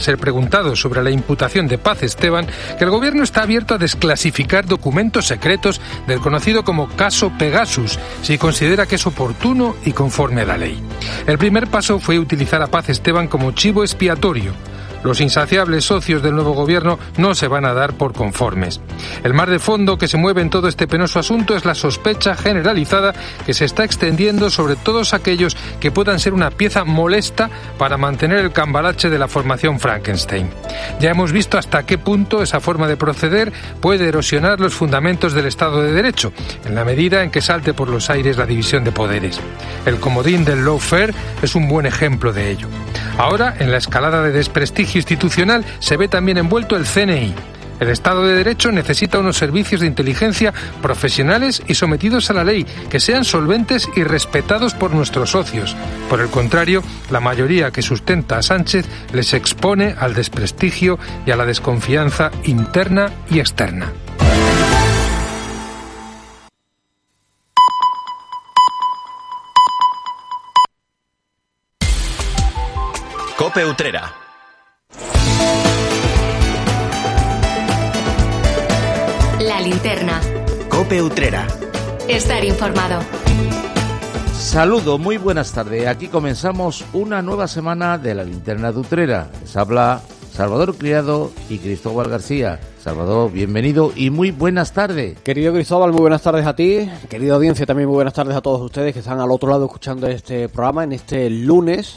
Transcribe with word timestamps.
ser 0.00 0.18
preguntado 0.18 0.74
sobre 0.74 1.02
la 1.02 1.10
imputación 1.10 1.68
de 1.68 1.78
Paz 1.78 2.02
Esteban 2.02 2.46
que 2.78 2.84
el 2.84 2.90
gobierno 2.90 3.22
está 3.22 3.42
abierto 3.42 3.74
a 3.74 3.78
desclasificar 3.78 4.66
documentos 4.66 5.26
secretos 5.26 5.80
del 6.06 6.20
conocido 6.20 6.64
como 6.64 6.88
caso 6.88 7.32
Pegasus 7.38 7.98
si 8.22 8.38
considera 8.38 8.86
que 8.86 8.96
es 8.96 9.06
oportuno 9.06 9.76
y 9.84 9.92
conforme 9.92 10.42
a 10.42 10.46
la 10.46 10.56
ley. 10.56 10.82
El 11.26 11.38
primer 11.38 11.68
paso 11.68 11.98
fue 12.00 12.18
utilizar 12.18 12.62
a 12.62 12.66
Paz 12.66 12.88
Esteban 12.88 13.28
como 13.28 13.52
chivo 13.52 13.82
expiatorio 13.82 14.52
los 15.02 15.20
insaciables 15.20 15.84
socios 15.84 16.22
del 16.22 16.34
nuevo 16.34 16.52
gobierno 16.52 16.98
no 17.16 17.34
se 17.34 17.48
van 17.48 17.64
a 17.64 17.74
dar 17.74 17.94
por 17.94 18.12
conformes. 18.12 18.80
El 19.24 19.34
mar 19.34 19.50
de 19.50 19.58
fondo 19.58 19.98
que 19.98 20.08
se 20.08 20.16
mueve 20.16 20.42
en 20.42 20.50
todo 20.50 20.68
este 20.68 20.86
penoso 20.86 21.18
asunto 21.18 21.56
es 21.56 21.64
la 21.64 21.74
sospecha 21.74 22.34
generalizada 22.34 23.14
que 23.46 23.54
se 23.54 23.64
está 23.64 23.84
extendiendo 23.84 24.50
sobre 24.50 24.76
todos 24.76 25.14
aquellos 25.14 25.56
que 25.80 25.90
puedan 25.90 26.20
ser 26.20 26.34
una 26.34 26.50
pieza 26.50 26.84
molesta 26.84 27.50
para 27.78 27.96
mantener 27.96 28.38
el 28.38 28.52
cambalache 28.52 29.08
de 29.08 29.18
la 29.18 29.28
formación 29.28 29.80
Frankenstein. 29.80 30.50
Ya 31.00 31.10
hemos 31.10 31.32
visto 31.32 31.58
hasta 31.58 31.84
qué 31.84 31.98
punto 31.98 32.42
esa 32.42 32.60
forma 32.60 32.86
de 32.86 32.96
proceder 32.96 33.52
puede 33.80 34.08
erosionar 34.08 34.60
los 34.60 34.74
fundamentos 34.74 35.32
del 35.32 35.46
Estado 35.46 35.82
de 35.82 35.92
Derecho, 35.92 36.32
en 36.64 36.74
la 36.74 36.84
medida 36.84 37.22
en 37.22 37.30
que 37.30 37.40
salte 37.40 37.74
por 37.74 37.88
los 37.88 38.10
aires 38.10 38.36
la 38.36 38.46
división 38.46 38.84
de 38.84 38.92
poderes. 38.92 39.40
El 39.86 39.98
comodín 39.98 40.44
del 40.44 40.64
lawfare 40.64 41.14
es 41.42 41.54
un 41.54 41.68
buen 41.68 41.86
ejemplo 41.86 42.32
de 42.32 42.50
ello. 42.50 42.68
Ahora, 43.16 43.54
en 43.58 43.70
la 43.70 43.78
escalada 43.78 44.22
de 44.22 44.32
desprestigio 44.32 44.89
institucional 44.98 45.64
se 45.78 45.96
ve 45.96 46.08
también 46.08 46.38
envuelto 46.38 46.76
el 46.76 46.84
CNI. 46.84 47.34
El 47.80 47.88
Estado 47.88 48.26
de 48.26 48.34
Derecho 48.34 48.70
necesita 48.70 49.18
unos 49.18 49.38
servicios 49.38 49.80
de 49.80 49.86
inteligencia 49.86 50.52
profesionales 50.82 51.62
y 51.66 51.74
sometidos 51.74 52.28
a 52.28 52.34
la 52.34 52.44
ley, 52.44 52.66
que 52.90 53.00
sean 53.00 53.24
solventes 53.24 53.88
y 53.96 54.04
respetados 54.04 54.74
por 54.74 54.92
nuestros 54.92 55.30
socios. 55.30 55.74
Por 56.10 56.20
el 56.20 56.28
contrario, 56.28 56.82
la 57.10 57.20
mayoría 57.20 57.70
que 57.70 57.80
sustenta 57.80 58.36
a 58.36 58.42
Sánchez 58.42 58.86
les 59.14 59.32
expone 59.32 59.94
al 59.98 60.12
desprestigio 60.12 60.98
y 61.24 61.30
a 61.30 61.36
la 61.36 61.46
desconfianza 61.46 62.30
interna 62.44 63.10
y 63.30 63.40
externa. 63.40 63.92
Cope 73.38 73.64
Utrera 73.64 74.29
linterna. 79.70 80.20
Cope 80.68 81.00
Utrera. 81.00 81.46
Estar 82.08 82.44
informado. 82.44 83.02
Saludo, 84.32 84.98
muy 84.98 85.16
buenas 85.16 85.52
tardes. 85.52 85.86
Aquí 85.86 86.08
comenzamos 86.08 86.84
una 86.92 87.22
nueva 87.22 87.46
semana 87.46 87.96
de 87.96 88.16
la 88.16 88.24
linterna 88.24 88.72
de 88.72 88.80
Utrera. 88.80 89.28
Les 89.40 89.56
habla 89.56 90.00
Salvador 90.32 90.74
Criado 90.76 91.30
y 91.48 91.58
Cristóbal 91.58 92.08
García. 92.08 92.58
Salvador, 92.82 93.30
bienvenido 93.30 93.92
y 93.94 94.10
muy 94.10 94.32
buenas 94.32 94.72
tardes. 94.72 95.20
Querido 95.20 95.52
Cristóbal, 95.52 95.92
muy 95.92 96.00
buenas 96.00 96.22
tardes 96.22 96.46
a 96.46 96.56
ti. 96.56 96.90
Querida 97.08 97.34
audiencia, 97.34 97.64
también 97.64 97.88
muy 97.88 97.94
buenas 97.94 98.14
tardes 98.14 98.34
a 98.34 98.40
todos 98.40 98.60
ustedes 98.62 98.92
que 98.92 98.98
están 98.98 99.20
al 99.20 99.30
otro 99.30 99.50
lado 99.50 99.66
escuchando 99.66 100.08
este 100.08 100.48
programa 100.48 100.82
en 100.82 100.94
este 100.94 101.30
lunes, 101.30 101.96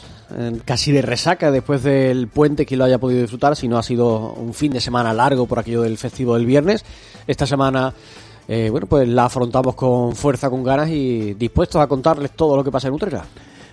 casi 0.64 0.92
de 0.92 1.02
resaca 1.02 1.50
después 1.50 1.82
del 1.82 2.28
puente 2.28 2.66
que 2.66 2.76
lo 2.76 2.84
haya 2.84 2.98
podido 2.98 3.20
disfrutar, 3.20 3.56
si 3.56 3.68
no 3.68 3.78
ha 3.78 3.82
sido 3.82 4.32
un 4.32 4.54
fin 4.54 4.72
de 4.72 4.80
semana 4.80 5.12
largo 5.12 5.46
por 5.46 5.58
aquello 5.58 5.82
del 5.82 5.98
festivo 5.98 6.34
del 6.34 6.46
viernes. 6.46 6.84
Esta 7.26 7.46
semana, 7.46 7.92
eh, 8.48 8.68
bueno, 8.70 8.86
pues 8.86 9.08
la 9.08 9.26
afrontamos 9.26 9.74
con 9.74 10.14
fuerza, 10.14 10.50
con 10.50 10.62
ganas 10.62 10.90
y 10.90 11.34
dispuestos 11.34 11.80
a 11.80 11.86
contarles 11.86 12.32
todo 12.32 12.56
lo 12.56 12.64
que 12.64 12.70
pasa 12.70 12.88
en 12.88 12.94
Utrera. 12.94 13.24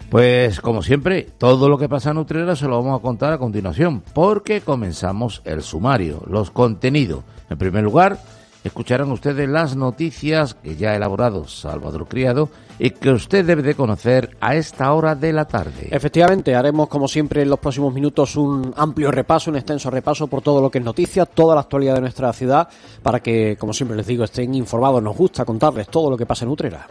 Pues 0.09 0.59
como 0.59 0.83
siempre, 0.83 1.29
todo 1.37 1.69
lo 1.69 1.77
que 1.77 1.87
pasa 1.87 2.11
en 2.11 2.17
Utrera 2.17 2.55
se 2.55 2.67
lo 2.67 2.83
vamos 2.83 2.99
a 2.99 3.01
contar 3.01 3.31
a 3.31 3.37
continuación, 3.37 4.03
porque 4.13 4.59
comenzamos 4.59 5.41
el 5.45 5.61
sumario, 5.63 6.21
los 6.27 6.51
contenidos. 6.51 7.23
En 7.49 7.57
primer 7.57 7.83
lugar, 7.83 8.19
escucharán 8.63 9.11
ustedes 9.11 9.49
las 9.49 9.75
noticias 9.75 10.53
que 10.53 10.75
ya 10.75 10.91
ha 10.91 10.95
elaborado 10.95 11.47
Salvador 11.47 12.07
Criado 12.07 12.49
y 12.77 12.91
que 12.91 13.11
usted 13.11 13.45
debe 13.45 13.61
de 13.61 13.75
conocer 13.75 14.37
a 14.39 14.55
esta 14.55 14.91
hora 14.93 15.15
de 15.15 15.33
la 15.33 15.45
tarde. 15.45 15.87
Efectivamente, 15.91 16.55
haremos 16.55 16.87
como 16.87 17.07
siempre 17.07 17.41
en 17.41 17.49
los 17.49 17.59
próximos 17.59 17.93
minutos 17.93 18.35
un 18.35 18.73
amplio 18.75 19.11
repaso, 19.11 19.51
un 19.51 19.57
extenso 19.57 19.89
repaso 19.89 20.27
por 20.27 20.41
todo 20.41 20.61
lo 20.61 20.69
que 20.69 20.79
es 20.79 20.83
noticia, 20.83 21.25
toda 21.25 21.55
la 21.55 21.61
actualidad 21.61 21.95
de 21.95 22.01
nuestra 22.01 22.31
ciudad, 22.33 22.67
para 23.03 23.19
que, 23.19 23.55
como 23.59 23.73
siempre 23.73 23.97
les 23.97 24.07
digo, 24.07 24.23
estén 24.23 24.53
informados. 24.55 25.01
Nos 25.01 25.15
gusta 25.15 25.45
contarles 25.45 25.87
todo 25.89 26.09
lo 26.09 26.17
que 26.17 26.25
pasa 26.25 26.45
en 26.45 26.51
Utrera. 26.51 26.87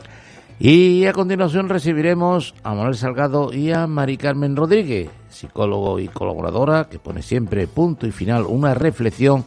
Y 0.63 1.07
a 1.07 1.15
continuación 1.15 1.71
recibiremos 1.71 2.55
a 2.63 2.75
Manuel 2.75 2.95
Salgado 2.95 3.53
y 3.53 3.73
a 3.73 3.87
Mari 3.87 4.19
Carmen 4.19 4.55
Rodríguez, 4.55 5.09
psicólogo 5.31 5.99
y 5.99 6.09
colaboradora, 6.09 6.89
que 6.91 6.99
pone 6.99 7.23
siempre 7.23 7.67
punto 7.67 8.07
y 8.07 8.13
final 8.13 8.45
una 8.47 8.75
reflexión 8.75 9.45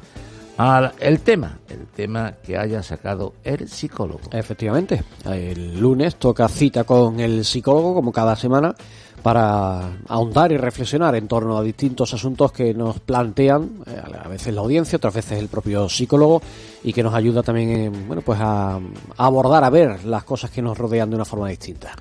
al 0.57 0.93
el 0.99 1.19
tema, 1.21 1.59
el 1.69 1.87
tema 1.87 2.33
que 2.43 2.57
haya 2.57 2.83
sacado 2.83 3.33
el 3.43 3.67
psicólogo. 3.67 4.21
Efectivamente, 4.31 5.03
el 5.25 5.79
lunes 5.79 6.15
toca 6.17 6.47
cita 6.47 6.83
con 6.83 7.19
el 7.19 7.43
psicólogo, 7.45 7.93
como 7.95 8.11
cada 8.11 8.35
semana, 8.35 8.75
para 9.23 9.89
ahondar 10.09 10.51
y 10.51 10.57
reflexionar 10.57 11.15
en 11.15 11.27
torno 11.29 11.57
a 11.57 11.63
distintos 11.63 12.13
asuntos 12.13 12.51
que 12.51 12.73
nos 12.73 12.99
plantean 12.99 13.69
eh, 13.87 14.01
a 14.21 14.27
veces 14.27 14.53
la 14.53 14.59
audiencia, 14.61 14.97
otras 14.97 15.13
veces 15.13 15.39
el 15.39 15.47
propio 15.47 15.87
psicólogo 15.87 16.41
y 16.83 16.91
que 16.91 17.03
nos 17.03 17.13
ayuda 17.13 17.41
también 17.41 17.69
en, 17.69 18.07
bueno, 18.07 18.21
pues 18.21 18.39
a, 18.41 18.75
a 18.75 18.79
abordar, 19.17 19.63
a 19.63 19.69
ver 19.69 20.03
las 20.03 20.25
cosas 20.25 20.51
que 20.51 20.61
nos 20.61 20.77
rodean 20.77 21.09
de 21.09 21.15
una 21.15 21.25
forma 21.25 21.47
distinta. 21.47 21.93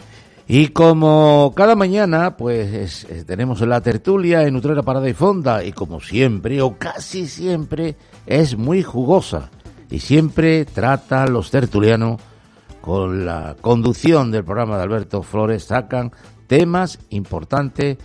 Y 0.49 0.69
como 0.69 1.53
cada 1.55 1.77
mañana, 1.77 2.37
pues 2.37 2.75
es- 2.75 3.05
es- 3.05 3.25
tenemos 3.25 3.61
la 3.61 3.81
tertulia 3.81 4.43
en 4.43 4.57
Utrera 4.57 4.83
Parada 4.83 5.09
y 5.09 5.15
Fonda, 5.15 5.63
y 5.65 5.71
como 5.71 6.01
siempre, 6.01 6.61
o 6.61 6.77
casi 6.77 7.29
siempre, 7.29 7.95
es 8.27 8.57
muy 8.57 8.83
jugosa. 8.83 9.51
Y 9.91 9.99
siempre 10.01 10.65
trata 10.65 11.27
los 11.27 11.51
tertulianos, 11.51 12.21
con 12.81 13.25
la 13.25 13.57
conducción 13.61 14.33
del 14.33 14.45
programa 14.45 14.77
de 14.77 14.83
Alberto 14.83 15.23
Flores, 15.23 15.65
sacan 15.65 16.13
temas 16.49 16.99
importantes 17.11 17.97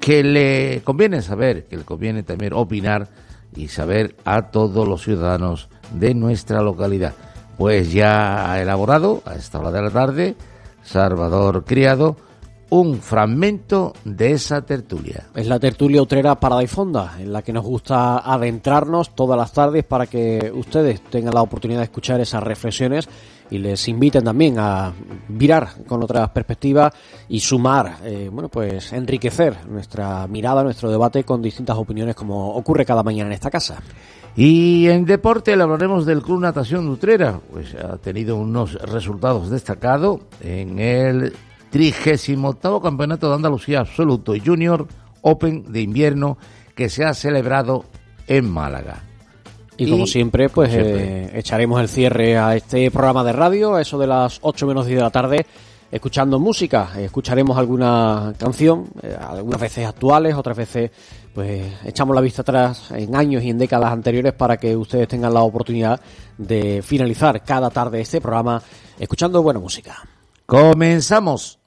que 0.00 0.24
le 0.24 0.80
conviene 0.82 1.22
saber, 1.22 1.66
que 1.66 1.76
le 1.76 1.84
conviene 1.84 2.22
también 2.22 2.54
opinar 2.54 3.08
y 3.54 3.68
saber 3.68 4.16
a 4.24 4.50
todos 4.50 4.88
los 4.88 5.02
ciudadanos 5.02 5.68
de 5.92 6.14
nuestra 6.14 6.62
localidad. 6.62 7.12
Pues 7.58 7.92
ya 7.92 8.50
ha 8.50 8.60
elaborado 8.60 9.22
a 9.26 9.34
esta 9.34 9.60
hora 9.60 9.70
de 9.70 9.82
la 9.82 9.90
tarde 9.90 10.34
Salvador 10.82 11.64
Criado 11.64 12.16
un 12.72 13.02
fragmento 13.02 13.92
de 14.02 14.32
esa 14.32 14.62
tertulia. 14.62 15.26
Es 15.34 15.46
la 15.46 15.60
tertulia 15.60 16.00
utrera 16.00 16.40
Parada 16.40 16.62
y 16.62 16.66
Fonda, 16.66 17.16
en 17.18 17.30
la 17.30 17.42
que 17.42 17.52
nos 17.52 17.66
gusta 17.66 18.20
adentrarnos 18.20 19.14
todas 19.14 19.38
las 19.38 19.52
tardes 19.52 19.84
para 19.84 20.06
que 20.06 20.50
ustedes 20.54 21.02
tengan 21.02 21.34
la 21.34 21.42
oportunidad 21.42 21.80
de 21.80 21.84
escuchar 21.84 22.22
esas 22.22 22.42
reflexiones 22.42 23.06
y 23.50 23.58
les 23.58 23.86
inviten 23.88 24.24
también 24.24 24.58
a 24.58 24.90
virar 25.28 25.84
con 25.86 26.02
otras 26.02 26.30
perspectivas 26.30 26.94
y 27.28 27.40
sumar, 27.40 27.98
eh, 28.04 28.30
bueno, 28.32 28.48
pues 28.48 28.94
enriquecer 28.94 29.66
nuestra 29.68 30.26
mirada, 30.26 30.62
nuestro 30.62 30.90
debate 30.90 31.24
con 31.24 31.42
distintas 31.42 31.76
opiniones 31.76 32.14
como 32.14 32.54
ocurre 32.54 32.86
cada 32.86 33.02
mañana 33.02 33.28
en 33.28 33.34
esta 33.34 33.50
casa. 33.50 33.82
Y 34.34 34.88
en 34.88 35.04
deporte 35.04 35.54
le 35.54 35.62
hablaremos 35.62 36.06
del 36.06 36.22
Club 36.22 36.40
Natación 36.40 36.86
de 36.86 36.92
Utrera, 36.92 37.38
pues 37.52 37.74
ha 37.74 37.98
tenido 37.98 38.36
unos 38.36 38.80
resultados 38.80 39.50
destacados 39.50 40.22
en 40.40 40.78
el 40.78 41.34
38 41.72 42.80
Campeonato 42.82 43.30
de 43.30 43.34
Andalucía 43.34 43.80
Absoluto 43.80 44.34
Junior 44.44 44.86
Open 45.22 45.72
de 45.72 45.80
invierno 45.80 46.36
que 46.74 46.90
se 46.90 47.02
ha 47.04 47.14
celebrado 47.14 47.86
en 48.26 48.48
Málaga. 48.48 49.02
Y, 49.78 49.90
como 49.90 50.06
siempre, 50.06 50.50
pues 50.50 50.68
como 50.68 50.82
siempre. 50.82 51.24
eh, 51.24 51.30
echaremos 51.38 51.80
el 51.80 51.88
cierre 51.88 52.36
a 52.36 52.54
este 52.54 52.90
programa 52.90 53.24
de 53.24 53.32
radio, 53.32 53.74
a 53.74 53.80
eso 53.80 53.98
de 53.98 54.06
las 54.06 54.38
8 54.42 54.66
menos 54.66 54.84
10 54.84 54.98
de 54.98 55.02
la 55.02 55.10
tarde, 55.10 55.46
escuchando 55.90 56.38
música. 56.38 56.90
Escucharemos 56.98 57.56
alguna 57.56 58.34
canción, 58.36 58.88
eh, 59.02 59.16
algunas 59.18 59.60
veces 59.60 59.86
actuales, 59.86 60.34
otras 60.34 60.56
veces 60.58 60.90
pues 61.32 61.72
echamos 61.86 62.14
la 62.14 62.20
vista 62.20 62.42
atrás 62.42 62.90
en 62.90 63.16
años 63.16 63.42
y 63.42 63.48
en 63.48 63.56
décadas 63.56 63.90
anteriores 63.90 64.34
para 64.34 64.58
que 64.58 64.76
ustedes 64.76 65.08
tengan 65.08 65.32
la 65.32 65.40
oportunidad 65.40 65.98
de 66.36 66.82
finalizar 66.82 67.42
cada 67.42 67.70
tarde 67.70 68.02
este 68.02 68.20
programa 68.20 68.62
escuchando 68.98 69.42
buena 69.42 69.58
música. 69.58 70.02
Comenzamos. 70.44 71.61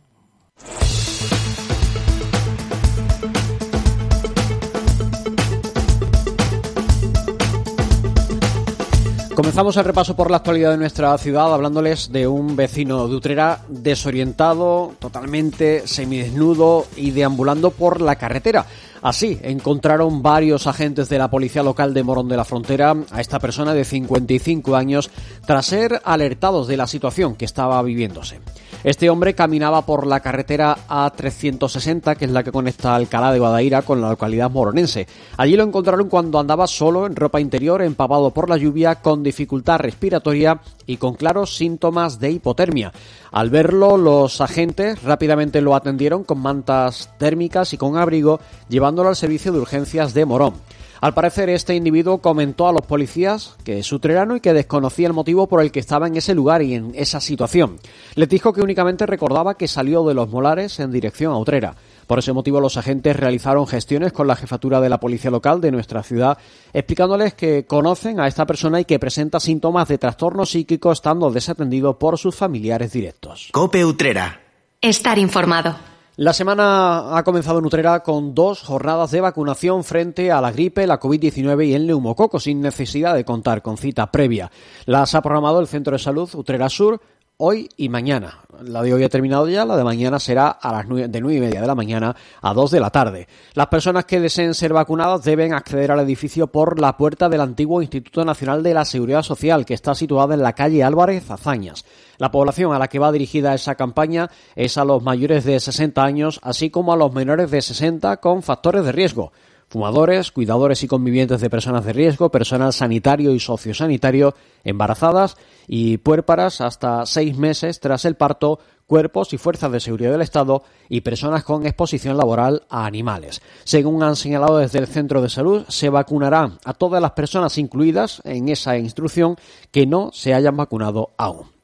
Comenzamos 9.36 9.76
el 9.76 9.84
repaso 9.84 10.16
por 10.16 10.32
la 10.32 10.38
actualidad 10.38 10.72
de 10.72 10.78
nuestra 10.78 11.18
ciudad 11.18 11.54
hablándoles 11.54 12.10
de 12.10 12.26
un 12.26 12.56
vecino 12.56 13.10
de 13.10 13.16
Utrera 13.16 13.60
desorientado, 13.68 14.94
totalmente 14.98 15.86
semidesnudo 15.88 16.86
y 16.96 17.12
deambulando 17.12 17.72
por 17.72 18.00
la 18.00 18.16
carretera. 18.16 18.66
Así 19.02 19.38
encontraron 19.44 20.24
varios 20.24 20.68
agentes 20.68 21.10
de 21.10 21.18
la 21.18 21.30
policía 21.30 21.64
local 21.64 21.94
de 21.94 22.04
Morón 22.04 22.30
de 22.30 22.38
la 22.38 22.46
Frontera 22.46 22.96
a 23.12 23.20
esta 23.20 23.40
persona 23.40 23.74
de 23.74 23.84
55 23.84 24.74
años 24.74 25.12
tras 25.46 25.66
ser 25.66 26.02
alertados 26.06 26.68
de 26.68 26.78
la 26.78 26.88
situación 26.88 27.36
que 27.36 27.44
estaba 27.44 27.82
viviéndose. 27.84 28.40
Este 28.86 29.10
hombre 29.10 29.34
caminaba 29.34 29.84
por 29.84 30.06
la 30.06 30.20
carretera 30.20 30.78
A360, 30.88 32.16
que 32.16 32.26
es 32.26 32.30
la 32.30 32.44
que 32.44 32.52
conecta 32.52 32.94
Alcalá 32.94 33.32
de 33.32 33.40
Guadaira 33.40 33.82
con 33.82 34.00
la 34.00 34.12
localidad 34.12 34.52
moronense. 34.52 35.08
Allí 35.38 35.56
lo 35.56 35.64
encontraron 35.64 36.08
cuando 36.08 36.38
andaba 36.38 36.68
solo 36.68 37.08
en 37.08 37.16
ropa 37.16 37.42
interior, 37.42 37.82
empapado 37.82 38.30
por 38.30 38.48
la 38.48 38.58
lluvia, 38.58 39.02
con 39.02 39.24
dificultad 39.24 39.80
respiratoria 39.80 40.62
y 40.86 40.98
con 40.98 41.16
claros 41.16 41.56
síntomas 41.56 42.20
de 42.20 42.30
hipotermia. 42.30 42.94
Al 43.36 43.50
verlo, 43.50 43.98
los 43.98 44.40
agentes 44.40 45.04
rápidamente 45.04 45.60
lo 45.60 45.76
atendieron 45.76 46.24
con 46.24 46.40
mantas 46.40 47.10
térmicas 47.18 47.74
y 47.74 47.78
con 47.78 47.98
abrigo, 47.98 48.40
llevándolo 48.70 49.10
al 49.10 49.18
servicio 49.18 49.52
de 49.52 49.60
urgencias 49.60 50.14
de 50.14 50.24
Morón. 50.24 50.54
Al 51.02 51.14
parecer, 51.14 51.50
este 51.50 51.76
individuo 51.76 52.20
comentó 52.20 52.70
a 52.70 52.72
los 52.72 52.84
policías 52.84 53.58
que 53.66 53.80
es 53.80 53.92
utrerano 53.92 54.38
y 54.38 54.40
que 54.40 54.54
desconocía 54.54 55.08
el 55.08 55.14
motivo 55.14 55.48
por 55.48 55.62
el 55.62 55.74
que 55.74 55.82
estaba 55.82 56.08
en 56.08 56.16
ese 56.16 56.34
lugar 56.34 56.62
y 56.62 56.76
en 56.76 56.94
esa 56.96 57.20
situación. 57.20 57.76
Les 58.16 58.30
dijo 58.30 58.54
que 58.54 58.62
únicamente 58.62 59.06
recordaba 59.06 59.58
que 59.58 59.68
salió 59.68 60.06
de 60.06 60.14
los 60.14 60.30
molares 60.30 60.80
en 60.80 60.92
dirección 60.92 61.34
a 61.34 61.38
Utrera. 61.38 61.76
Por 62.08 62.20
ese 62.20 62.34
motivo, 62.34 62.60
los 62.60 62.78
agentes 62.78 63.16
realizaron 63.16 63.68
gestiones 63.68 64.14
con 64.14 64.28
la 64.28 64.36
jefatura 64.36 64.80
de 64.80 64.90
la 64.90 65.00
policía 65.00 65.32
local 65.32 65.62
de 65.62 65.72
nuestra 65.72 66.04
ciudad, 66.04 66.38
explicándoles 66.74 67.34
que 67.34 67.66
conocen 67.66 68.20
a 68.20 68.28
esta 68.28 68.46
persona 68.46 68.80
y 68.80 68.86
que 68.86 69.00
presenta 69.00 69.40
síntomas 69.40 69.88
de 69.88 69.98
trastorno 69.98 70.46
psíquico 70.46 70.92
estando 70.92 71.32
desatendido 71.32 71.98
por 71.98 72.18
sus 72.18 72.36
familiares 72.36 72.92
directos. 72.92 73.50
Cope 73.52 73.84
Utrera. 73.84 74.42
Estar 74.82 75.18
informado. 75.18 75.76
La 76.18 76.32
semana 76.32 77.18
ha 77.18 77.24
comenzado 77.26 77.60
en 77.60 77.66
Utrera 77.66 78.02
con 78.02 78.34
dos 78.34 78.62
jornadas 78.62 79.12
de 79.12 79.20
vacunación 79.20 79.84
frente 79.84 80.32
a 80.32 80.40
la 80.40 80.50
gripe, 80.50 80.88
la 80.88 80.98
COVID-19 80.98 81.68
y 81.68 81.74
el 81.74 81.88
neumococo, 81.88 82.40
sin 82.40 82.62
necesidad 82.62 83.14
de 83.16 83.26
contar 83.26 83.62
con 83.62 83.78
cita 83.78 84.10
previa. 84.12 84.50
Las 84.86 85.14
ha 85.14 85.22
programado 85.22 85.60
el 85.60 85.68
Centro 85.68 85.92
de 85.92 86.00
Salud 86.00 86.34
Utrera 86.34 86.70
Sur 86.70 87.02
hoy 87.38 87.70
y 87.76 87.90
mañana. 87.90 88.40
La 88.62 88.82
de 88.82 88.94
hoy 88.94 89.04
ha 89.04 89.10
terminado 89.10 89.50
ya, 89.50 89.66
la 89.66 89.76
de 89.76 89.84
mañana 89.84 90.20
será 90.20 90.48
a 90.48 90.72
las 90.72 90.88
de 90.88 91.22
nueve 91.22 91.38
y 91.38 91.42
media 91.42 91.62
de 91.62 91.68
la 91.68 91.76
mañana 91.76 92.16
a 92.42 92.54
dos 92.54 92.72
de 92.72 92.80
la 92.80 92.90
tarde. 92.90 93.28
Las 93.54 93.68
personas 93.68 94.06
que 94.06 94.20
deseen 94.20 94.54
ser 94.54 94.72
vacunadas 94.72 95.24
deben 95.24 95.54
acceder 95.54 95.92
al 95.92 96.00
edificio 96.00 96.48
por 96.48 96.80
la 96.80 96.96
puerta 96.96 97.28
del 97.28 97.42
antiguo 97.42 97.82
Instituto 97.82 98.24
Nacional 98.24 98.64
de 98.64 98.74
la 98.74 98.86
Seguridad 98.86 99.24
Social, 99.24 99.66
que 99.66 99.74
está 99.74 99.94
situada 99.94 100.36
en 100.36 100.42
la 100.42 100.54
calle 100.54 100.84
Álvarez 100.84 101.30
Azañas. 101.30 101.86
La 102.18 102.32
población 102.32 102.74
a 102.74 102.80
la 102.80 102.88
que 102.88 103.00
va 103.00 103.12
dirigida 103.12 103.54
esa 103.54 103.76
campaña 103.76 104.30
es 104.56 104.78
a 104.78 104.86
los 104.86 105.04
mayores 105.04 105.44
de 105.44 105.60
60 105.60 106.02
años, 106.02 106.40
así 106.44 106.70
como 106.70 106.94
a 106.94 106.98
los 106.98 107.14
menores 107.14 107.52
de 107.52 107.62
60 107.62 108.18
con 108.18 108.42
factores 108.42 108.86
de 108.86 108.94
riesgo 108.94 109.34
fumadores, 109.76 110.32
cuidadores 110.32 110.84
y 110.84 110.88
convivientes 110.88 111.42
de 111.42 111.50
personas 111.50 111.84
de 111.84 111.92
riesgo, 111.92 112.32
personal 112.32 112.72
sanitario 112.72 113.34
y 113.34 113.42
sociosanitario, 113.42 114.34
embarazadas 114.64 115.36
y 115.68 115.98
puérparas 115.98 116.62
hasta 116.62 117.06
seis 117.06 117.38
meses 117.38 117.82
tras 117.82 118.06
el 118.06 118.16
parto, 118.16 118.60
cuerpos 118.88 119.34
y 119.34 119.38
fuerzas 119.38 119.74
de 119.74 119.82
seguridad 119.82 120.14
del 120.14 120.22
Estado 120.22 120.64
y 120.88 121.02
personas 121.02 121.44
con 121.44 121.66
exposición 121.66 122.16
laboral 122.16 122.64
a 122.70 122.86
animales. 122.86 123.42
Según 123.66 124.02
han 124.02 124.16
señalado 124.16 124.60
desde 124.60 124.80
el 124.80 124.88
centro 124.88 125.22
de 125.22 125.28
salud, 125.28 125.66
se 125.68 125.90
vacunará 125.90 126.52
a 126.64 126.74
todas 126.74 127.02
las 127.02 127.12
personas 127.12 127.58
incluidas 127.58 128.22
en 128.24 128.48
esa 128.48 128.78
instrucción 128.78 129.36
que 129.72 129.86
no 129.86 130.10
se 130.14 130.34
hayan 130.34 130.56
vacunado 130.56 131.10
aún. 131.18 131.55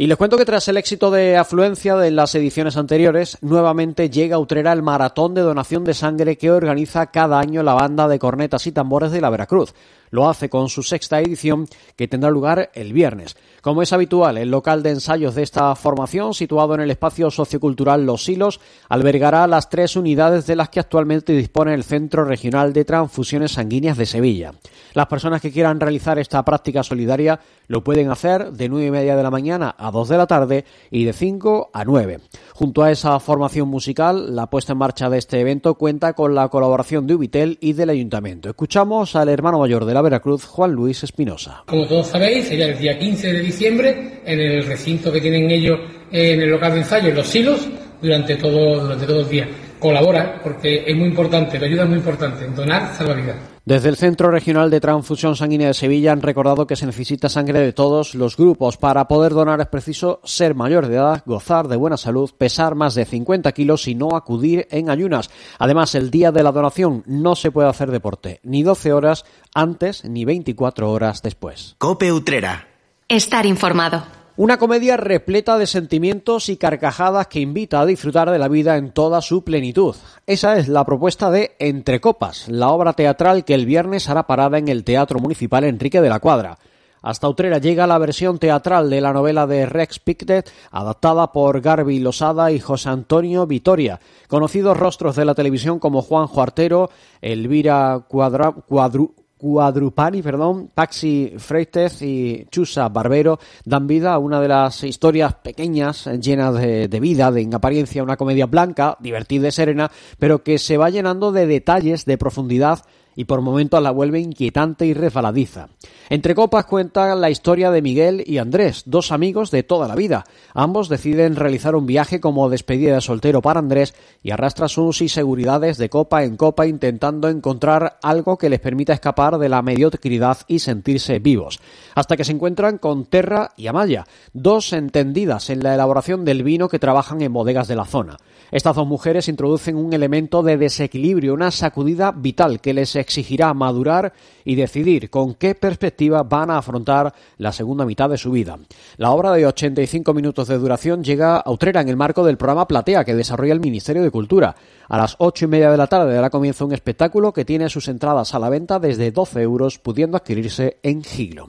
Y 0.00 0.06
les 0.06 0.16
cuento 0.16 0.38
que 0.38 0.46
tras 0.46 0.66
el 0.68 0.78
éxito 0.78 1.10
de 1.10 1.36
afluencia 1.36 1.94
de 1.94 2.10
las 2.10 2.34
ediciones 2.34 2.78
anteriores, 2.78 3.36
nuevamente 3.42 4.08
llega 4.08 4.36
a 4.36 4.38
Utrera 4.38 4.72
el 4.72 4.82
maratón 4.82 5.34
de 5.34 5.42
donación 5.42 5.84
de 5.84 5.92
sangre 5.92 6.38
que 6.38 6.50
organiza 6.50 7.10
cada 7.10 7.38
año 7.38 7.62
la 7.62 7.74
banda 7.74 8.08
de 8.08 8.18
cornetas 8.18 8.66
y 8.66 8.72
tambores 8.72 9.10
de 9.10 9.20
la 9.20 9.28
Veracruz. 9.28 9.74
Lo 10.08 10.30
hace 10.30 10.48
con 10.48 10.70
su 10.70 10.82
sexta 10.82 11.20
edición 11.20 11.66
que 11.96 12.08
tendrá 12.08 12.30
lugar 12.30 12.70
el 12.72 12.94
viernes. 12.94 13.36
Como 13.62 13.82
es 13.82 13.92
habitual, 13.92 14.38
el 14.38 14.50
local 14.50 14.82
de 14.82 14.90
ensayos 14.90 15.34
de 15.34 15.42
esta 15.42 15.74
formación, 15.74 16.34
situado 16.34 16.74
en 16.74 16.80
el 16.80 16.90
espacio 16.90 17.30
sociocultural 17.30 18.06
Los 18.06 18.24
Silos, 18.24 18.60
albergará 18.88 19.46
las 19.46 19.68
tres 19.68 19.96
unidades 19.96 20.46
de 20.46 20.56
las 20.56 20.70
que 20.70 20.80
actualmente 20.80 21.32
dispone 21.32 21.74
el 21.74 21.84
Centro 21.84 22.24
Regional 22.24 22.72
de 22.72 22.84
Transfusiones 22.84 23.52
Sanguíneas 23.52 23.98
de 23.98 24.06
Sevilla. 24.06 24.52
Las 24.94 25.06
personas 25.06 25.40
que 25.40 25.52
quieran 25.52 25.78
realizar 25.78 26.18
esta 26.18 26.44
práctica 26.44 26.82
solidaria 26.82 27.38
lo 27.68 27.84
pueden 27.84 28.10
hacer 28.10 28.52
de 28.52 28.68
nueve 28.68 28.86
y 28.86 28.90
media 28.90 29.14
de 29.14 29.22
la 29.22 29.30
mañana 29.30 29.74
a 29.78 29.90
dos 29.90 30.08
de 30.08 30.16
la 30.16 30.26
tarde 30.26 30.64
y 30.90 31.04
de 31.04 31.12
5 31.12 31.70
a 31.72 31.84
9. 31.84 32.18
Junto 32.54 32.82
a 32.82 32.90
esa 32.90 33.18
formación 33.20 33.68
musical, 33.68 34.34
la 34.34 34.48
puesta 34.48 34.72
en 34.72 34.78
marcha 34.78 35.08
de 35.08 35.18
este 35.18 35.40
evento 35.40 35.74
cuenta 35.74 36.14
con 36.14 36.34
la 36.34 36.48
colaboración 36.48 37.06
de 37.06 37.14
Ubitel 37.14 37.58
y 37.60 37.74
del 37.74 37.90
Ayuntamiento. 37.90 38.48
Escuchamos 38.48 39.14
al 39.14 39.28
hermano 39.28 39.58
mayor 39.60 39.84
de 39.84 39.94
la 39.94 40.02
Veracruz, 40.02 40.44
Juan 40.44 40.72
Luis 40.72 41.04
Espinosa. 41.04 41.62
Como 41.66 41.86
todos 41.86 42.08
sabéis, 42.08 42.50
el 42.50 42.78
día 42.78 42.98
15 42.98 43.32
de 43.32 43.42
diciembre 43.50 44.20
en 44.24 44.40
el 44.40 44.66
recinto 44.66 45.12
que 45.12 45.20
tienen 45.20 45.50
ellos 45.50 45.78
en 46.10 46.40
el 46.40 46.50
local 46.50 46.72
de 46.72 46.78
ensayo, 46.78 47.08
en 47.08 47.16
los 47.16 47.28
silos, 47.28 47.68
durante 48.00 48.36
todo, 48.36 48.80
durante 48.80 49.06
todo 49.06 49.20
el 49.20 49.28
día. 49.28 49.48
Colabora 49.78 50.40
porque 50.42 50.84
es 50.86 50.96
muy 50.96 51.08
importante, 51.08 51.58
la 51.58 51.66
ayuda 51.66 51.84
es 51.84 51.88
muy 51.88 51.98
importante, 51.98 52.46
donar 52.48 52.94
salvavidas. 52.94 53.36
Desde 53.64 53.88
el 53.88 53.96
Centro 53.96 54.30
Regional 54.30 54.70
de 54.70 54.80
Transfusión 54.80 55.36
Sanguínea 55.36 55.68
de 55.68 55.74
Sevilla 55.74 56.12
han 56.12 56.22
recordado 56.22 56.66
que 56.66 56.76
se 56.76 56.86
necesita 56.86 57.28
sangre 57.28 57.60
de 57.60 57.72
todos 57.72 58.14
los 58.14 58.36
grupos. 58.36 58.76
Para 58.76 59.06
poder 59.06 59.32
donar 59.32 59.60
es 59.60 59.68
preciso 59.68 60.20
ser 60.24 60.54
mayor 60.54 60.88
de 60.88 60.96
edad, 60.96 61.22
gozar 61.24 61.68
de 61.68 61.76
buena 61.76 61.96
salud, 61.96 62.30
pesar 62.36 62.74
más 62.74 62.94
de 62.94 63.04
50 63.04 63.52
kilos 63.52 63.86
y 63.86 63.94
no 63.94 64.16
acudir 64.16 64.66
en 64.70 64.90
ayunas. 64.90 65.30
Además, 65.58 65.94
el 65.94 66.10
día 66.10 66.32
de 66.32 66.42
la 66.42 66.52
donación 66.52 67.04
no 67.06 67.36
se 67.36 67.50
puede 67.50 67.68
hacer 67.68 67.90
deporte, 67.90 68.40
ni 68.42 68.62
12 68.62 68.92
horas 68.92 69.24
antes 69.54 70.04
ni 70.04 70.24
24 70.24 70.90
horas 70.90 71.22
después. 71.22 71.76
Cope 71.78 72.12
Utrera. 72.12 72.69
Estar 73.10 73.44
informado. 73.44 74.04
Una 74.36 74.56
comedia 74.56 74.96
repleta 74.96 75.58
de 75.58 75.66
sentimientos 75.66 76.48
y 76.48 76.56
carcajadas 76.56 77.26
que 77.26 77.40
invita 77.40 77.80
a 77.80 77.84
disfrutar 77.84 78.30
de 78.30 78.38
la 78.38 78.46
vida 78.46 78.76
en 78.76 78.92
toda 78.92 79.20
su 79.20 79.42
plenitud. 79.42 79.96
Esa 80.28 80.58
es 80.58 80.68
la 80.68 80.84
propuesta 80.84 81.28
de 81.28 81.56
Entre 81.58 82.00
Copas, 82.00 82.46
la 82.46 82.68
obra 82.68 82.92
teatral 82.92 83.44
que 83.44 83.54
el 83.54 83.66
viernes 83.66 84.08
hará 84.08 84.28
parada 84.28 84.58
en 84.58 84.68
el 84.68 84.84
Teatro 84.84 85.18
Municipal 85.18 85.64
Enrique 85.64 86.00
de 86.00 86.08
la 86.08 86.20
Cuadra. 86.20 86.56
Hasta 87.02 87.28
Utrera 87.28 87.58
llega 87.58 87.88
la 87.88 87.98
versión 87.98 88.38
teatral 88.38 88.90
de 88.90 89.00
la 89.00 89.12
novela 89.12 89.48
de 89.48 89.66
Rex 89.66 89.98
Pickett, 89.98 90.48
adaptada 90.70 91.32
por 91.32 91.60
Garby 91.60 91.98
Losada 91.98 92.52
y 92.52 92.60
José 92.60 92.90
Antonio 92.90 93.44
Vitoria. 93.44 93.98
Conocidos 94.28 94.76
rostros 94.76 95.16
de 95.16 95.24
la 95.24 95.34
televisión 95.34 95.80
como 95.80 96.02
Juan 96.02 96.28
Juartero, 96.28 96.90
Elvira 97.20 98.04
Cuadra, 98.06 98.52
Cuadru, 98.52 99.16
Cuadrupani, 99.40 100.20
perdón, 100.20 100.70
Paxi 100.74 101.32
Freites 101.38 102.02
y 102.02 102.46
Chusa 102.50 102.90
Barbero 102.90 103.38
dan 103.64 103.86
vida 103.86 104.12
a 104.12 104.18
una 104.18 104.38
de 104.38 104.48
las 104.48 104.84
historias 104.84 105.32
pequeñas, 105.32 106.06
llenas 106.20 106.54
de, 106.56 106.88
de, 106.88 107.00
vida, 107.00 107.32
de 107.32 107.40
en 107.40 107.54
apariencia 107.54 108.02
una 108.02 108.18
comedia 108.18 108.44
blanca, 108.44 108.98
divertida 109.00 109.48
y 109.48 109.52
serena, 109.52 109.90
pero 110.18 110.42
que 110.42 110.58
se 110.58 110.76
va 110.76 110.90
llenando 110.90 111.32
de 111.32 111.46
detalles, 111.46 112.04
de 112.04 112.18
profundidad 112.18 112.80
y 113.16 113.24
por 113.24 113.40
momentos 113.40 113.82
la 113.82 113.92
vuelve 113.92 114.20
inquietante 114.20 114.84
y 114.84 114.92
resbaladiza. 114.92 115.68
Entre 116.12 116.34
copas 116.34 116.64
cuenta 116.64 117.14
la 117.14 117.30
historia 117.30 117.70
de 117.70 117.82
Miguel 117.82 118.24
y 118.26 118.38
Andrés, 118.38 118.82
dos 118.84 119.12
amigos 119.12 119.52
de 119.52 119.62
toda 119.62 119.86
la 119.86 119.94
vida. 119.94 120.24
Ambos 120.54 120.88
deciden 120.88 121.36
realizar 121.36 121.76
un 121.76 121.86
viaje 121.86 122.18
como 122.18 122.50
despedida 122.50 122.96
de 122.96 123.00
soltero 123.00 123.40
para 123.40 123.60
Andrés 123.60 123.94
y 124.20 124.32
arrastra 124.32 124.66
sus 124.66 125.02
inseguridades 125.02 125.78
de 125.78 125.88
copa 125.88 126.24
en 126.24 126.36
copa 126.36 126.66
intentando 126.66 127.28
encontrar 127.28 128.00
algo 128.02 128.38
que 128.38 128.50
les 128.50 128.58
permita 128.58 128.92
escapar 128.92 129.38
de 129.38 129.48
la 129.48 129.62
mediocridad 129.62 130.38
y 130.48 130.58
sentirse 130.58 131.20
vivos. 131.20 131.60
Hasta 131.94 132.16
que 132.16 132.24
se 132.24 132.32
encuentran 132.32 132.78
con 132.78 133.04
Terra 133.04 133.52
y 133.56 133.68
Amaya, 133.68 134.04
dos 134.32 134.72
entendidas 134.72 135.48
en 135.48 135.62
la 135.62 135.74
elaboración 135.74 136.24
del 136.24 136.42
vino 136.42 136.68
que 136.68 136.80
trabajan 136.80 137.22
en 137.22 137.32
bodegas 137.32 137.68
de 137.68 137.76
la 137.76 137.84
zona. 137.84 138.16
Estas 138.50 138.74
dos 138.74 138.86
mujeres 138.88 139.28
introducen 139.28 139.76
un 139.76 139.92
elemento 139.92 140.42
de 140.42 140.56
desequilibrio, 140.56 141.34
una 141.34 141.52
sacudida 141.52 142.10
vital 142.10 142.60
que 142.60 142.74
les 142.74 142.96
exigirá 142.96 143.54
madurar 143.54 144.12
y 144.44 144.56
decidir 144.56 145.08
con 145.08 145.34
qué 145.34 145.54
perspectiva 145.54 145.99
van 146.08 146.50
a 146.50 146.58
afrontar 146.58 147.12
la 147.38 147.52
segunda 147.52 147.84
mitad 147.84 148.08
de 148.08 148.16
su 148.16 148.30
vida. 148.30 148.58
La 148.96 149.10
obra 149.10 149.32
de 149.32 149.46
85 149.46 150.14
minutos 150.14 150.48
de 150.48 150.58
duración 150.58 151.04
llega 151.04 151.36
a 151.36 151.50
Utrera 151.50 151.80
en 151.80 151.88
el 151.88 151.96
marco 151.96 152.24
del 152.24 152.38
programa 152.38 152.66
Platea 152.66 153.04
que 153.04 153.14
desarrolla 153.14 153.52
el 153.52 153.60
Ministerio 153.60 154.02
de 154.02 154.10
Cultura. 154.10 154.54
A 154.88 154.98
las 154.98 155.16
ocho 155.18 155.44
y 155.44 155.48
media 155.48 155.70
de 155.70 155.76
la 155.76 155.86
tarde 155.86 156.14
dará 156.14 156.30
comienzo 156.30 156.66
un 156.66 156.72
espectáculo 156.72 157.32
que 157.32 157.44
tiene 157.44 157.68
sus 157.68 157.88
entradas 157.88 158.34
a 158.34 158.38
la 158.38 158.48
venta 158.48 158.78
desde 158.78 159.10
12 159.10 159.42
euros, 159.42 159.78
pudiendo 159.78 160.16
adquirirse 160.16 160.78
en 160.82 161.04
Gilo. 161.04 161.48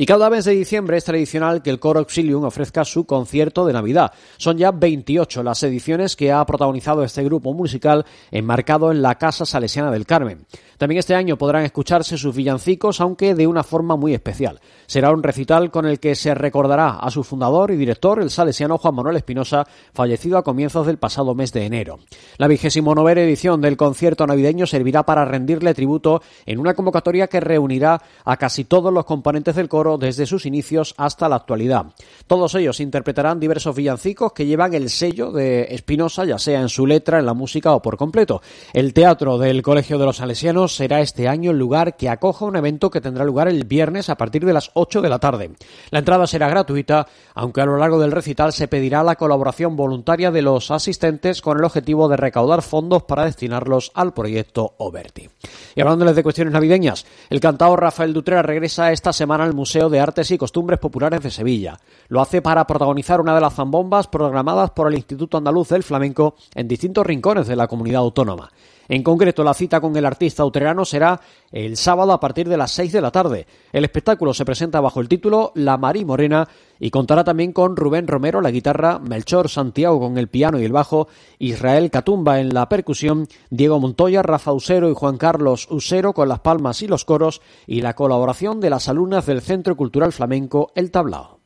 Y 0.00 0.06
cada 0.06 0.30
mes 0.30 0.44
de 0.44 0.52
diciembre 0.52 0.96
es 0.96 1.04
tradicional 1.04 1.60
que 1.60 1.70
el 1.70 1.80
Coro 1.80 1.98
Auxilium 1.98 2.44
ofrezca 2.44 2.84
su 2.84 3.04
concierto 3.04 3.66
de 3.66 3.72
Navidad. 3.72 4.12
Son 4.36 4.56
ya 4.56 4.70
28 4.70 5.42
las 5.42 5.60
ediciones 5.64 6.14
que 6.14 6.30
ha 6.30 6.46
protagonizado 6.46 7.02
este 7.02 7.24
grupo 7.24 7.52
musical 7.52 8.06
enmarcado 8.30 8.92
en 8.92 9.02
la 9.02 9.16
Casa 9.16 9.44
Salesiana 9.44 9.90
del 9.90 10.06
Carmen. 10.06 10.46
También 10.78 11.00
este 11.00 11.16
año 11.16 11.36
podrán 11.36 11.64
escucharse 11.64 12.16
sus 12.16 12.36
villancicos, 12.36 13.00
aunque 13.00 13.34
de 13.34 13.48
una 13.48 13.64
forma 13.64 13.96
muy 13.96 14.14
especial. 14.14 14.60
Será 14.86 15.10
un 15.10 15.24
recital 15.24 15.72
con 15.72 15.86
el 15.86 15.98
que 15.98 16.14
se 16.14 16.32
recordará 16.34 16.90
a 16.90 17.10
su 17.10 17.24
fundador 17.24 17.72
y 17.72 17.76
director, 17.76 18.22
el 18.22 18.30
salesiano 18.30 18.78
Juan 18.78 18.94
Manuel 18.94 19.16
Espinosa, 19.16 19.66
fallecido 19.92 20.38
a 20.38 20.44
comienzos 20.44 20.86
del 20.86 20.98
pasado 20.98 21.34
mes 21.34 21.52
de 21.52 21.66
enero. 21.66 21.98
La 22.36 22.46
vigésimo 22.46 22.94
novena 22.94 23.22
edición 23.22 23.60
del 23.60 23.76
concierto 23.76 24.24
navideño 24.24 24.66
servirá 24.66 25.04
para 25.04 25.24
rendirle 25.24 25.74
tributo 25.74 26.22
en 26.46 26.60
una 26.60 26.74
convocatoria 26.74 27.26
que 27.26 27.40
reunirá 27.40 28.00
a 28.24 28.36
casi 28.36 28.64
todos 28.64 28.92
los 28.92 29.04
componentes 29.04 29.56
del 29.56 29.68
coro 29.68 29.98
desde 29.98 30.26
sus 30.26 30.46
inicios 30.46 30.94
hasta 30.96 31.28
la 31.28 31.36
actualidad. 31.36 31.86
Todos 32.28 32.54
ellos 32.54 32.78
interpretarán 32.78 33.40
diversos 33.40 33.74
villancicos 33.74 34.32
que 34.32 34.46
llevan 34.46 34.74
el 34.74 34.90
sello 34.90 35.32
de 35.32 35.62
Espinosa, 35.74 36.24
ya 36.24 36.38
sea 36.38 36.60
en 36.60 36.68
su 36.68 36.86
letra, 36.86 37.18
en 37.18 37.26
la 37.26 37.34
música 37.34 37.74
o 37.74 37.82
por 37.82 37.96
completo. 37.96 38.40
El 38.72 38.92
teatro 38.92 39.38
del 39.38 39.60
Colegio 39.60 39.98
de 39.98 40.04
los 40.04 40.18
Salesianos 40.18 40.67
será 40.68 41.00
este 41.00 41.28
año 41.28 41.50
el 41.50 41.58
lugar 41.58 41.96
que 41.96 42.08
acoja 42.08 42.44
un 42.44 42.56
evento 42.56 42.90
que 42.90 43.00
tendrá 43.00 43.24
lugar 43.24 43.48
el 43.48 43.64
viernes 43.64 44.08
a 44.08 44.16
partir 44.16 44.44
de 44.44 44.52
las 44.52 44.70
8 44.74 45.02
de 45.02 45.08
la 45.08 45.18
tarde. 45.18 45.50
La 45.90 45.98
entrada 45.98 46.26
será 46.26 46.48
gratuita, 46.48 47.06
aunque 47.34 47.60
a 47.60 47.66
lo 47.66 47.76
largo 47.76 47.98
del 47.98 48.12
recital 48.12 48.52
se 48.52 48.68
pedirá 48.68 49.02
la 49.02 49.16
colaboración 49.16 49.76
voluntaria 49.76 50.30
de 50.30 50.42
los 50.42 50.70
asistentes 50.70 51.42
con 51.42 51.58
el 51.58 51.64
objetivo 51.64 52.08
de 52.08 52.16
recaudar 52.16 52.62
fondos 52.62 53.02
para 53.04 53.24
destinarlos 53.24 53.90
al 53.94 54.14
proyecto 54.14 54.74
Oberti. 54.78 55.28
Y 55.74 55.80
hablándoles 55.80 56.16
de 56.16 56.22
cuestiones 56.22 56.52
navideñas, 56.52 57.06
el 57.30 57.40
cantador 57.40 57.80
Rafael 57.80 58.12
Dutrera 58.12 58.42
regresa 58.42 58.92
esta 58.92 59.12
semana 59.12 59.44
al 59.44 59.54
Museo 59.54 59.88
de 59.88 60.00
Artes 60.00 60.30
y 60.30 60.38
Costumbres 60.38 60.78
Populares 60.78 61.22
de 61.22 61.30
Sevilla. 61.30 61.78
Lo 62.08 62.20
hace 62.20 62.42
para 62.42 62.66
protagonizar 62.66 63.20
una 63.20 63.34
de 63.34 63.40
las 63.40 63.54
zambombas 63.54 64.08
programadas 64.08 64.70
por 64.70 64.88
el 64.88 64.94
Instituto 64.94 65.38
Andaluz 65.38 65.68
del 65.68 65.82
Flamenco 65.82 66.34
en 66.54 66.68
distintos 66.68 67.06
rincones 67.06 67.46
de 67.46 67.56
la 67.56 67.68
comunidad 67.68 68.00
autónoma. 68.00 68.50
En 68.88 69.02
concreto, 69.02 69.44
la 69.44 69.52
cita 69.52 69.80
con 69.80 69.94
el 69.96 70.06
artista 70.06 70.44
utrerano 70.44 70.84
será 70.84 71.20
el 71.52 71.76
sábado 71.76 72.12
a 72.12 72.20
partir 72.20 72.48
de 72.48 72.56
las 72.56 72.72
6 72.72 72.92
de 72.92 73.00
la 73.02 73.10
tarde. 73.10 73.46
El 73.72 73.84
espectáculo 73.84 74.32
se 74.32 74.46
presenta 74.46 74.80
bajo 74.80 75.00
el 75.00 75.08
título 75.08 75.52
La 75.54 75.76
Mari 75.76 76.06
Morena 76.06 76.48
y 76.80 76.90
contará 76.90 77.22
también 77.22 77.52
con 77.52 77.76
Rubén 77.76 78.06
Romero 78.06 78.40
la 78.40 78.50
guitarra, 78.50 78.98
Melchor 78.98 79.50
Santiago 79.50 80.00
con 80.00 80.16
el 80.16 80.28
piano 80.28 80.58
y 80.58 80.64
el 80.64 80.72
bajo, 80.72 81.08
Israel 81.38 81.90
Catumba 81.90 82.40
en 82.40 82.54
la 82.54 82.68
percusión, 82.68 83.28
Diego 83.50 83.78
Montoya, 83.78 84.22
Rafa 84.22 84.52
Usero 84.52 84.90
y 84.90 84.94
Juan 84.94 85.18
Carlos 85.18 85.68
Usero 85.70 86.14
con 86.14 86.28
las 86.28 86.40
palmas 86.40 86.80
y 86.82 86.88
los 86.88 87.04
coros 87.04 87.42
y 87.66 87.82
la 87.82 87.94
colaboración 87.94 88.60
de 88.60 88.70
las 88.70 88.88
alumnas 88.88 89.26
del 89.26 89.42
Centro 89.42 89.76
Cultural 89.76 90.12
Flamenco 90.12 90.72
El 90.74 90.90
Tablao. 90.90 91.38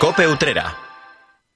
Cope 0.00 0.26
Utrera. 0.26 0.85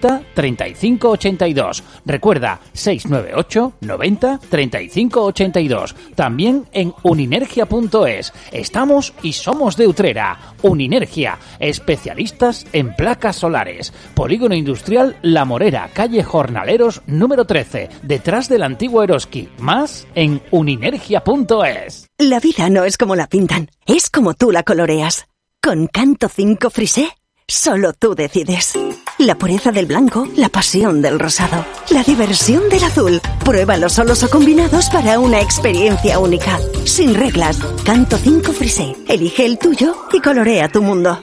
35 0.00 1.10
82. 1.10 1.82
Recuerda 2.04 2.60
698 2.72 3.72
90 3.80 4.38
35 4.48 5.22
82. 5.22 5.94
También 6.14 6.66
en 6.72 6.94
uninergia.es. 7.02 8.32
Estamos 8.52 9.14
y 9.22 9.32
somos 9.32 9.76
de 9.76 9.86
Utrera. 9.86 10.54
Uninergia, 10.62 11.38
especialistas 11.58 12.66
en 12.72 12.94
placas 12.94 13.36
solares. 13.36 13.92
Polígono 14.14 14.54
Industrial 14.54 15.16
La 15.22 15.44
Morera, 15.44 15.90
calle 15.92 16.22
Jornaleros 16.22 17.02
número 17.06 17.44
13, 17.44 17.88
detrás 18.02 18.48
del 18.48 18.62
antiguo 18.62 19.02
Eroski. 19.02 19.48
Más 19.58 20.06
en 20.14 20.42
uninergia.es. 20.50 22.06
La 22.18 22.40
vida 22.40 22.68
no 22.70 22.84
es 22.84 22.96
como 22.96 23.16
la 23.16 23.28
pintan, 23.28 23.70
es 23.86 24.10
como 24.10 24.34
tú 24.34 24.50
la 24.50 24.62
coloreas. 24.62 25.26
Con 25.62 25.88
Canto 25.88 26.28
5 26.28 26.70
Frisé, 26.70 27.08
solo 27.50 27.92
tú 27.92 28.14
decides. 28.14 28.72
La 29.18 29.34
pureza 29.36 29.72
del 29.72 29.86
blanco, 29.86 30.26
la 30.36 30.48
pasión 30.48 31.02
del 31.02 31.18
rosado, 31.18 31.64
la 31.90 32.02
diversión 32.02 32.68
del 32.68 32.84
azul. 32.84 33.20
Pruébalos 33.44 33.94
solos 33.94 34.22
o 34.22 34.30
combinados 34.30 34.88
para 34.90 35.18
una 35.18 35.40
experiencia 35.40 36.18
única. 36.18 36.58
Sin 36.84 37.14
reglas. 37.14 37.58
Canto 37.84 38.16
5 38.16 38.52
Frisé. 38.52 38.96
Elige 39.08 39.44
el 39.44 39.58
tuyo 39.58 39.94
y 40.12 40.20
colorea 40.20 40.68
tu 40.68 40.82
mundo. 40.82 41.22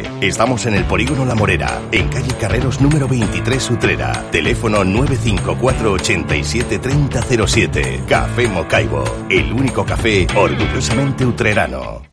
Estamos 0.21 0.65
en 0.65 0.75
el 0.75 0.85
Polígono 0.85 1.25
La 1.25 1.35
Morera, 1.35 1.81
en 1.91 2.09
calle 2.09 2.35
Carreros 2.39 2.81
número 2.81 3.07
23 3.07 3.71
Utrera. 3.71 4.11
Teléfono 4.31 4.83
954 4.83 5.91
87 5.91 6.79
3007. 6.79 8.03
Café 8.07 8.47
Mocaibo, 8.47 9.03
el 9.29 9.51
único 9.53 9.85
café 9.85 10.27
orgullosamente 10.35 11.25
utrerano. 11.25 12.10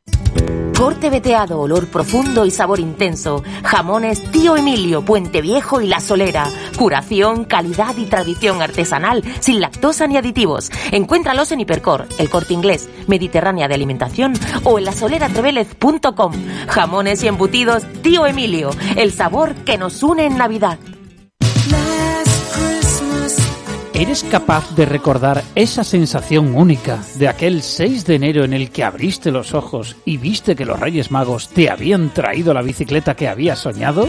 Corte 0.79 1.11
veteado, 1.11 1.59
olor 1.59 1.89
profundo 1.89 2.47
y 2.47 2.53
sabor 2.53 2.79
intenso. 2.79 3.43
Jamones 3.65 4.23
Tío 4.31 4.57
Emilio, 4.57 5.05
Puente 5.05 5.41
Viejo 5.41 5.81
y 5.81 5.89
La 5.89 5.99
Solera. 5.99 6.47
Curación, 6.79 7.45
calidad 7.47 7.97
y 7.97 8.05
tradición 8.05 8.63
artesanal, 8.63 9.25
sin 9.41 9.61
lactosa 9.61 10.07
ni 10.07 10.17
aditivos. 10.17 10.71
Encuéntralos 10.93 11.51
en 11.51 11.59
Hipercor, 11.59 12.07
el 12.21 12.31
corte 12.31 12.55
inglés, 12.55 12.89
Mediterránea 13.09 13.67
de 13.67 13.75
Alimentación 13.75 14.35
o 14.63 14.79
en 14.79 14.85
lasoleratrevélez.com. 14.85 16.33
Jamones 16.69 17.25
y 17.25 17.27
embutidos 17.27 17.83
Tío 18.03 18.25
Emilio, 18.27 18.71
el 18.97 19.11
sabor 19.11 19.57
que 19.57 19.79
nos 19.79 20.05
une 20.05 20.27
en 20.27 20.39
Navidad. 20.39 20.79
¿Eres 23.99 24.23
capaz 24.23 24.77
de 24.77 24.87
recordar 24.87 25.43
esa 25.57 25.83
sensación 25.83 26.55
única 26.55 27.03
de 27.17 27.27
aquel 27.27 27.63
6 27.63 28.07
de 28.07 28.15
enero 28.15 28.45
en 28.45 28.53
el 28.53 28.71
que 28.71 28.85
abriste 28.85 29.33
los 29.33 29.55
ojos 29.55 29.97
y 30.05 30.19
viste 30.19 30.55
que 30.55 30.65
los 30.65 30.79
Reyes 30.79 31.11
Magos 31.11 31.49
te 31.49 31.69
habían 31.69 32.15
traído 32.15 32.55
la 32.55 32.63
bicicleta 32.63 33.17
que 33.17 33.27
habías 33.27 33.59
soñado? 33.59 34.07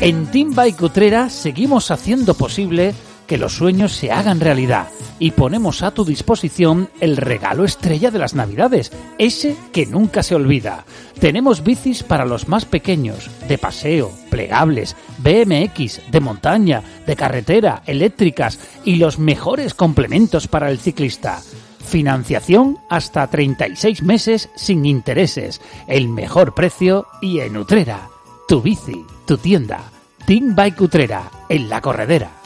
En 0.00 0.30
Team 0.30 0.54
Bike 0.54 0.80
Utrera 0.80 1.28
seguimos 1.28 1.90
haciendo 1.90 2.32
posible 2.32 2.94
que 3.30 3.38
los 3.38 3.54
sueños 3.54 3.92
se 3.92 4.10
hagan 4.10 4.40
realidad 4.40 4.88
y 5.20 5.30
ponemos 5.30 5.84
a 5.84 5.92
tu 5.92 6.04
disposición 6.04 6.90
el 6.98 7.16
regalo 7.16 7.64
estrella 7.64 8.10
de 8.10 8.18
las 8.18 8.34
Navidades, 8.34 8.90
ese 9.18 9.56
que 9.72 9.86
nunca 9.86 10.24
se 10.24 10.34
olvida. 10.34 10.84
Tenemos 11.20 11.62
bicis 11.62 12.02
para 12.02 12.24
los 12.24 12.48
más 12.48 12.64
pequeños, 12.64 13.30
de 13.46 13.56
paseo, 13.56 14.10
plegables, 14.30 14.96
BMX, 15.18 16.10
de 16.10 16.18
montaña, 16.18 16.82
de 17.06 17.14
carretera, 17.14 17.84
eléctricas 17.86 18.58
y 18.84 18.96
los 18.96 19.20
mejores 19.20 19.74
complementos 19.74 20.48
para 20.48 20.68
el 20.68 20.80
ciclista. 20.80 21.40
Financiación 21.86 22.78
hasta 22.88 23.28
36 23.28 24.02
meses 24.02 24.48
sin 24.56 24.84
intereses, 24.84 25.60
el 25.86 26.08
mejor 26.08 26.52
precio 26.52 27.06
y 27.22 27.38
en 27.38 27.56
Utrera. 27.58 28.08
Tu 28.48 28.60
bici, 28.60 29.06
tu 29.24 29.38
tienda. 29.38 29.84
Team 30.26 30.56
Bike 30.56 30.80
Utrera, 30.80 31.30
en 31.48 31.68
la 31.68 31.80
corredera. 31.80 32.39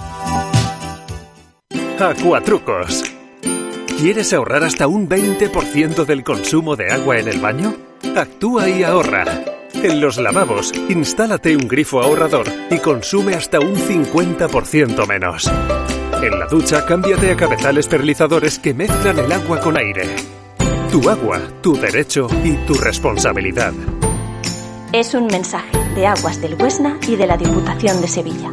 Acuatrucos. 2.05 3.03
¿Quieres 3.99 4.35
ahorrar 4.35 4.63
hasta 4.63 4.87
un 4.87 5.09
20% 5.09 6.05
del 6.05 6.23
consumo 6.23 6.77
de 6.77 6.93
agua 6.93 7.19
en 7.19 7.29
el 7.29 7.41
baño? 7.41 7.75
Actúa 8.15 8.69
y 8.69 8.83
ahorra. 8.83 9.25
En 9.73 10.03
los 10.03 10.19
lavabos, 10.19 10.73
instálate 10.91 11.57
un 11.57 11.67
grifo 11.67 12.03
ahorrador 12.03 12.47
y 12.71 12.79
consume 12.79 13.35
hasta 13.35 13.59
un 13.59 13.77
50% 13.77 15.07
menos. 15.09 15.51
En 16.23 16.39
la 16.39 16.47
ducha, 16.47 16.85
cámbiate 16.85 17.31
a 17.31 17.37
cabezales 17.37 17.89
perlizadores 17.89 18.59
que 18.59 18.75
mezclan 18.75 19.19
el 19.19 19.33
agua 19.33 19.61
con 19.61 19.79
aire. 19.79 20.15
Tu 20.91 21.09
agua, 21.09 21.41
tu 21.63 21.75
derecho 21.75 22.29
y 22.45 22.53
tu 22.67 22.75
responsabilidad. 22.75 23.73
Es 24.93 25.15
un 25.15 25.27
mensaje 25.27 25.79
de 25.95 26.07
Aguas 26.07 26.41
del 26.43 26.55
Huesna 26.61 26.99
y 27.09 27.17
de 27.17 27.27
la 27.27 27.39
Diputación 27.39 28.01
de 28.03 28.09
Sevilla. 28.09 28.53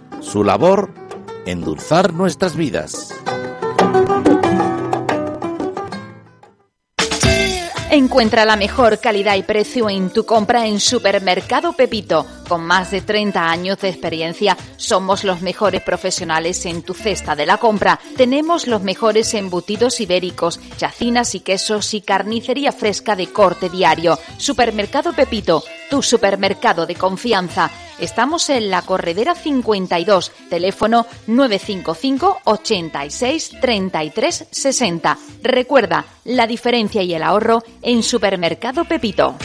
su 0.21 0.43
labor, 0.43 0.93
endulzar 1.45 2.13
nuestras 2.13 2.55
vidas. 2.55 3.13
Encuentra 7.89 8.45
la 8.45 8.55
mejor 8.55 8.99
calidad 8.99 9.35
y 9.35 9.43
precio 9.43 9.89
en 9.89 10.09
tu 10.11 10.25
compra 10.25 10.65
en 10.65 10.79
Supermercado 10.79 11.73
Pepito. 11.73 12.25
Con 12.51 12.65
más 12.65 12.91
de 12.91 12.99
30 12.99 13.49
años 13.49 13.79
de 13.79 13.87
experiencia, 13.87 14.57
somos 14.75 15.23
los 15.23 15.41
mejores 15.41 15.81
profesionales 15.83 16.65
en 16.65 16.81
tu 16.81 16.93
cesta 16.93 17.33
de 17.33 17.45
la 17.45 17.55
compra. 17.55 17.97
Tenemos 18.17 18.67
los 18.67 18.81
mejores 18.81 19.33
embutidos 19.35 20.01
ibéricos, 20.01 20.59
chacinas 20.75 21.33
y 21.33 21.39
quesos 21.39 21.93
y 21.93 22.01
carnicería 22.01 22.73
fresca 22.73 23.15
de 23.15 23.27
corte 23.27 23.69
diario. 23.69 24.19
Supermercado 24.37 25.13
Pepito, 25.13 25.63
tu 25.89 26.03
supermercado 26.03 26.85
de 26.85 26.95
confianza. 26.95 27.71
Estamos 28.01 28.49
en 28.49 28.69
la 28.69 28.81
Corredera 28.81 29.33
52, 29.33 30.33
teléfono 30.49 31.05
955 31.27 32.41
86 32.43 33.51
33 33.61 34.47
60. 34.51 35.17
Recuerda, 35.41 36.03
la 36.25 36.47
diferencia 36.47 37.01
y 37.01 37.13
el 37.13 37.23
ahorro 37.23 37.63
en 37.81 38.03
Supermercado 38.03 38.83
Pepito. 38.83 39.37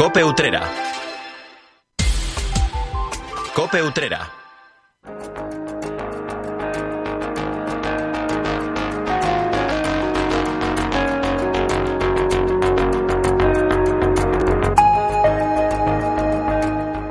Cope 0.00 0.24
Utrera. 0.24 0.62
Cope 3.54 3.82
Utrera. 3.82 4.30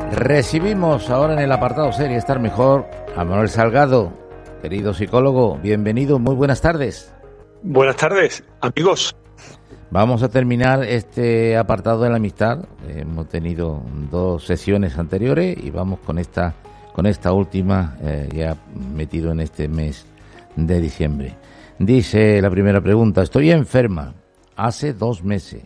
Recibimos 0.09 1.11
ahora 1.11 1.33
en 1.33 1.39
el 1.41 1.51
apartado 1.51 1.91
serie 1.91 2.17
Estar 2.17 2.39
Mejor 2.39 2.89
a 3.15 3.23
Manuel 3.23 3.49
Salgado, 3.49 4.11
querido 4.63 4.95
psicólogo. 4.95 5.59
Bienvenido, 5.59 6.17
muy 6.17 6.33
buenas 6.33 6.61
tardes. 6.61 7.13
Buenas 7.61 7.97
tardes, 7.97 8.43
amigos. 8.61 9.15
Vamos 9.91 10.21
a 10.21 10.29
terminar 10.29 10.83
este 10.83 11.57
apartado 11.57 12.03
de 12.03 12.11
la 12.11 12.17
amistad. 12.17 12.59
Hemos 12.87 13.27
tenido 13.27 13.81
dos 14.11 14.45
sesiones 14.45 14.99
anteriores 14.99 15.57
y 15.57 15.71
vamos 15.71 15.99
con 16.01 16.19
esta, 16.19 16.53
con 16.93 17.07
esta 17.07 17.33
última 17.33 17.97
eh, 18.03 18.29
ya 18.31 18.55
metido 18.93 19.31
en 19.31 19.39
este 19.39 19.67
mes 19.67 20.05
de 20.55 20.79
diciembre. 20.79 21.35
Dice 21.79 22.39
la 22.39 22.51
primera 22.51 22.81
pregunta, 22.81 23.23
estoy 23.23 23.49
enferma 23.49 24.13
hace 24.55 24.93
dos 24.93 25.23
meses 25.23 25.63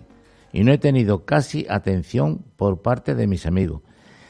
y 0.54 0.64
no 0.64 0.72
he 0.72 0.78
tenido 0.78 1.26
casi 1.26 1.66
atención 1.70 2.46
por 2.56 2.82
parte 2.82 3.16
de 3.16 3.28
mis 3.28 3.46
amigos. 3.46 3.82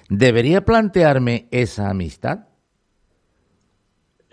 ¿Debería 0.09 0.65
plantearme 0.65 1.47
esa 1.51 1.91
amistad? 1.91 2.47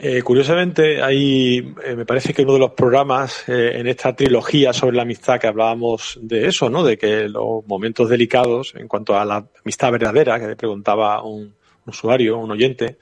Eh, 0.03 0.23
curiosamente, 0.23 1.03
hay, 1.03 1.59
eh, 1.85 1.95
me 1.95 2.07
parece 2.07 2.33
que 2.33 2.41
uno 2.41 2.55
de 2.55 2.59
los 2.59 2.71
programas 2.71 3.47
eh, 3.47 3.73
en 3.75 3.87
esta 3.87 4.17
trilogía 4.17 4.73
sobre 4.73 4.97
la 4.97 5.03
amistad 5.03 5.39
que 5.39 5.47
hablábamos 5.47 6.19
de 6.23 6.47
eso, 6.47 6.71
¿no? 6.71 6.83
De 6.83 6.97
que 6.97 7.29
los 7.29 7.67
momentos 7.67 8.09
delicados 8.09 8.73
en 8.77 8.89
cuanto 8.89 9.15
a 9.19 9.27
la 9.27 9.47
amistad 9.63 9.93
verdadera, 9.93 10.41
que 10.41 10.47
le 10.47 10.57
preguntaba 10.57 11.23
un, 11.23 11.55
usuario, 11.85 12.39
un 12.39 12.51
oyente, 12.51 12.97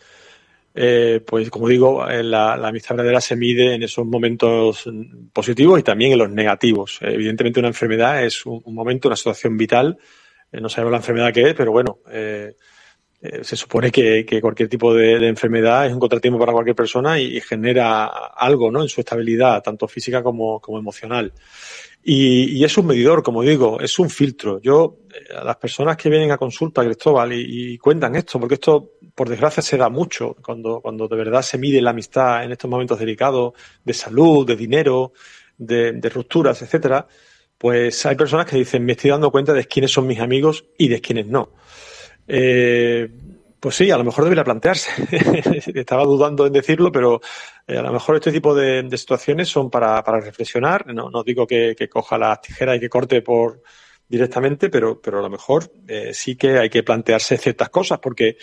pues 1.25 1.51
como 1.51 1.69
digo, 1.69 2.05
la, 2.05 2.55
amistad 2.55 2.97
verdadera 2.97 3.21
se 3.21 3.37
mide 3.37 3.75
en 3.75 3.83
esos 3.85 4.05
momentos 4.05 4.89
positivos 5.33 5.79
y 5.79 5.83
también 5.85 6.13
en 6.13 6.19
los 6.19 6.31
negativos. 6.31 6.99
evidentemente, 7.03 7.61
una 7.61 7.69
enfermedad 7.69 8.25
es 8.25 8.45
un, 8.45 8.61
un 8.65 8.75
momento, 8.75 9.09
una 9.09 9.17
situación 9.17 9.57
vital 9.57 9.99
no 10.53 10.69
sabemos 10.69 10.93
la 10.93 10.99
enfermedad 10.99 11.33
que 11.33 11.43
es, 11.43 11.55
pero 11.55 11.73
bueno, 11.73 11.99
eh, 13.21 13.43
se 13.43 13.57
supone 13.57 13.91
que, 13.91 14.25
cualquier 14.41 14.69
tipo 14.69 14.95
de, 14.95 15.27
enfermedad 15.27 15.87
es 15.87 15.93
un 15.93 15.99
contratiempo 15.99 16.39
para 16.39 16.53
cualquier 16.53 16.77
persona 16.77 17.19
y, 17.19 17.41
genera 17.41 18.07
algo 18.07 18.71
¿no? 18.71 18.83
en 18.83 18.89
su 18.89 19.01
estabilidad, 19.01 19.63
tanto 19.63 19.89
física 19.89 20.23
como, 20.23 20.61
emocional. 20.69 21.33
Y, 22.03 22.63
es 22.65 22.79
un 22.79 22.87
medidor, 22.87 23.23
como 23.25 23.43
digo, 23.43 23.81
es 23.81 23.99
un 23.99 24.09
filtro. 24.09 24.61
Yo, 24.61 24.99
a 25.37 25.43
las 25.43 25.57
personas 25.57 25.97
que 25.97 26.09
vienen 26.09 26.31
a 26.31 26.39
consulta, 26.39 26.85
Cristóbal, 26.85 27.33
y, 27.33 27.77
cuentan 27.79 28.15
esto, 28.15 28.39
porque 28.39 28.55
esto, 28.55 28.93
por 29.15 29.29
desgracia, 29.29 29.63
se 29.63 29.77
da 29.77 29.89
mucho 29.89 30.37
cuando, 30.45 30.81
cuando 30.81 31.09
de 31.09 31.17
verdad 31.17 31.43
se 31.43 31.59
mide 31.59 31.83
la 31.83 31.91
amistad 31.91 32.45
en 32.45 32.53
estos 32.53 32.71
momentos 32.71 33.01
delicados 33.01 33.55
de 33.85 33.95
salud, 33.95 34.47
de 34.47 34.55
dinero, 34.55 35.13
de, 35.57 35.93
de 35.93 36.09
rupturas, 36.09 36.63
etcétera 36.63 37.09
pues 37.59 38.07
hay 38.07 38.15
personas 38.15 38.47
que 38.47 38.57
dicen, 38.57 38.85
me 38.85 38.93
estoy 38.93 39.11
dando 39.11 39.33
cuenta 39.33 39.53
de 39.53 39.65
quiénes 39.65 39.91
son 39.91 40.07
mis 40.07 40.21
amigos 40.21 40.65
y 40.79 40.87
de 40.89 41.01
quiénes 41.01 41.27
no. 41.27 41.51
Eh, 42.29 43.09
pues 43.59 43.75
sí, 43.75 43.91
a 43.91 43.99
lo 43.99 44.05
mejor 44.05 44.25
debería 44.25 44.45
plantearse. 44.45 44.91
Estaba 45.75 46.05
dudando 46.05 46.47
en 46.47 46.53
decirlo, 46.53 46.93
pero 46.93 47.21
eh, 47.67 47.77
a 47.77 47.83
lo 47.83 47.93
mejor 47.93 48.17
este 48.17 48.31
tipo 48.31 48.55
de, 48.55 48.89
situaciones 48.97 49.49
son 49.49 49.71
para, 49.71 50.01
reflexionar. 50.03 50.87
No, 50.95 51.23
digo 51.25 51.47
que, 51.47 51.75
coja 51.91 52.19
las 52.19 52.41
tijeras 52.41 52.77
y 52.77 52.81
que 52.81 52.89
corte 52.89 53.23
por 53.23 53.63
directamente, 54.09 54.71
pero, 54.71 55.01
pero 55.01 55.19
a 55.19 55.23
lo 55.23 55.29
mejor 55.29 55.71
eh, 55.87 56.15
sí 56.15 56.37
que 56.37 56.59
hay 56.59 56.71
que 56.71 56.83
plantearse 56.83 57.37
ciertas 57.37 57.69
cosas, 57.69 57.99
porque 57.99 58.37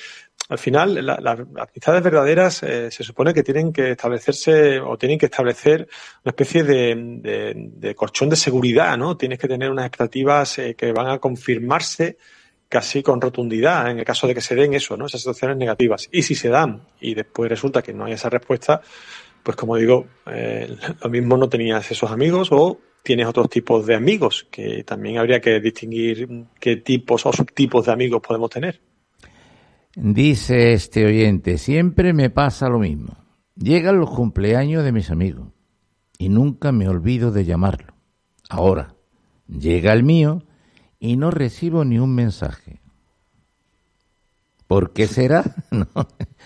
al 0.48 0.60
final, 0.60 1.04
las 1.04 1.40
amistades 1.40 2.04
verdaderas 2.04 2.62
eh, 2.62 2.92
se 2.92 3.04
supone 3.04 3.34
que 3.34 3.42
tienen 3.42 3.74
que 3.74 3.92
establecerse 3.92 4.80
o 4.80 4.96
tienen 4.96 5.18
que 5.18 5.26
establecer 5.26 5.88
una 6.24 6.30
especie 6.30 6.64
de, 6.64 7.72
de, 7.74 7.96
colchón 7.96 8.30
de 8.30 8.36
seguridad, 8.36 8.96
¿no? 8.96 9.18
Tienes 9.18 9.40
que 9.40 9.48
tener 9.48 9.72
unas 9.72 9.88
expectativas 9.88 10.60
eh, 10.60 10.76
que 10.76 10.92
van 10.92 11.08
a 11.08 11.18
confirmarse 11.18 12.18
casi 12.76 13.02
con 13.02 13.22
rotundidad 13.22 13.90
en 13.90 14.00
el 14.00 14.04
caso 14.04 14.28
de 14.28 14.34
que 14.36 14.42
se 14.42 14.54
den 14.54 14.74
eso, 14.74 14.98
¿no? 14.98 15.06
Esas 15.06 15.22
situaciones 15.22 15.56
negativas. 15.56 16.10
Y 16.12 16.24
si 16.24 16.36
se 16.36 16.50
dan 16.50 16.82
y 17.00 17.16
después 17.16 17.50
resulta 17.50 17.82
que 17.82 17.94
no 17.94 18.04
hay 18.04 18.12
esa 18.12 18.30
respuesta, 18.30 18.82
pues 19.42 19.56
como 19.56 19.78
digo, 19.78 20.08
eh, 20.30 20.76
lo 21.02 21.10
mismo 21.10 21.38
no 21.38 21.48
tenías 21.48 21.90
esos 21.90 22.12
amigos 22.12 22.50
o 22.52 22.78
tienes 23.02 23.28
otros 23.28 23.48
tipos 23.50 23.86
de 23.86 23.96
amigos, 23.96 24.46
que 24.52 24.84
también 24.84 25.20
habría 25.20 25.40
que 25.40 25.62
distinguir 25.62 26.28
qué 26.60 26.76
tipos 26.76 27.26
o 27.26 27.32
subtipos 27.32 27.86
de 27.86 27.94
amigos 27.94 28.22
podemos 28.22 28.50
tener. 28.50 28.82
Dice 29.96 30.74
este 30.74 31.06
oyente, 31.06 31.58
siempre 31.58 32.12
me 32.12 32.30
pasa 32.30 32.68
lo 32.68 32.80
mismo. 32.80 33.16
Llegan 33.56 34.02
los 34.02 34.10
cumpleaños 34.10 34.84
de 34.84 34.92
mis 34.92 35.12
amigos 35.12 35.48
y 36.18 36.28
nunca 36.28 36.74
me 36.74 36.90
olvido 36.90 37.32
de 37.32 37.46
llamarlo. 37.46 37.94
Ahora, 38.50 38.96
llega 39.48 39.94
el 39.94 40.04
mío 40.04 40.44
y 41.00 41.18
no 41.18 41.32
recibo 41.32 41.86
ni 41.86 42.00
un 42.00 42.14
mensaje. 42.14 42.80
¿Por 44.68 44.94
qué 44.94 45.08
será? 45.08 45.44
¿No? 45.72 45.88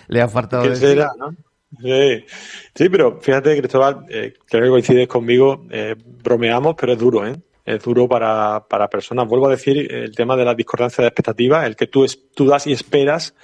Le 0.07 0.21
ha 0.21 0.27
faltado 0.27 0.63
¿Qué 0.63 0.75
será, 0.75 1.11
no? 1.17 1.35
Sí. 1.81 2.25
sí, 2.73 2.89
pero 2.89 3.19
fíjate, 3.21 3.55
Cristóbal, 3.57 4.05
eh, 4.09 4.33
creo 4.47 4.63
que 4.63 4.69
coincides 4.69 5.07
conmigo, 5.07 5.67
eh, 5.69 5.95
bromeamos, 6.23 6.75
pero 6.75 6.93
es 6.93 6.99
duro, 6.99 7.27
¿eh? 7.27 7.35
es 7.63 7.83
duro 7.83 8.07
para, 8.07 8.65
para 8.67 8.89
personas. 8.89 9.27
Vuelvo 9.27 9.47
a 9.47 9.51
decir 9.51 9.93
el 9.93 10.15
tema 10.15 10.35
de 10.35 10.45
la 10.45 10.55
discordancia 10.55 11.03
de 11.03 11.09
expectativas, 11.09 11.67
el 11.67 11.75
que 11.75 11.85
tú, 11.85 12.05
tú 12.33 12.47
das 12.47 12.65
y 12.65 12.71
esperas, 12.71 13.35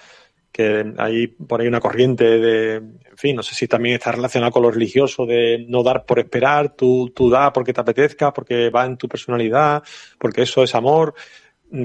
que 0.56 0.94
hay 0.98 1.28
por 1.28 1.60
ahí 1.60 1.68
una 1.68 1.82
corriente 1.82 2.24
de, 2.40 2.76
en 2.76 3.18
fin, 3.18 3.36
no 3.36 3.44
sé 3.44 3.54
si 3.54 3.68
también 3.68 3.96
está 3.96 4.14
relacionado 4.14 4.54
con 4.54 4.64
lo 4.64 4.72
religioso, 4.72 5.26
de 5.26 5.66
no 5.68 5.84
dar 5.84 6.06
por 6.06 6.18
esperar, 6.18 6.78
tú, 6.78 7.12
tú 7.14 7.30
das 7.30 7.52
porque 7.52 7.74
te 7.74 7.82
apetezca, 7.82 8.32
porque 8.32 8.70
va 8.70 8.86
en 8.86 8.96
tu 8.96 9.10
personalidad, 9.10 9.84
porque 10.18 10.44
eso 10.44 10.64
es 10.64 10.74
amor 10.74 11.14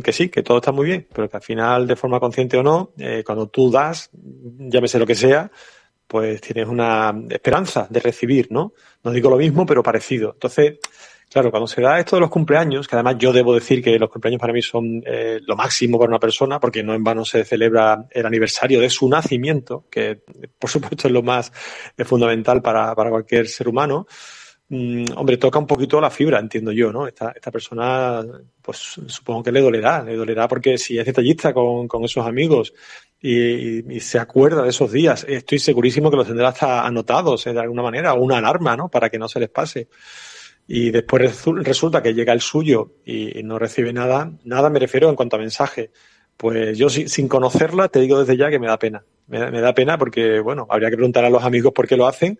que 0.04 0.12
sí, 0.12 0.28
que 0.28 0.44
todo 0.44 0.58
está 0.58 0.70
muy 0.70 0.86
bien, 0.86 1.08
pero 1.12 1.28
que 1.28 1.36
al 1.36 1.42
final, 1.42 1.88
de 1.88 1.96
forma 1.96 2.20
consciente 2.20 2.58
o 2.58 2.62
no, 2.62 2.92
eh, 2.96 3.24
cuando 3.26 3.48
tú 3.48 3.72
das, 3.72 4.08
llámese 4.12 5.00
lo 5.00 5.06
que 5.06 5.16
sea, 5.16 5.50
pues 6.06 6.40
tienes 6.40 6.68
una 6.68 7.12
esperanza 7.28 7.88
de 7.90 7.98
recibir, 7.98 8.52
¿no? 8.52 8.74
No 9.02 9.10
digo 9.10 9.30
lo 9.30 9.36
mismo, 9.36 9.66
pero 9.66 9.82
parecido. 9.82 10.30
Entonces, 10.34 10.78
Claro, 11.30 11.52
cuando 11.52 11.68
se 11.68 11.80
da 11.80 12.00
esto 12.00 12.16
de 12.16 12.20
los 12.20 12.30
cumpleaños, 12.30 12.88
que 12.88 12.96
además 12.96 13.14
yo 13.16 13.32
debo 13.32 13.54
decir 13.54 13.80
que 13.80 13.96
los 14.00 14.10
cumpleaños 14.10 14.40
para 14.40 14.52
mí 14.52 14.62
son 14.62 15.00
eh, 15.06 15.38
lo 15.46 15.54
máximo 15.54 15.96
para 15.96 16.08
una 16.08 16.18
persona, 16.18 16.58
porque 16.58 16.82
no 16.82 16.92
en 16.92 17.04
vano 17.04 17.24
se 17.24 17.44
celebra 17.44 18.04
el 18.10 18.26
aniversario 18.26 18.80
de 18.80 18.90
su 18.90 19.08
nacimiento, 19.08 19.84
que 19.88 20.22
por 20.58 20.68
supuesto 20.68 21.06
es 21.06 21.14
lo 21.14 21.22
más 21.22 21.52
fundamental 21.98 22.60
para, 22.60 22.96
para 22.96 23.10
cualquier 23.10 23.46
ser 23.46 23.68
humano. 23.68 24.08
Mm, 24.70 25.04
hombre, 25.16 25.36
toca 25.36 25.60
un 25.60 25.68
poquito 25.68 26.00
la 26.00 26.10
fibra, 26.10 26.40
entiendo 26.40 26.72
yo, 26.72 26.92
¿no? 26.92 27.06
Esta, 27.06 27.30
esta 27.30 27.52
persona, 27.52 28.24
pues 28.60 28.78
supongo 28.78 29.44
que 29.44 29.52
le 29.52 29.60
dolerá, 29.60 30.02
le 30.02 30.16
dolerá 30.16 30.48
porque 30.48 30.78
si 30.78 30.98
es 30.98 31.06
detallista 31.06 31.52
con, 31.54 31.86
con 31.86 32.04
esos 32.04 32.26
amigos 32.26 32.72
y, 33.20 34.00
se 34.00 34.18
acuerda 34.18 34.62
de 34.62 34.70
esos 34.70 34.90
días, 34.90 35.24
estoy 35.28 35.60
segurísimo 35.60 36.10
que 36.10 36.16
los 36.16 36.26
tendrá 36.26 36.48
hasta 36.48 36.84
anotados 36.84 37.46
eh, 37.46 37.52
de 37.52 37.60
alguna 37.60 37.82
manera, 37.82 38.14
una 38.14 38.38
alarma, 38.38 38.76
¿no? 38.76 38.88
Para 38.88 39.10
que 39.10 39.18
no 39.18 39.28
se 39.28 39.38
les 39.38 39.50
pase 39.50 39.88
y 40.72 40.92
después 40.92 41.44
resulta 41.64 42.00
que 42.00 42.14
llega 42.14 42.32
el 42.32 42.40
suyo 42.40 42.92
y 43.04 43.42
no 43.42 43.58
recibe 43.58 43.92
nada, 43.92 44.30
nada 44.44 44.70
me 44.70 44.78
refiero 44.78 45.08
en 45.10 45.16
cuanto 45.16 45.34
a 45.34 45.40
mensaje. 45.40 45.90
Pues 46.36 46.78
yo 46.78 46.88
sin 46.88 47.26
conocerla 47.26 47.88
te 47.88 47.98
digo 47.98 48.20
desde 48.20 48.36
ya 48.36 48.50
que 48.50 48.60
me 48.60 48.68
da 48.68 48.78
pena. 48.78 49.04
Me, 49.26 49.60
da- 49.60 49.74
pena 49.74 49.98
porque, 49.98 50.38
bueno, 50.38 50.68
habría 50.70 50.88
que 50.88 50.96
preguntar 50.96 51.24
a 51.24 51.30
los 51.30 51.42
amigos 51.42 51.72
por 51.72 51.88
qué 51.88 51.96
lo 51.96 52.06
hacen, 52.06 52.38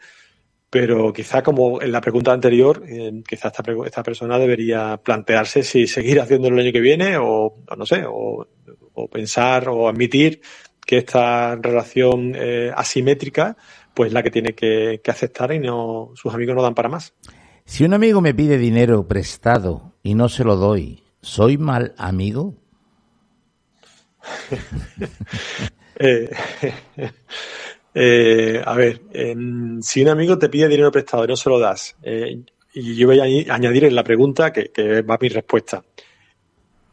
pero 0.71 1.13
quizá 1.13 1.43
como 1.43 1.83
en 1.83 1.91
la 1.91 2.01
pregunta 2.01 2.33
anterior, 2.33 2.85
eh, 2.87 3.21
quizá 3.29 3.49
esta, 3.49 3.65
esta 3.85 4.03
persona 4.05 4.39
debería 4.39 4.97
plantearse 5.03 5.65
si 5.65 5.89
seguir 5.89 6.21
haciéndolo 6.21 6.55
el 6.55 6.67
año 6.67 6.73
que 6.73 6.81
viene 6.81 7.17
o, 7.19 7.57
no 7.77 7.85
sé, 7.85 8.05
o, 8.07 8.47
o 8.95 9.09
pensar 9.09 9.69
o 9.69 9.89
admitir 9.89 10.41
que 10.87 10.99
esta 10.99 11.57
relación 11.57 12.33
eh, 12.37 12.71
asimétrica 12.77 13.57
pues 13.93 14.13
la 14.13 14.23
que 14.23 14.31
tiene 14.31 14.55
que, 14.55 15.01
que 15.03 15.11
aceptar 15.11 15.53
y 15.53 15.59
no 15.59 16.13
sus 16.15 16.33
amigos 16.33 16.55
no 16.55 16.63
dan 16.63 16.77
para 16.77 16.89
más. 16.89 17.13
Si 17.71 17.85
un 17.85 17.95
amigo 17.95 18.21
me 18.21 18.35
pide 18.35 18.59
dinero 18.59 19.07
prestado 19.07 19.93
y 20.03 20.17
no 20.17 20.29
se 20.29 20.43
lo 20.43 20.57
doy, 20.57 21.05
¿soy 21.23 21.57
mal 21.57 21.95
amigo? 21.97 22.57
Eh, 26.03 26.31
eh, 27.95 28.63
a 28.65 28.75
ver, 28.75 29.03
em, 29.13 29.83
si 29.83 30.01
un 30.01 30.09
amigo 30.09 30.39
te 30.39 30.49
pide 30.49 30.67
dinero 30.67 30.91
prestado 30.91 31.25
y 31.25 31.29
no 31.29 31.37
se 31.37 31.51
lo 31.51 31.59
das, 31.59 31.95
eh, 32.03 32.43
y 32.73 32.97
yo 32.97 33.07
voy 33.07 33.21
a 33.21 33.55
añadir 33.55 33.85
en 33.85 33.95
la 33.95 34.03
pregunta 34.03 34.51
que, 34.51 35.03
va 35.03 35.19
mi 35.21 35.29
respuesta. 35.29 35.85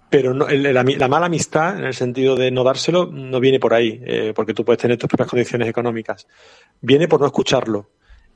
Pero 0.09 0.33
no, 0.33 0.45
la, 0.47 0.83
la 0.83 1.07
mala 1.07 1.27
amistad, 1.27 1.79
en 1.79 1.85
el 1.85 1.93
sentido 1.93 2.35
de 2.35 2.51
no 2.51 2.65
dárselo, 2.65 3.05
no 3.05 3.39
viene 3.39 3.61
por 3.61 3.73
ahí, 3.73 4.33
porque 4.35 4.53
tú 4.53 4.65
puedes 4.65 4.81
tener 4.81 4.97
tus 4.97 5.07
propias 5.07 5.29
condiciones 5.29 5.69
económicas. 5.69 6.27
Viene 6.81 7.07
por 7.07 7.21
no 7.21 7.27
escucharlo, 7.27 7.89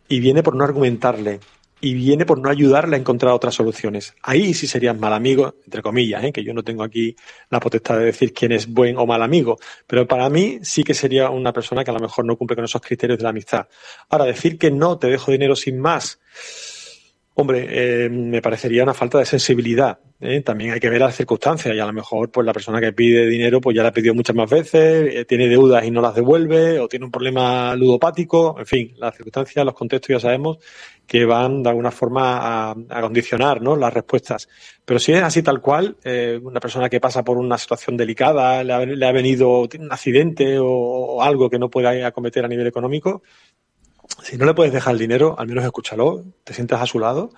y 0.07 0.19
viene 0.19 0.41
por 0.41 0.55
no 0.55 0.63
argumentarle, 0.63 1.39
y 1.81 1.95
viene 1.95 2.25
por 2.25 2.39
no 2.39 2.49
ayudarle 2.49 2.95
a 2.95 2.99
encontrar 2.99 3.33
otras 3.33 3.55
soluciones. 3.55 4.13
Ahí 4.21 4.53
sí 4.53 4.67
serías 4.67 4.97
mal 4.97 5.13
amigo, 5.13 5.55
entre 5.65 5.81
comillas, 5.81 6.23
¿eh? 6.23 6.31
que 6.31 6.43
yo 6.43 6.53
no 6.53 6.63
tengo 6.63 6.83
aquí 6.83 7.15
la 7.49 7.59
potestad 7.59 7.97
de 7.97 8.05
decir 8.05 8.33
quién 8.33 8.51
es 8.51 8.67
buen 8.67 8.97
o 8.97 9.05
mal 9.05 9.23
amigo, 9.23 9.57
pero 9.87 10.07
para 10.07 10.29
mí 10.29 10.59
sí 10.61 10.83
que 10.83 10.93
sería 10.93 11.29
una 11.31 11.51
persona 11.51 11.83
que 11.83 11.91
a 11.91 11.93
lo 11.95 11.99
mejor 11.99 12.25
no 12.25 12.37
cumple 12.37 12.55
con 12.55 12.65
esos 12.65 12.81
criterios 12.81 13.17
de 13.17 13.23
la 13.23 13.29
amistad. 13.29 13.67
Ahora, 14.09 14.25
decir 14.25 14.57
que 14.57 14.69
no, 14.69 14.97
te 14.99 15.07
dejo 15.07 15.31
dinero 15.31 15.55
sin 15.55 15.79
más, 15.79 16.19
Hombre, 17.33 17.65
eh, 17.69 18.09
me 18.09 18.41
parecería 18.41 18.83
una 18.83 18.93
falta 18.93 19.17
de 19.17 19.25
sensibilidad. 19.25 19.99
¿eh? 20.19 20.41
También 20.41 20.71
hay 20.73 20.81
que 20.81 20.89
ver 20.89 20.99
las 20.99 21.15
circunstancias 21.15 21.73
y 21.73 21.79
a 21.79 21.85
lo 21.85 21.93
mejor 21.93 22.29
pues 22.29 22.45
la 22.45 22.51
persona 22.51 22.81
que 22.81 22.91
pide 22.91 23.25
dinero 23.25 23.61
pues 23.61 23.73
ya 23.73 23.83
la 23.83 23.89
ha 23.89 23.93
pedido 23.93 24.13
muchas 24.13 24.35
más 24.35 24.49
veces, 24.49 25.15
eh, 25.15 25.25
tiene 25.25 25.47
deudas 25.47 25.85
y 25.85 25.91
no 25.91 26.01
las 26.01 26.13
devuelve 26.13 26.79
o 26.79 26.89
tiene 26.89 27.05
un 27.05 27.11
problema 27.11 27.73
ludopático. 27.75 28.57
En 28.59 28.65
fin, 28.65 28.93
las 28.97 29.15
circunstancias, 29.15 29.65
los 29.65 29.73
contextos 29.73 30.09
ya 30.09 30.19
sabemos 30.19 30.57
que 31.07 31.23
van 31.23 31.63
de 31.63 31.69
alguna 31.69 31.91
forma 31.91 32.71
a, 32.71 33.01
condicionar 33.01 33.61
¿no? 33.61 33.77
las 33.77 33.93
respuestas. 33.93 34.49
Pero 34.83 34.99
si 34.99 35.13
es 35.13 35.23
así 35.23 35.41
tal 35.41 35.61
cual, 35.61 35.95
eh, 36.03 36.37
una 36.41 36.59
persona 36.59 36.89
que 36.89 36.99
pasa 36.99 37.23
por 37.23 37.37
una 37.37 37.57
situación 37.57 37.95
delicada, 37.95 38.61
le 38.63 38.73
ha, 38.73 38.85
le 38.85 39.05
ha 39.05 39.11
venido 39.13 39.69
tiene 39.69 39.85
un 39.85 39.93
accidente 39.93 40.59
o, 40.59 40.67
o 40.67 41.21
algo 41.23 41.49
que 41.49 41.59
no 41.59 41.69
pueda 41.69 42.05
acometer 42.05 42.43
a 42.43 42.49
nivel 42.49 42.67
económico, 42.67 43.23
si 44.23 44.37
no 44.37 44.45
le 44.45 44.53
puedes 44.53 44.73
dejar 44.73 44.93
el 44.93 44.99
dinero, 44.99 45.35
al 45.39 45.47
menos 45.47 45.63
escúchalo, 45.63 46.23
te 46.43 46.53
sientas 46.53 46.81
a 46.81 46.85
su 46.85 46.99
lado 46.99 47.31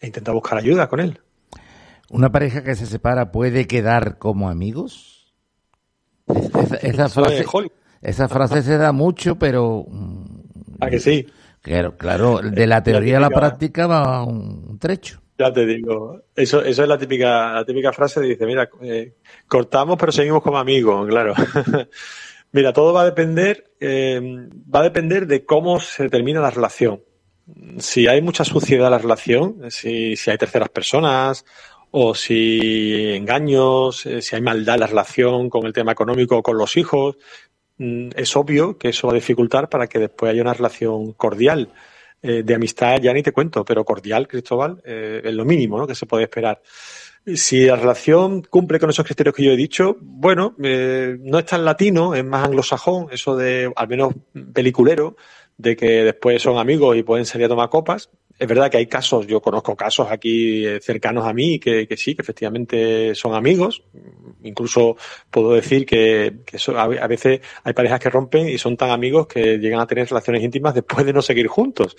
e 0.00 0.06
intenta 0.06 0.32
buscar 0.32 0.58
ayuda 0.58 0.88
con 0.88 1.00
él. 1.00 1.20
¿Una 2.10 2.32
pareja 2.32 2.64
que 2.64 2.74
se 2.74 2.86
separa 2.86 3.30
puede 3.32 3.66
quedar 3.66 4.18
como 4.18 4.48
amigos? 4.50 5.32
Es- 6.26 6.54
Esa, 6.54 6.76
esa 6.76 7.08
frase, 7.08 7.44
esa 8.02 8.28
frase 8.28 8.62
se 8.62 8.76
da 8.78 8.92
mucho, 8.92 9.36
pero 9.38 9.84
mm, 9.88 10.24
¿A 10.80 10.88
que 10.90 10.98
sí? 10.98 11.26
claro, 11.60 11.96
claro, 11.96 12.40
de 12.40 12.66
la 12.66 12.82
teoría 12.82 13.18
a 13.18 13.20
la 13.20 13.28
típica- 13.28 13.40
práctica 13.40 13.86
va 13.86 14.24
un 14.24 14.78
trecho. 14.78 15.20
Ya 15.38 15.50
te 15.52 15.64
digo, 15.64 16.20
eso, 16.36 16.62
eso 16.62 16.82
es 16.82 16.88
la 16.88 16.98
típica, 16.98 17.54
la 17.54 17.64
típica 17.64 17.92
frase 17.94 18.20
dice, 18.20 18.44
mira, 18.44 18.68
eh, 18.82 19.14
cortamos 19.48 19.96
pero 19.98 20.12
seguimos 20.12 20.42
como 20.42 20.58
amigos, 20.58 21.08
claro. 21.08 21.34
mira, 22.52 22.72
todo 22.72 22.92
va 22.92 23.02
a 23.02 23.06
depender, 23.06 23.72
eh, 23.80 24.20
va 24.74 24.80
a 24.80 24.84
depender 24.84 25.26
de 25.26 25.44
cómo 25.44 25.80
se 25.80 26.08
termina 26.08 26.40
la 26.40 26.50
relación. 26.50 27.02
Si 27.78 28.06
hay 28.06 28.22
mucha 28.22 28.44
suciedad 28.44 28.86
en 28.86 28.92
la 28.92 28.98
relación, 28.98 29.70
si, 29.70 30.16
si 30.16 30.30
hay 30.30 30.38
terceras 30.38 30.68
personas, 30.68 31.44
o 31.90 32.14
si 32.14 33.12
engaños, 33.14 34.06
eh, 34.06 34.22
si 34.22 34.36
hay 34.36 34.42
maldad 34.42 34.76
en 34.76 34.80
la 34.80 34.86
relación 34.86 35.50
con 35.50 35.66
el 35.66 35.72
tema 35.72 35.92
económico 35.92 36.38
o 36.38 36.42
con 36.42 36.56
los 36.56 36.76
hijos, 36.76 37.16
mm, 37.78 38.10
es 38.14 38.36
obvio 38.36 38.78
que 38.78 38.90
eso 38.90 39.08
va 39.08 39.14
a 39.14 39.16
dificultar 39.16 39.68
para 39.68 39.88
que 39.88 39.98
después 39.98 40.30
haya 40.30 40.42
una 40.42 40.54
relación 40.54 41.12
cordial. 41.14 41.72
Eh, 42.22 42.42
de 42.44 42.54
amistad 42.54 43.00
ya 43.00 43.14
ni 43.14 43.22
te 43.22 43.32
cuento, 43.32 43.64
pero 43.64 43.82
cordial, 43.82 44.28
Cristóbal, 44.28 44.82
es 44.84 45.32
lo 45.32 45.46
mínimo 45.46 45.78
¿no? 45.78 45.86
que 45.86 45.94
se 45.94 46.04
puede 46.04 46.24
esperar. 46.24 46.60
Si 47.36 47.64
la 47.66 47.76
relación 47.76 48.42
cumple 48.42 48.78
con 48.78 48.90
esos 48.90 49.04
criterios 49.04 49.34
que 49.34 49.44
yo 49.44 49.52
he 49.52 49.56
dicho, 49.56 49.96
bueno, 50.00 50.54
eh, 50.62 51.16
no 51.20 51.38
es 51.38 51.46
tan 51.46 51.64
latino, 51.64 52.14
es 52.14 52.24
más 52.24 52.44
anglosajón, 52.44 53.08
eso 53.10 53.36
de, 53.36 53.72
al 53.74 53.88
menos 53.88 54.14
peliculero, 54.52 55.16
de 55.58 55.76
que 55.76 56.04
después 56.04 56.40
son 56.40 56.58
amigos 56.58 56.96
y 56.96 57.02
pueden 57.02 57.26
salir 57.26 57.46
a 57.46 57.48
tomar 57.48 57.68
copas. 57.68 58.10
Es 58.38 58.48
verdad 58.48 58.70
que 58.70 58.78
hay 58.78 58.86
casos, 58.86 59.26
yo 59.26 59.42
conozco 59.42 59.76
casos 59.76 60.08
aquí 60.10 60.66
eh, 60.66 60.80
cercanos 60.80 61.26
a 61.26 61.34
mí 61.34 61.58
que, 61.58 61.86
que 61.86 61.96
sí, 61.98 62.14
que 62.14 62.22
efectivamente 62.22 63.14
son 63.14 63.34
amigos. 63.34 63.82
Incluso 64.42 64.96
puedo 65.30 65.52
decir 65.52 65.84
que, 65.84 66.38
a 66.74 67.06
veces 67.06 67.40
hay 67.62 67.72
parejas 67.74 68.00
que 68.00 68.08
rompen 68.08 68.48
y 68.48 68.56
son 68.56 68.78
tan 68.78 68.90
amigos 68.90 69.26
que 69.26 69.58
llegan 69.58 69.80
a 69.80 69.86
tener 69.86 70.08
relaciones 70.08 70.42
íntimas 70.42 70.74
después 70.74 71.04
de 71.04 71.12
no 71.12 71.20
seguir 71.20 71.48
juntos. 71.48 71.96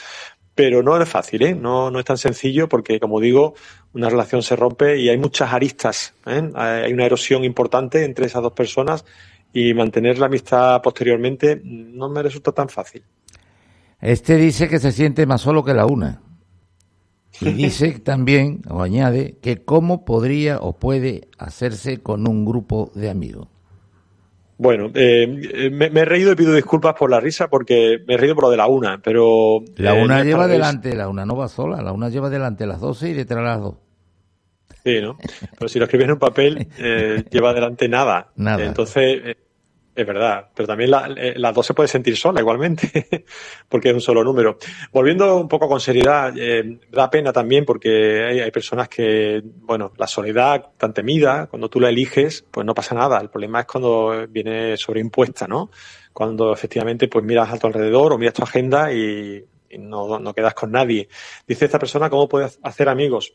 Pero 0.54 0.84
no 0.84 1.02
es 1.02 1.08
fácil, 1.08 1.44
¿eh? 1.44 1.56
No, 1.56 1.90
no 1.90 2.00
es 2.00 2.06
tan 2.06 2.18
sencillo 2.18 2.68
porque, 2.68 3.00
como 3.00 3.20
digo, 3.20 3.54
una 3.94 4.10
relación 4.10 4.44
se 4.44 4.56
rompe 4.56 4.98
y 4.98 5.10
hay 5.10 5.18
muchas 5.18 5.54
aristas. 5.54 6.14
¿eh? 6.26 6.50
Hay 6.56 6.92
una 6.92 7.06
erosión 7.06 7.44
importante 7.44 8.04
entre 8.04 8.26
esas 8.26 8.42
dos 8.42 8.54
personas 8.54 9.06
y 9.54 9.74
mantener 9.74 10.18
la 10.18 10.28
amistad 10.28 10.82
posteriormente 10.82 11.62
no 11.64 12.10
me 12.10 12.24
resulta 12.24 12.52
tan 12.52 12.70
fácil. 12.70 13.04
Este 14.00 14.36
dice 14.36 14.68
que 14.68 14.80
se 14.80 14.92
siente 14.92 15.26
más 15.26 15.42
solo 15.42 15.64
que 15.64 15.74
la 15.74 15.86
una. 15.86 16.22
Y 17.40 17.52
dice 17.54 18.00
también, 18.00 18.62
o 18.70 18.82
añade, 18.82 19.38
que 19.42 19.64
cómo 19.64 20.06
podría 20.06 20.60
o 20.60 20.80
puede 20.80 21.30
hacerse 21.38 22.00
con 22.00 22.28
un 22.28 22.46
grupo 22.46 22.92
de 22.96 23.10
amigos. 23.10 23.48
Bueno, 24.62 24.92
eh, 24.94 25.72
me, 25.72 25.90
me 25.90 26.02
he 26.02 26.06
reído 26.06 26.32
y 26.32 26.36
pido 26.36 26.54
disculpas 26.54 26.94
por 26.94 27.10
la 27.10 27.20
risa 27.20 27.48
porque 27.48 27.98
me 28.06 28.14
he 28.14 28.18
reído 28.18 28.36
por 28.36 28.44
lo 28.44 28.52
de 28.52 28.58
la 28.58 28.68
una, 28.68 29.00
pero... 29.00 29.64
La 29.78 29.98
eh, 29.98 30.04
una 30.04 30.24
lleva 30.24 30.44
adelante, 30.44 30.96
la 30.96 31.10
una 31.10 31.26
no 31.26 31.36
va 31.36 31.48
sola, 31.48 31.82
la 31.82 31.92
una 31.92 32.10
lleva 32.10 32.28
adelante 32.28 32.68
las 32.68 32.80
doce 32.80 33.10
y 33.10 33.14
detrás 33.14 33.44
las 33.44 33.60
dos. 33.60 33.74
Sí, 34.84 35.02
¿no? 35.02 35.18
Pero 35.58 35.68
si 35.68 35.80
lo 35.80 35.86
escribes 35.86 36.06
en 36.06 36.12
un 36.12 36.20
papel, 36.20 36.68
eh, 36.78 37.24
lleva 37.32 37.50
adelante 37.50 37.90
nada. 37.90 38.28
Nada. 38.36 38.64
Entonces, 38.64 39.22
eh, 39.26 39.38
es 40.02 40.08
verdad. 40.08 40.50
Pero 40.54 40.68
también 40.68 40.92
la, 40.92 41.14
eh, 41.16 41.36
dos 41.54 41.66
se 41.66 41.74
puede 41.74 41.88
sentir 41.88 42.18
sola 42.18 42.42
igualmente, 42.42 43.26
porque 43.70 43.90
es 43.90 43.94
un 43.94 44.02
solo 44.02 44.24
número. 44.24 44.58
Volviendo 44.92 45.38
un 45.38 45.48
poco 45.48 45.68
con 45.68 45.80
seriedad, 45.80 46.34
eh, 46.38 46.80
da 46.92 47.10
pena 47.10 47.32
también 47.32 47.66
porque 47.66 48.42
hay, 48.42 48.52
personas 48.52 48.90
que, 48.90 49.42
bueno, 49.44 49.94
la 49.98 50.08
soledad 50.08 50.72
tan 50.78 50.94
temida, 50.94 51.48
cuando 51.48 51.70
tú 51.70 51.80
la 51.80 51.90
eliges, 51.90 52.46
pues 52.52 52.66
no 52.66 52.74
pasa 52.74 52.96
nada. 52.96 53.20
El 53.20 53.30
problema 53.30 53.62
es 53.62 53.66
cuando 53.66 54.28
viene 54.28 54.78
sobreimpuesta, 54.78 55.48
¿no? 55.48 55.72
Cuando 56.14 56.54
efectivamente 56.54 57.08
pues 57.08 57.24
miras 57.24 57.52
a 57.52 57.58
tu 57.58 57.68
alrededor 57.68 58.14
o 58.14 58.18
miras 58.18 58.34
tu 58.34 58.44
agenda 58.44 58.92
y, 58.92 59.46
y 59.70 59.78
no, 59.78 60.20
no 60.20 60.34
quedas 60.34 60.54
con 60.54 60.72
nadie. 60.72 61.08
Dice 61.48 61.66
esta 61.66 61.80
persona, 61.80 62.10
¿cómo 62.10 62.28
puedes 62.28 62.60
hacer 62.64 62.90
amigos? 62.90 63.34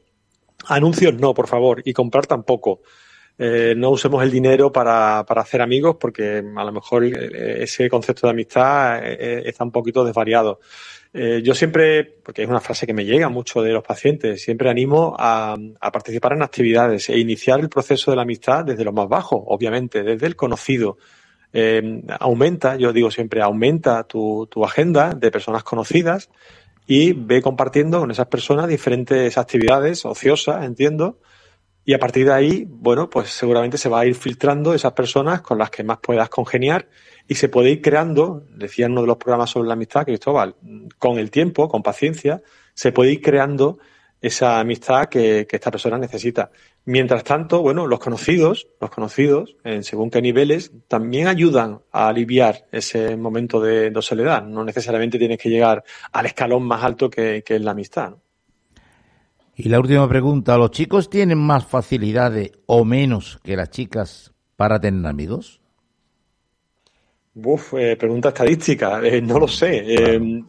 Anuncios 0.66 1.14
no, 1.14 1.34
por 1.34 1.46
favor, 1.46 1.82
y 1.84 1.92
comprar 1.92 2.26
tampoco. 2.26 2.82
Eh, 3.38 3.74
no 3.76 3.90
usemos 3.90 4.22
el 4.22 4.30
dinero 4.30 4.72
para, 4.72 5.22
para 5.26 5.42
hacer 5.42 5.60
amigos 5.60 5.96
porque 6.00 6.38
a 6.38 6.64
lo 6.64 6.72
mejor 6.72 7.04
eh, 7.04 7.62
ese 7.62 7.90
concepto 7.90 8.26
de 8.26 8.30
amistad 8.30 9.04
eh, 9.04 9.16
eh, 9.20 9.42
está 9.44 9.62
un 9.62 9.72
poquito 9.72 10.04
desvariado. 10.04 10.60
Yo 11.42 11.54
siempre, 11.54 12.04
porque 12.04 12.42
es 12.42 12.48
una 12.48 12.60
frase 12.60 12.86
que 12.86 12.92
me 12.92 13.06
llega 13.06 13.30
mucho 13.30 13.62
de 13.62 13.72
los 13.72 13.82
pacientes, 13.82 14.42
siempre 14.42 14.68
animo 14.68 15.16
a, 15.18 15.56
a 15.80 15.90
participar 15.90 16.34
en 16.34 16.42
actividades 16.42 17.08
e 17.08 17.18
iniciar 17.18 17.58
el 17.60 17.70
proceso 17.70 18.10
de 18.10 18.16
la 18.16 18.22
amistad 18.22 18.66
desde 18.66 18.84
lo 18.84 18.92
más 18.92 19.08
bajo, 19.08 19.42
obviamente, 19.46 20.02
desde 20.02 20.26
el 20.26 20.36
conocido. 20.36 20.98
Aumenta, 22.20 22.76
yo 22.76 22.92
digo 22.92 23.10
siempre, 23.10 23.40
aumenta 23.40 24.04
tu, 24.04 24.46
tu 24.50 24.62
agenda 24.62 25.14
de 25.14 25.30
personas 25.30 25.64
conocidas 25.64 26.28
y 26.86 27.14
ve 27.14 27.40
compartiendo 27.40 28.00
con 28.00 28.10
esas 28.10 28.26
personas 28.26 28.68
diferentes 28.68 29.38
actividades 29.38 30.04
ociosas, 30.04 30.66
entiendo, 30.66 31.18
y 31.86 31.94
a 31.94 31.98
partir 31.98 32.26
de 32.26 32.32
ahí, 32.32 32.66
bueno, 32.68 33.08
pues 33.08 33.30
seguramente 33.30 33.78
se 33.78 33.88
va 33.88 34.00
a 34.00 34.06
ir 34.06 34.16
filtrando 34.16 34.74
esas 34.74 34.92
personas 34.92 35.40
con 35.40 35.56
las 35.56 35.70
que 35.70 35.84
más 35.84 35.98
puedas 36.02 36.28
congeniar 36.28 36.88
y 37.28 37.36
se 37.36 37.48
puede 37.48 37.70
ir 37.70 37.80
creando, 37.80 38.44
decía 38.56 38.86
en 38.86 38.92
uno 38.92 39.02
de 39.02 39.06
los 39.06 39.16
programas 39.16 39.50
sobre 39.50 39.68
la 39.68 39.74
amistad, 39.74 40.04
Cristóbal, 40.04 40.56
con 40.98 41.18
el 41.18 41.30
tiempo, 41.30 41.68
con 41.68 41.84
paciencia, 41.84 42.42
se 42.74 42.90
puede 42.90 43.12
ir 43.12 43.22
creando 43.22 43.78
esa 44.20 44.58
amistad 44.58 45.06
que, 45.06 45.46
que 45.48 45.56
esta 45.56 45.70
persona 45.70 45.96
necesita. 45.96 46.50
Mientras 46.88 47.24
tanto, 47.24 47.62
bueno, 47.62 47.88
los 47.88 47.98
conocidos, 47.98 48.68
los 48.80 48.90
conocidos, 48.90 49.56
en 49.64 49.82
según 49.82 50.08
qué 50.08 50.22
niveles, 50.22 50.70
también 50.86 51.26
ayudan 51.26 51.80
a 51.90 52.06
aliviar 52.06 52.66
ese 52.70 53.16
momento 53.16 53.60
de, 53.60 53.92
soledad. 54.02 54.44
No 54.44 54.62
necesariamente 54.62 55.18
tienes 55.18 55.38
que 55.38 55.50
llegar 55.50 55.82
al 56.12 56.26
escalón 56.26 56.62
más 56.62 56.84
alto 56.84 57.10
que, 57.10 57.42
es 57.44 57.60
la 57.60 57.72
amistad. 57.72 58.14
Y 59.58 59.70
la 59.70 59.80
última 59.80 60.06
pregunta, 60.06 60.58
¿los 60.58 60.70
chicos 60.70 61.08
tienen 61.08 61.38
más 61.38 61.64
facilidades 61.64 62.52
o 62.66 62.84
menos 62.84 63.40
que 63.42 63.56
las 63.56 63.70
chicas 63.70 64.34
para 64.54 64.78
tener 64.78 65.06
amigos? 65.06 65.62
Uf, 67.34 67.72
eh, 67.72 67.96
pregunta 67.96 68.28
estadística, 68.28 69.00
eh, 69.02 69.22
no 69.22 69.38
lo 69.38 69.48
sé. 69.48 69.82
Eh, 69.86 70.42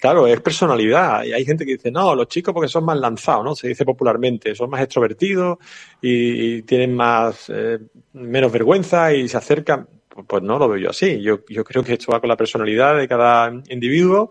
claro, 0.00 0.26
es 0.26 0.40
personalidad. 0.40 1.22
Y 1.22 1.32
hay 1.32 1.44
gente 1.44 1.64
que 1.64 1.72
dice, 1.72 1.92
no, 1.92 2.14
los 2.16 2.26
chicos 2.26 2.52
porque 2.52 2.68
son 2.68 2.84
más 2.84 2.98
lanzados, 2.98 3.44
¿no? 3.44 3.54
Se 3.54 3.68
dice 3.68 3.84
popularmente, 3.84 4.52
son 4.56 4.70
más 4.70 4.82
extrovertidos 4.82 5.58
y, 6.00 6.62
tienen 6.62 6.94
más, 6.94 7.50
eh, 7.54 7.78
menos 8.14 8.50
vergüenza 8.50 9.14
y 9.14 9.28
se 9.28 9.36
acercan. 9.36 9.88
Pues, 10.08 10.26
pues 10.28 10.42
no 10.42 10.58
lo 10.58 10.68
veo 10.68 10.78
yo 10.78 10.90
así. 10.90 11.22
Yo, 11.22 11.40
yo 11.48 11.62
creo 11.62 11.84
que 11.84 11.92
esto 11.94 12.10
va 12.10 12.20
con 12.20 12.28
la 12.28 12.36
personalidad 12.36 12.96
de 12.96 13.06
cada 13.06 13.52
individuo 13.68 14.28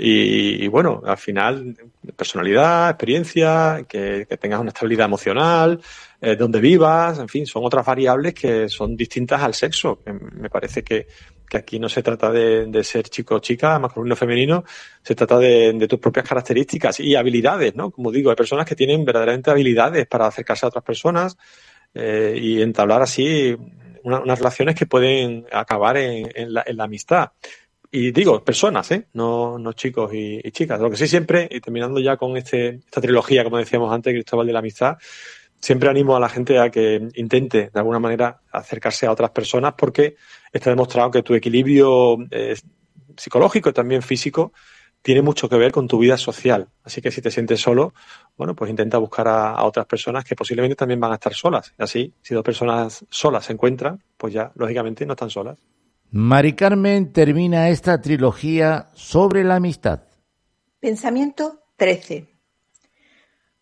y, 0.00 0.68
bueno, 0.68 1.02
al 1.04 1.18
final, 1.18 1.76
personalidad, 2.14 2.90
experiencia, 2.90 3.84
que, 3.88 4.26
tengas 4.40 4.60
una 4.60 4.68
estabilidad 4.68 5.06
emocional, 5.06 5.80
eh, 6.20 6.36
donde 6.36 6.60
vivas, 6.60 7.18
en 7.18 7.28
fin, 7.28 7.46
son 7.46 7.64
otras 7.64 7.84
variables 7.84 8.32
que 8.32 8.68
son 8.68 8.96
distintas 8.96 9.42
al 9.42 9.54
sexo. 9.54 10.00
Me 10.34 10.48
parece 10.50 10.84
que, 10.84 11.08
que 11.48 11.56
aquí 11.56 11.80
no 11.80 11.88
se 11.88 12.04
trata 12.04 12.30
de, 12.30 12.66
de 12.66 12.84
ser 12.84 13.08
chico 13.08 13.34
o 13.34 13.38
chica, 13.40 13.76
masculino 13.80 14.12
o 14.12 14.16
femenino, 14.16 14.64
se 15.02 15.16
trata 15.16 15.36
de, 15.36 15.72
de 15.72 15.88
tus 15.88 15.98
propias 15.98 16.28
características 16.28 17.00
y 17.00 17.16
habilidades, 17.16 17.74
¿no? 17.74 17.90
Como 17.90 18.12
digo, 18.12 18.30
hay 18.30 18.36
personas 18.36 18.66
que 18.66 18.76
tienen 18.76 19.04
verdaderamente 19.04 19.50
habilidades 19.50 20.06
para 20.06 20.28
acercarse 20.28 20.64
a 20.64 20.68
otras 20.68 20.84
personas 20.84 21.36
eh, 21.92 22.38
y 22.40 22.62
entablar 22.62 23.02
así 23.02 23.56
una- 24.04 24.20
unas 24.20 24.38
relaciones 24.38 24.76
que 24.76 24.86
pueden 24.86 25.44
acabar 25.50 25.96
en, 25.96 26.30
en 26.36 26.54
la, 26.54 26.62
en 26.64 26.76
la 26.76 26.84
amistad. 26.84 27.32
Y 27.90 28.12
digo, 28.12 28.44
personas, 28.44 28.90
¿eh? 28.90 29.08
No, 29.14 29.58
no 29.58 29.72
chicos 29.72 30.12
y, 30.12 30.42
chicas. 30.50 30.78
Lo 30.78 30.90
que 30.90 30.96
sí 30.96 31.08
siempre, 31.08 31.48
y 31.50 31.60
terminando 31.60 32.00
ya 32.00 32.16
con 32.18 32.36
este, 32.36 32.80
esta 32.84 33.00
trilogía, 33.00 33.44
como 33.44 33.56
decíamos 33.56 33.92
antes, 33.92 34.12
Cristóbal 34.12 34.46
de 34.46 34.52
la 34.52 34.58
Amistad, 34.58 34.98
siempre 35.58 35.88
animo 35.88 36.14
a 36.14 36.20
la 36.20 36.28
gente 36.28 36.58
a 36.58 36.70
que 36.70 37.08
intente, 37.14 37.70
de 37.72 37.80
alguna 37.80 37.98
manera, 37.98 38.42
acercarse 38.52 39.06
a 39.06 39.12
otras 39.12 39.30
personas 39.30 39.74
porque 39.76 40.16
está 40.52 40.70
demostrado 40.70 41.10
que 41.10 41.22
tu 41.22 41.34
equilibrio 41.34 42.18
eh, 42.30 42.56
psicológico 43.16 43.70
y 43.70 43.72
también 43.72 44.02
físico 44.02 44.52
tiene 45.00 45.22
mucho 45.22 45.48
que 45.48 45.56
ver 45.56 45.72
con 45.72 45.88
tu 45.88 45.98
vida 45.98 46.18
social. 46.18 46.68
Así 46.84 47.00
que 47.00 47.10
si 47.10 47.22
te 47.22 47.30
sientes 47.30 47.60
solo, 47.60 47.94
bueno, 48.36 48.54
pues 48.54 48.68
intenta 48.70 48.98
buscar 48.98 49.28
a, 49.28 49.52
a 49.52 49.64
otras 49.64 49.86
personas 49.86 50.24
que 50.24 50.34
posiblemente 50.34 50.76
también 50.76 51.00
van 51.00 51.12
a 51.12 51.14
estar 51.14 51.32
solas. 51.32 51.72
Así, 51.78 52.12
si 52.20 52.34
dos 52.34 52.44
personas 52.44 53.06
solas 53.08 53.46
se 53.46 53.54
encuentran, 53.54 54.02
pues 54.18 54.34
ya, 54.34 54.52
lógicamente, 54.56 55.06
no 55.06 55.14
están 55.14 55.30
solas. 55.30 55.56
Mari 56.10 56.54
Carmen 56.54 57.12
termina 57.12 57.68
esta 57.68 58.00
trilogía 58.00 58.88
sobre 58.94 59.44
la 59.44 59.56
amistad. 59.56 60.04
Pensamiento 60.80 61.60
13. 61.76 62.26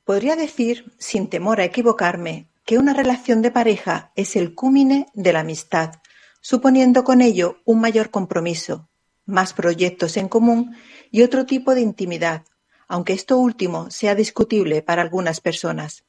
Podría 0.05 0.37
decir, 0.37 0.95
sin 0.97 1.29
temor 1.29 1.61
a 1.61 1.65
equivocarme, 1.65 2.53
que 2.65 2.79
una 2.79 2.95
relación 2.95 3.43
de 3.43 3.51
pareja 3.51 4.13
es 4.15 4.37
el 4.37 4.55
cúmine 4.55 5.09
de 5.13 5.33
la 5.33 5.41
amistad, 5.41 5.95
suponiendo 6.41 7.03
con 7.03 7.21
ello 7.21 7.57
un 7.65 7.81
mayor 7.81 8.11
compromiso, 8.11 8.89
más 9.25 9.53
proyectos 9.53 10.17
en 10.17 10.29
común 10.29 10.77
y 11.11 11.23
otro 11.23 11.47
tipo 11.47 11.75
de 11.75 11.81
intimidad, 11.81 12.45
aunque 12.87 13.13
esto 13.13 13.39
último 13.39 13.91
sea 13.91 14.15
discutible 14.15 14.83
para 14.83 15.03
algunas 15.03 15.41
personas. 15.41 16.05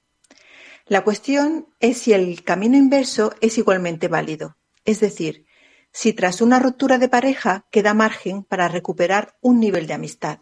La 0.86 1.04
cuestión 1.04 1.65
es 1.80 1.97
si 1.97 2.13
el 2.13 2.43
camino 2.43 2.78
inverso 2.78 3.34
es 3.41 3.58
igualmente 3.58 4.08
válido, 4.08 4.56
es 4.86 5.00
decir, 5.00 5.46
si 5.91 6.13
tras 6.13 6.41
una 6.41 6.60
ruptura 6.60 6.97
de 6.97 7.10
pareja 7.10 7.65
queda 7.71 7.93
margen 7.93 8.43
para 8.43 8.67
recuperar 8.67 9.38
un 9.41 9.60
nivel 9.60 9.88
de 9.88 9.93
amistad. 9.93 10.39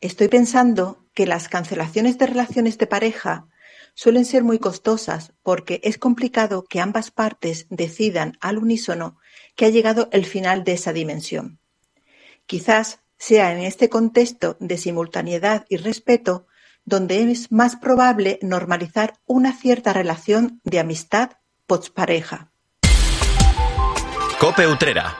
Estoy 0.00 0.28
pensando 0.28 1.04
que 1.14 1.26
las 1.26 1.48
cancelaciones 1.48 2.18
de 2.18 2.26
relaciones 2.26 2.78
de 2.78 2.86
pareja 2.86 3.48
suelen 3.94 4.26
ser 4.26 4.44
muy 4.44 4.58
costosas 4.58 5.32
porque 5.42 5.80
es 5.82 5.98
complicado 5.98 6.64
que 6.64 6.80
ambas 6.80 7.10
partes 7.10 7.66
decidan 7.70 8.36
al 8.40 8.58
unísono 8.58 9.18
que 9.56 9.64
ha 9.64 9.70
llegado 9.70 10.08
el 10.12 10.26
final 10.26 10.64
de 10.64 10.72
esa 10.74 10.92
dimensión. 10.92 11.58
Quizás 12.44 13.00
sea 13.18 13.52
en 13.52 13.60
este 13.60 13.88
contexto 13.88 14.56
de 14.60 14.76
simultaneidad 14.76 15.64
y 15.68 15.78
respeto 15.78 16.46
donde 16.84 17.30
es 17.30 17.50
más 17.50 17.76
probable 17.76 18.38
normalizar 18.42 19.14
una 19.26 19.52
cierta 19.52 19.92
relación 19.92 20.60
de 20.62 20.78
amistad 20.78 21.30
postpareja. 21.66 22.52
Cope 24.38 24.66
Utrera. 24.66 25.16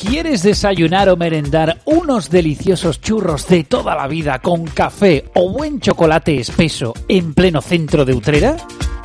¿Quieres 0.00 0.42
desayunar 0.42 1.10
o 1.10 1.16
merendar 1.16 1.82
unos 1.84 2.30
deliciosos 2.30 2.98
churros 3.02 3.46
de 3.46 3.64
toda 3.64 3.94
la 3.94 4.06
vida 4.06 4.38
con 4.38 4.64
café 4.64 5.30
o 5.34 5.50
buen 5.50 5.80
chocolate 5.80 6.40
espeso 6.40 6.94
en 7.08 7.34
pleno 7.34 7.60
centro 7.60 8.06
de 8.06 8.14
Utrera? 8.14 8.56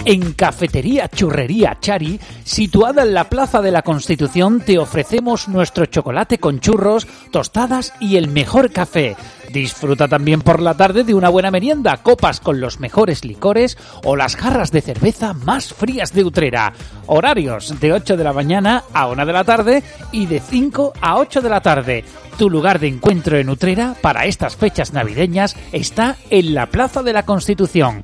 En 0.08 0.34
Cafetería 0.34 1.10
Churrería 1.10 1.80
Chari, 1.82 2.20
situada 2.44 3.02
en 3.02 3.16
la 3.16 3.28
Plaza 3.28 3.64
de 3.64 3.72
la 3.72 3.82
Constitución, 3.82 4.62
te 4.62 4.78
ofrecemos 4.78 5.48
nuestro 5.48 5.88
chocolate 5.88 6.38
con 6.38 6.60
churros, 6.60 7.08
tostadas 7.32 7.92
y 8.00 8.18
el 8.18 8.28
mejor 8.28 8.72
café. 8.72 9.16
Disfruta 9.52 10.08
también 10.08 10.42
por 10.42 10.62
la 10.62 10.76
tarde 10.76 11.04
de 11.04 11.16
una 11.16 11.30
buena 11.30 11.50
merienda, 11.50 11.98
copas 12.04 12.40
con 12.40 12.62
los 12.62 12.80
mejores 12.80 13.26
licores 13.26 13.80
o 14.04 14.16
las 14.16 14.36
jarras 14.36 14.72
de 14.72 14.82
cerveza 14.82 15.34
más 15.34 15.74
frías 15.74 16.14
de 16.14 16.24
Utrera. 16.24 16.74
Horarios 17.08 17.80
de 17.80 17.94
8 17.94 18.16
de 18.16 18.24
la 18.24 18.34
mañana 18.34 18.84
a 18.94 19.08
1 19.08 19.26
de 19.26 19.34
la 19.34 19.44
tarde 19.44 19.84
y 20.12 20.28
de 20.28 20.40
5 20.40 20.94
a 21.02 21.18
8 21.18 21.42
de 21.42 21.50
la 21.50 21.62
tarde. 21.62 22.06
Tu 22.38 22.50
lugar 22.50 22.80
de 22.80 22.90
encuentro 22.90 23.38
en 23.38 23.50
Utrera 23.50 23.96
para 24.02 24.26
estas 24.26 24.56
fechas 24.56 24.94
navideñas 24.94 25.56
está 25.72 26.18
en 26.30 26.54
la 26.54 26.68
Plaza 26.68 27.02
de 27.02 27.14
la 27.14 27.24
Constitución. 27.24 28.04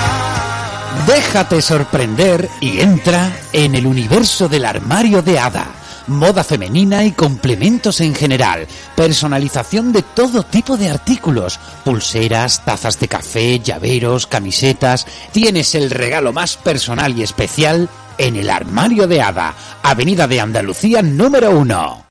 Déjate 1.07 1.61
sorprender 1.61 2.49
y 2.59 2.79
entra 2.79 3.31
en 3.53 3.75
el 3.75 3.85
universo 3.85 4.47
del 4.47 4.65
armario 4.65 5.21
de 5.21 5.39
hada. 5.39 5.67
Moda 6.07 6.43
femenina 6.43 7.03
y 7.03 7.11
complementos 7.11 8.01
en 8.01 8.13
general. 8.13 8.67
Personalización 8.95 9.93
de 9.93 10.01
todo 10.01 10.43
tipo 10.43 10.77
de 10.77 10.89
artículos. 10.89 11.59
Pulseras, 11.83 12.65
tazas 12.65 12.99
de 12.99 13.07
café, 13.07 13.59
llaveros, 13.59 14.27
camisetas. 14.27 15.05
Tienes 15.31 15.75
el 15.75 15.89
regalo 15.89 16.33
más 16.33 16.57
personal 16.57 17.17
y 17.17 17.23
especial 17.23 17.89
en 18.17 18.35
el 18.35 18.49
armario 18.49 19.07
de 19.07 19.21
hada. 19.21 19.55
Avenida 19.83 20.27
de 20.27 20.41
Andalucía 20.41 21.01
número 21.01 21.51
1. 21.51 22.10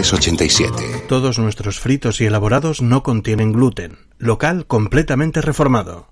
87. 0.00 1.04
Todos 1.06 1.38
nuestros 1.38 1.78
fritos 1.78 2.22
y 2.22 2.24
elaborados 2.24 2.80
no 2.80 3.02
contienen 3.02 3.52
gluten. 3.52 3.98
Local 4.18 4.66
completamente 4.66 5.42
reformado. 5.42 6.11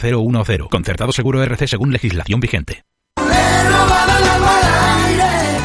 V0010. 0.01 0.69
Concertado 0.69 1.11
seguro 1.11 1.43
RC 1.43 1.67
según 1.67 1.91
legislación 1.91 2.39
vigente. 2.39 2.83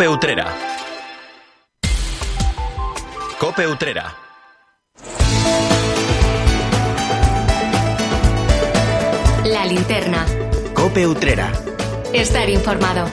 Cope 0.00 0.08
Utrera. 0.08 0.46
Cope 3.38 3.66
Utrera. 3.66 4.16
La 9.44 9.66
linterna. 9.66 10.24
Cope 10.72 11.06
Utrera. 11.06 11.52
Estar 12.14 12.48
informado. 12.48 13.10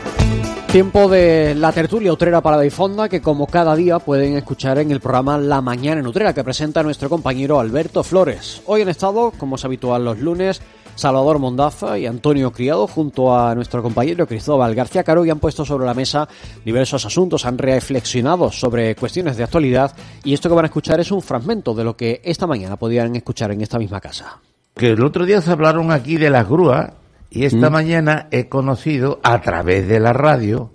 Tiempo 0.71 1.10
de 1.10 1.56
la 1.56 1.73
tertulia 1.73 2.13
Utrera 2.13 2.39
para 2.39 2.65
y 2.65 2.69
Fonda 2.69 3.10
que 3.10 3.21
como 3.21 3.47
cada 3.47 3.76
día 3.76 4.00
pueden 4.00 4.38
escuchar 4.38 4.80
en 4.80 4.91
el 4.91 5.02
programa 5.02 5.38
La 5.38 5.60
Mañana 5.60 6.00
en 6.00 6.08
Utrera 6.08 6.34
que 6.34 6.45
presenta 6.45 6.84
nuestro 6.84 7.10
compañero 7.10 7.60
Alberto 7.60 8.02
Flores. 8.02 8.62
Hoy 8.65 8.84
han 8.84 8.89
estado, 8.89 9.32
como 9.38 9.58
es 9.58 9.65
habitual 9.65 10.06
los 10.06 10.19
lunes, 10.19 10.62
Salvador 10.97 11.38
Mondaza 11.38 11.97
y 11.99 12.07
Antonio 12.07 12.51
Criado 12.51 12.88
junto 12.88 13.38
a 13.38 13.53
nuestro 13.53 13.83
compañero 13.83 14.25
Cristóbal 14.27 14.73
García 14.73 15.03
Caro 15.03 15.23
y 15.25 15.29
han 15.29 15.38
puesto 15.39 15.63
sobre 15.63 15.86
la 15.86 15.93
mesa 15.93 16.27
diversos 16.65 17.05
asuntos, 17.05 17.45
han 17.45 17.57
reflexionado 17.57 18.51
sobre 18.51 18.95
cuestiones 18.95 19.38
de 19.38 19.43
actualidad 19.43 19.95
y 20.23 20.33
esto 20.33 20.49
que 20.49 20.55
van 20.55 20.65
a 20.65 20.67
escuchar 20.67 20.99
es 20.99 21.12
un 21.12 21.21
fragmento 21.21 21.73
de 21.75 21.83
lo 21.83 21.95
que 21.95 22.19
esta 22.23 22.47
mañana 22.47 22.77
podían 22.77 23.15
escuchar 23.15 23.51
en 23.51 23.62
esta 23.62 23.77
misma 23.77 24.01
casa. 24.01 24.39
Que 24.75 24.91
el 24.91 25.03
otro 25.03 25.25
día 25.25 25.39
se 25.41 25.51
hablaron 25.51 25.91
aquí 25.91 26.17
de 26.17 26.31
las 26.31 26.49
grúas 26.49 26.91
y 27.29 27.45
esta 27.45 27.69
Mm. 27.69 27.73
mañana 27.73 28.27
he 28.31 28.49
conocido 28.49 29.19
a 29.21 29.39
través 29.41 29.88
de 29.88 29.99
la 29.99 30.13
radio 30.13 30.71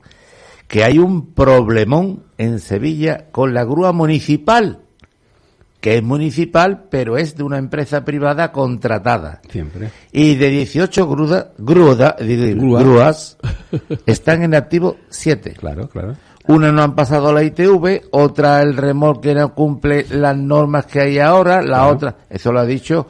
que 0.68 0.84
hay 0.84 0.98
un 0.98 1.32
problemón 1.34 2.22
en 2.38 2.60
Sevilla 2.60 3.26
con 3.32 3.52
la 3.54 3.64
grúa 3.64 3.92
municipal, 3.92 4.78
que 5.82 5.96
es 5.98 6.02
municipal, 6.02 6.84
pero 6.88 7.18
es 7.18 7.36
de 7.36 7.42
una 7.42 7.58
empresa 7.58 8.04
privada 8.04 8.52
contratada. 8.52 9.42
Siempre. 9.50 9.90
Y 10.12 10.36
de 10.36 10.48
18 10.48 11.06
gruda- 11.08 11.50
gruda- 11.58 12.16
grúas 12.18 13.36
están 14.06 14.44
en 14.44 14.54
activo 14.54 14.96
7. 15.10 15.54
Claro, 15.58 15.88
claro. 15.88 16.14
Una 16.46 16.70
no 16.72 16.82
han 16.82 16.94
pasado 16.94 17.32
la 17.32 17.42
ITV, 17.42 18.02
otra 18.12 18.62
el 18.62 18.76
remolque 18.76 19.34
no 19.34 19.54
cumple 19.54 20.06
las 20.10 20.36
normas 20.36 20.86
que 20.86 21.00
hay 21.00 21.18
ahora, 21.18 21.60
la 21.62 21.66
Claro. 21.78 21.88
otra, 21.90 22.16
eso 22.30 22.52
lo 22.52 22.60
ha 22.60 22.64
dicho 22.64 23.06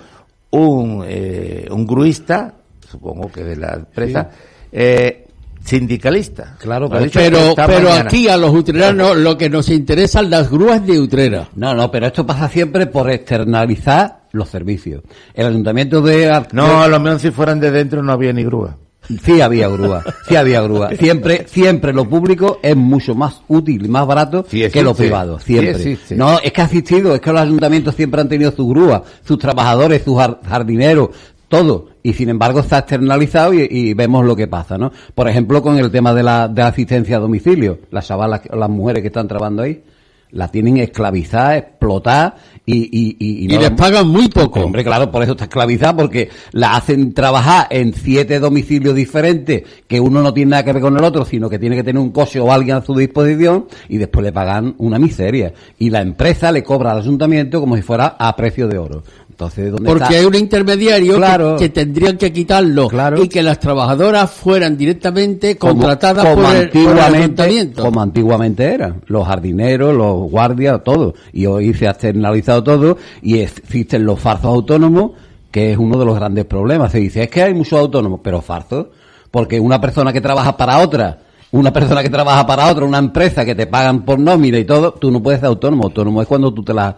un, 0.51 1.05
eh, 1.07 1.67
un 1.71 1.87
gruista, 1.87 2.55
supongo 2.91 3.31
que 3.31 3.45
de 3.45 3.57
la 3.57 3.75
empresa, 3.75 4.31
eh, 4.71 5.22
sindicalista. 5.65 6.57
Claro, 6.59 6.89
pero, 6.89 7.55
pero 7.55 7.89
mañana. 7.89 8.01
aquí 8.03 8.29
a 8.29 8.37
los 8.37 8.53
utreranos 8.55 9.17
lo 9.17 9.37
que 9.39 9.49
nos 9.49 9.69
interesan 9.69 10.31
las 10.31 10.51
grúas 10.51 10.85
de 10.87 11.01
Utrera. 11.01 11.49
No, 11.57 11.75
no, 11.75 11.91
pero 11.91 12.07
esto 12.07 12.27
pasa 12.27 12.49
siempre 12.49 12.87
por 12.87 13.11
externalizar 13.11 14.23
los 14.33 14.49
servicios. 14.49 15.03
El 15.35 15.47
ayuntamiento 15.47 16.01
de... 16.01 16.29
Ar- 16.31 16.49
No, 16.53 16.83
a 16.83 16.89
lo 16.89 16.99
mejor 17.01 17.21
si 17.21 17.31
fueran 17.31 17.61
de 17.61 17.71
dentro 17.71 18.03
no 18.03 18.13
había 18.13 18.33
ni 18.33 18.45
grúa. 18.45 18.77
Sí 19.25 19.41
había 19.41 19.67
grúa, 19.67 20.05
sí 20.29 20.37
había 20.37 20.61
grúa. 20.63 20.91
Siempre, 20.97 21.45
siempre 21.49 21.93
lo 21.93 22.09
público 22.09 22.61
es 22.63 22.77
mucho 22.77 23.17
más 23.17 23.43
útil 23.49 23.85
y 23.85 23.89
más 23.89 24.07
barato 24.07 24.45
que 24.45 24.59
existe. 24.67 24.83
lo 24.85 24.95
privado, 24.95 25.41
siempre. 25.41 25.75
Sí 25.75 25.91
existe. 25.91 26.15
No, 26.15 26.39
es 26.39 26.53
que 26.53 26.61
ha 26.61 26.65
existido, 26.67 27.13
es 27.13 27.21
que 27.21 27.33
los 27.33 27.41
ayuntamientos 27.43 27.97
siempre 27.97 28.21
han 28.21 28.29
tenido 28.29 28.53
su 28.53 28.67
grúa, 28.69 29.03
sus 29.27 29.41
trabajadores, 29.41 30.03
sus 30.05 30.15
jar- 30.17 30.39
jardineros, 30.49 31.09
todo. 31.53 31.91
Y 32.03 32.15
sin 32.15 32.31
embargo 32.31 32.61
está 32.61 32.79
externalizado 32.79 33.53
y, 33.53 33.69
y 33.71 33.93
vemos 33.93 34.25
lo 34.25 34.35
que 34.35 34.47
pasa, 34.49 34.79
¿no? 34.79 34.91
Por 35.15 35.29
ejemplo, 35.29 35.61
con 35.63 35.79
el 35.79 35.91
tema 35.91 36.15
de 36.15 36.23
la, 36.23 36.49
de 36.49 36.63
la 36.63 36.69
asistencia 36.69 37.19
a 37.19 37.21
domicilio. 37.21 37.79
Las 37.91 38.07
chavalas, 38.09 38.41
las 38.51 38.71
mujeres 38.71 39.03
que 39.03 39.09
están 39.09 39.29
trabajando 39.29 39.63
ahí, 39.63 39.83
la 40.31 40.49
tienen 40.49 40.79
esclavizada, 40.79 41.59
explotada 41.59 42.37
y, 42.65 42.85
y, 42.91 43.17
y, 43.19 43.45
Y 43.45 43.49
no 43.49 43.61
les 43.61 43.69
la- 43.71 43.77
pagan 43.77 44.09
muy 44.09 44.29
poco. 44.29 44.61
Hombre, 44.61 44.83
claro, 44.83 45.11
por 45.11 45.23
eso 45.23 45.33
está 45.33 45.45
esclavizada, 45.45 45.95
porque 45.95 46.31
la 46.53 46.75
hacen 46.75 47.13
trabajar 47.13 47.67
en 47.69 47.93
siete 47.93 48.41
domicilios 48.41 48.95
diferentes, 48.95 49.63
que 49.87 50.01
uno 50.01 50.23
no 50.23 50.33
tiene 50.33 50.53
nada 50.53 50.65
que 50.65 50.73
ver 50.73 50.81
con 50.81 50.97
el 50.97 51.05
otro, 51.05 51.27
sino 51.27 51.51
que 51.51 51.59
tiene 51.59 51.77
que 51.77 51.85
tener 51.85 52.01
un 52.01 52.13
coche 52.13 52.41
o 52.41 52.51
alguien 52.51 52.77
a 52.77 52.83
su 52.83 52.95
disposición, 52.95 53.67
y 53.91 53.99
después 53.99 54.25
le 54.25 54.33
pagan 54.33 54.75
una 54.79 54.99
miseria. 54.99 55.53
Y 55.79 55.91
la 55.91 56.01
empresa 56.01 56.51
le 56.51 56.63
cobra 56.65 56.93
al 56.93 57.01
ayuntamiento 57.01 57.61
como 57.61 57.77
si 57.77 57.83
fuera 57.83 58.17
a 58.19 58.35
precio 58.35 58.69
de 58.69 58.79
oro. 58.79 59.03
Entonces, 59.43 59.73
¿dónde 59.73 59.89
Porque 59.89 60.05
está? 60.05 60.17
hay 60.19 60.25
un 60.25 60.35
intermediario 60.35 61.13
que- 61.15 61.19
Claro. 61.19 61.57
que, 61.57 61.69
tendrían 61.69 62.17
que 62.17 62.33
quitarlo 62.33 62.89
y 63.23 63.29
que 63.29 63.43
las 63.43 63.59
trabajadoras 63.59 64.31
fueran 64.31 64.77
directamente 64.77 65.57
contratadas 65.57 66.25
como 66.25 66.43
por, 66.47 66.55
el, 66.57 66.69
por 66.69 66.81
el 66.81 66.89
antiguamente, 66.89 67.17
ayuntamiento. 67.43 67.83
como 67.83 68.01
antiguamente 68.03 68.65
eran, 68.65 69.03
los 69.07 69.27
jardineros, 69.27 69.95
los 69.95 70.31
guardias, 70.31 70.83
todo. 70.85 71.15
Y 71.33 71.47
hoy 71.47 71.75
se 71.75 71.87
ha 71.89 71.91
externalizado 71.91 72.63
todo 72.63 72.97
y 73.23 73.39
existen 73.39 74.05
los 74.05 74.21
farzos 74.21 74.47
autónomos, 74.47 75.13
que 75.51 75.73
es 75.73 75.79
uno 75.79 75.99
de 75.99 76.05
los 76.05 76.15
grandes 76.15 76.45
problemas. 76.45 76.93
Se 76.93 76.99
dice, 76.99 77.25
es 77.25 77.31
que 77.31 77.43
hay 77.43 77.55
muchos 77.55 77.79
autónomos, 77.79 78.21
pero 78.23 78.41
farzos, 78.41 78.87
porque 79.31 79.59
una 79.61 79.81
persona 79.81 80.13
que 80.13 80.21
trabaja 80.21 80.57
para 80.57 80.79
otra, 80.79 81.19
una 81.51 81.73
persona 81.73 82.03
que 82.03 82.09
trabaja 82.09 82.47
para 82.47 82.71
otra, 82.71 82.85
una 82.87 82.99
empresa 82.99 83.45
que 83.45 83.55
te 83.55 83.67
pagan 83.67 84.05
por 84.07 84.19
nómina 84.19 84.59
y 84.59 84.65
todo, 84.65 84.93
tú 84.95 85.11
no 85.11 85.23
puedes 85.23 85.41
ser 85.41 85.49
autónomo. 85.49 85.85
Autónomo 85.85 86.23
es 86.23 86.29
cuando 86.29 86.55
tú 86.55 86.63
te 86.63 86.73
las 86.73 86.95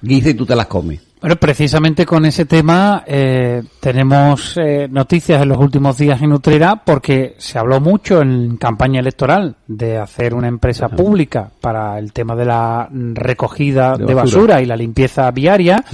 guisas 0.00 0.30
y 0.30 0.34
tú 0.34 0.46
te 0.46 0.56
las 0.56 0.66
comes. 0.66 1.00
Bueno, 1.20 1.36
precisamente 1.36 2.06
con 2.06 2.24
ese 2.24 2.46
tema 2.46 3.04
eh, 3.06 3.62
tenemos 3.78 4.56
eh, 4.56 4.88
noticias 4.90 5.42
en 5.42 5.50
los 5.50 5.58
últimos 5.58 5.98
días 5.98 6.22
en 6.22 6.32
Utrera 6.32 6.76
porque 6.76 7.34
se 7.36 7.58
habló 7.58 7.78
mucho 7.78 8.22
en 8.22 8.56
campaña 8.56 9.00
electoral 9.00 9.56
de 9.66 9.98
hacer 9.98 10.32
una 10.32 10.48
empresa 10.48 10.88
pública 10.88 11.50
para 11.60 11.98
el 11.98 12.14
tema 12.14 12.34
de 12.34 12.46
la 12.46 12.88
recogida 12.90 13.98
De 13.98 14.06
de 14.06 14.14
basura. 14.14 14.40
basura 14.40 14.62
y 14.62 14.66
la 14.66 14.76
limpieza 14.76 15.30
viaria. 15.30 15.84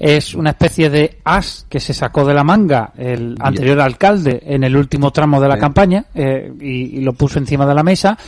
Es 0.00 0.34
una 0.34 0.50
especie 0.50 0.90
de 0.90 1.18
as 1.24 1.64
que 1.68 1.78
se 1.78 1.94
sacó 1.94 2.24
de 2.24 2.34
la 2.34 2.42
manga 2.42 2.92
el 2.98 3.36
anterior 3.38 3.80
alcalde 3.80 4.42
en 4.44 4.64
el 4.64 4.76
último 4.76 5.12
tramo 5.12 5.40
de 5.40 5.48
la 5.48 5.58
campaña 5.58 6.06
eh, 6.12 6.52
y, 6.60 6.98
y 6.98 7.00
lo 7.02 7.12
puso 7.12 7.38
encima 7.38 7.66
de 7.66 7.74
la 7.74 7.84
mesa. 7.84 8.18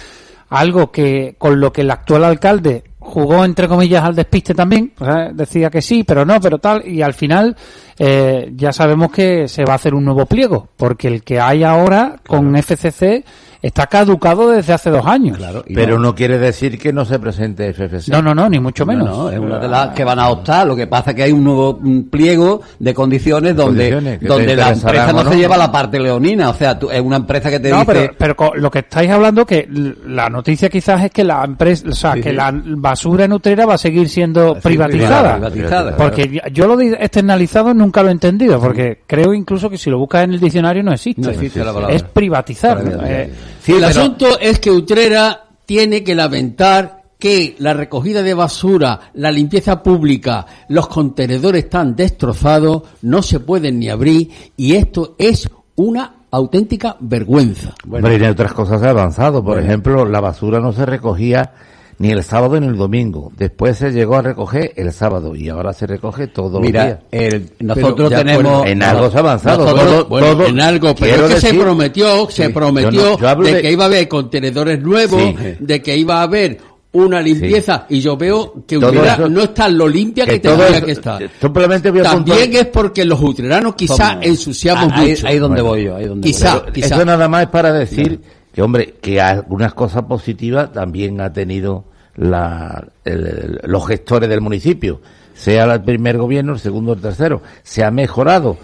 Algo 0.51 0.93
que 0.93 1.35
con 1.37 1.61
lo 1.61 1.73
que 1.73 1.81
el 1.83 1.91
actual 1.91 2.25
alcalde 2.25 2.85
jugó 3.09 3.45
entre 3.45 3.67
comillas 3.67 4.05
al 4.05 4.15
despiste 4.15 4.55
también, 4.55 4.93
o 4.99 5.05
sea, 5.05 5.31
decía 5.33 5.71
que 5.71 5.81
sí, 5.81 6.05
pero 6.05 6.25
no, 6.25 6.41
pero 6.41 6.59
tal, 6.59 6.87
y 6.87 7.01
al 7.03 7.15
final 7.15 7.57
eh, 7.99 8.53
ya 8.57 8.73
sabemos 8.73 9.11
que 9.11 9.49
se 9.49 9.65
va 9.65 9.73
a 9.73 9.77
hacer 9.77 9.95
un 9.95 10.05
nuevo 10.05 10.27
pliego, 10.27 10.69
porque 10.77 11.09
el 11.09 11.23
que 11.23 11.41
hay 11.41 11.65
ahora 11.65 12.17
con 12.27 12.55
FCC 12.57 13.25
está 13.61 13.89
caducado 13.89 14.51
desde 14.53 14.73
hace 14.73 14.89
dos 14.89 15.05
años. 15.05 15.37
Pero 15.75 15.99
no 15.99 16.15
quiere 16.15 16.39
decir 16.39 16.79
que 16.79 16.93
no 16.93 17.05
se 17.05 17.19
presente 17.19 17.73
FFC. 17.75 18.09
No, 18.13 18.23
no, 18.23 18.33
no, 18.33 18.49
ni 18.49 18.61
mucho 18.61 18.85
No, 18.87 18.93
menos. 18.93 19.09
no, 19.09 19.31
es 19.31 19.39
una 19.41 19.59
de 19.59 19.67
las 19.67 19.89
que 19.97 20.05
van 20.05 20.21
a 20.21 20.29
optar. 20.29 20.65
Lo 20.65 20.77
que 20.77 20.87
pasa 20.87 21.11
es 21.11 21.17
que 21.17 21.23
hay 21.25 21.33
un 21.33 21.43
nuevo 21.43 21.77
pliego 22.09 22.61
de 22.79 22.95
condiciones 22.95 23.57
donde, 23.57 23.91
Condiciones 23.91 24.21
donde 24.29 24.55
la 24.55 24.71
empresa 24.71 25.13
no, 25.13 25.29
se 25.29 25.37
lleva 25.37 25.57
la 25.57 25.73
parte 25.73 25.99
leonina. 25.99 26.51
O 26.51 26.55
sea, 26.55 26.79
tú- 26.79 26.89
es 26.89 27.01
una 27.01 27.17
empresa 27.17 27.51
que 27.51 27.59
te 27.59 27.71
No, 27.71 27.81
dice... 27.81 28.13
pero, 28.17 28.37
pero 28.37 28.53
lo 28.55 28.71
que 28.71 28.79
estáis 28.79 29.11
hablando 29.11 29.45
que 29.45 29.69
la 30.07 30.29
noticia 30.31 30.69
quizás 30.69 31.03
es 31.03 31.11
que 31.11 31.25
la 31.25 31.43
empresa, 31.45 31.89
o 31.89 31.93
sea, 31.97 32.13
Sí, 32.15 32.21
que 32.21 32.31
sí. 32.31 32.37
la 32.37 32.53
basura 32.55 33.25
en 33.25 33.33
Utrera 33.33 33.67
va 33.67 33.75
a 33.75 33.79
seguir 33.79 34.09
siendo 34.09 34.55
privatizada. 34.63 35.35
privatizada, 35.35 35.97
Porque 35.97 36.29
yo- 36.29 36.41
yo 36.53 36.69
lo 36.69 36.77
de 36.77 36.93
externalizado 36.93 37.75
nunca 37.75 37.88
lo 37.97 38.09
he 38.09 38.13
entendido, 38.13 38.61
porque 38.61 39.03
creo 39.07 39.35
incluso 39.35 39.69
que 39.69 39.79
si 39.79 39.91
lo 39.91 39.99
buscas 39.99 40.25
en 40.25 40.35
el 40.35 40.41
diccionario 40.41 40.83
no 40.83 40.93
existe. 40.93 41.23
No 41.23 41.31
existe 41.31 41.65
la 41.65 41.73
palabra. 41.73 41.95
Es 41.95 42.03
privatizar. 42.03 42.83
Eh, 43.05 43.31
Sí, 43.63 43.73
el 43.73 43.85
asunto 43.85 44.39
es 44.41 44.59
que 44.61 44.71
Utrera 44.71 45.45
tiene 45.67 46.03
que 46.03 46.15
lamentar 46.15 47.03
que 47.19 47.57
la 47.59 47.75
recogida 47.75 48.23
de 48.23 48.33
basura, 48.33 49.01
la 49.15 49.31
limpieza 49.31 49.83
pública, 49.83 50.47
los 50.69 50.89
contenedores 50.89 51.65
están 51.65 51.97
destrozados, 51.97 52.83
no 53.03 53.23
se 53.23 53.41
pueden 53.41 53.79
ni 53.79 53.91
abrir 53.91 54.31
y 54.57 54.75
esto 54.75 55.17
es 55.19 55.51
una 55.77 56.15
auténtica 56.31 56.97
vergüenza. 57.01 57.75
Hombre, 57.91 58.15
y 58.15 58.17
en 58.17 58.31
otras 58.31 58.53
cosas 58.53 58.83
ha 58.83 58.91
avanzado. 58.91 59.45
Por 59.45 59.59
ejemplo, 59.59 60.05
la 60.05 60.21
basura 60.21 60.61
no 60.61 60.73
se 60.73 60.87
recogía 60.87 61.53
ni 61.99 62.11
el 62.11 62.23
sábado 62.23 62.61
ni 62.61 62.67
el 62.69 62.77
domingo. 62.77 63.33
Después 63.37 63.77
se 63.79 63.91
llegó 63.91 64.17
a 64.17 64.23
recoger 64.23 64.73
el 64.77 64.93
sábado 64.93 65.35
y 65.35 65.49
ahora 65.49 65.73
se 65.73 65.87
recoge 65.87 66.29
todos 66.29 66.61
Mira, 66.61 66.85
los 66.85 67.11
días. 67.11 67.33
el- 67.35 67.51
nosotros 67.61 68.11
tenemos... 68.11 68.67
En 68.67 68.83
algo 68.83 69.11
se 69.11 69.17
ha 69.17 69.21
avanzado. 69.21 69.65
Nosotros- 69.65 69.85
todo- 69.91 70.07
bueno, 70.09 70.27
todo- 70.29 70.47
en 70.47 70.61
algo, 70.61 70.95
pero 70.95 71.27
es 71.27 71.35
que 71.35 71.41
se 71.41 71.47
decir- 71.49 71.61
prometió, 71.61 72.31
se 72.31 72.47
Sí, 72.47 72.53
prometió 72.53 72.91
yo 72.93 73.19
no- 73.21 73.37
yo 73.37 73.43
de, 73.43 73.53
de- 73.55 73.63
que 73.63 73.73
iba 73.73 73.85
a 73.85 73.87
haber 73.87 74.09
contenedores 74.09 74.81
nuevos, 74.81 75.21
Sí. 75.23 75.37
de 75.59 75.83
que 75.83 75.97
iba 75.97 76.21
a 76.21 76.23
haber 76.23 76.59
una 76.93 77.21
limpieza 77.21 77.85
y 77.89 78.01
yo 78.01 78.17
veo 78.17 78.65
que 78.67 78.79
Utrera 78.79 79.15
eso- 79.15 79.29
no 79.29 79.43
está 79.43 79.69
lo 79.69 79.87
limpia 79.87 80.25
que, 80.25 80.33
que 80.33 80.41
tendría 80.41 80.81
que 80.81 80.93
estar. 80.93 81.31
Simplemente 81.41 81.91
voy 81.91 82.01
a 82.01 82.05
También 82.05 82.39
puntual- 82.39 82.57
es 82.61 82.67
porque 82.69 83.05
los 83.05 83.21
utreranos 83.21 83.75
quizá 83.75 84.11
Somos- 84.13 84.25
ensuciamos 84.27 84.93
ahí, 84.95 85.11
mucho. 85.11 85.27
ahí 85.27 85.39
donde 85.39 85.61
Bueno. 85.63 85.69
voy 85.75 85.85
yo, 85.85 85.97
ahí 85.97 86.07
donde 86.07 86.27
Quizá, 86.29 86.61
voy 86.61 86.73
quizá. 86.73 86.95
Eso 86.95 87.05
nada 87.05 87.29
más 87.29 87.43
es 87.43 87.49
para 87.49 87.73
decir 87.73 88.21
que, 88.55 88.63
hombre, 88.63 88.95
que 89.03 89.21
algunas 89.21 89.75
cosas 89.75 90.05
positivas 90.05 90.73
también 90.73 91.21
ha 91.21 91.31
tenido 91.33 91.85
la, 92.19 92.85
el- 93.05 93.61
los 93.65 93.87
gestores 93.87 94.29
del 94.29 94.41
municipio, 94.41 95.01
sea 95.35 95.65
el 95.73 95.83
primer 95.83 96.19
gobierno, 96.19 96.53
el 96.55 96.59
segundo, 96.59 96.93
el 96.93 97.01
tercero. 97.01 97.43
Se 97.63 97.85
ha 97.85 97.91
mejorado. 97.91 98.57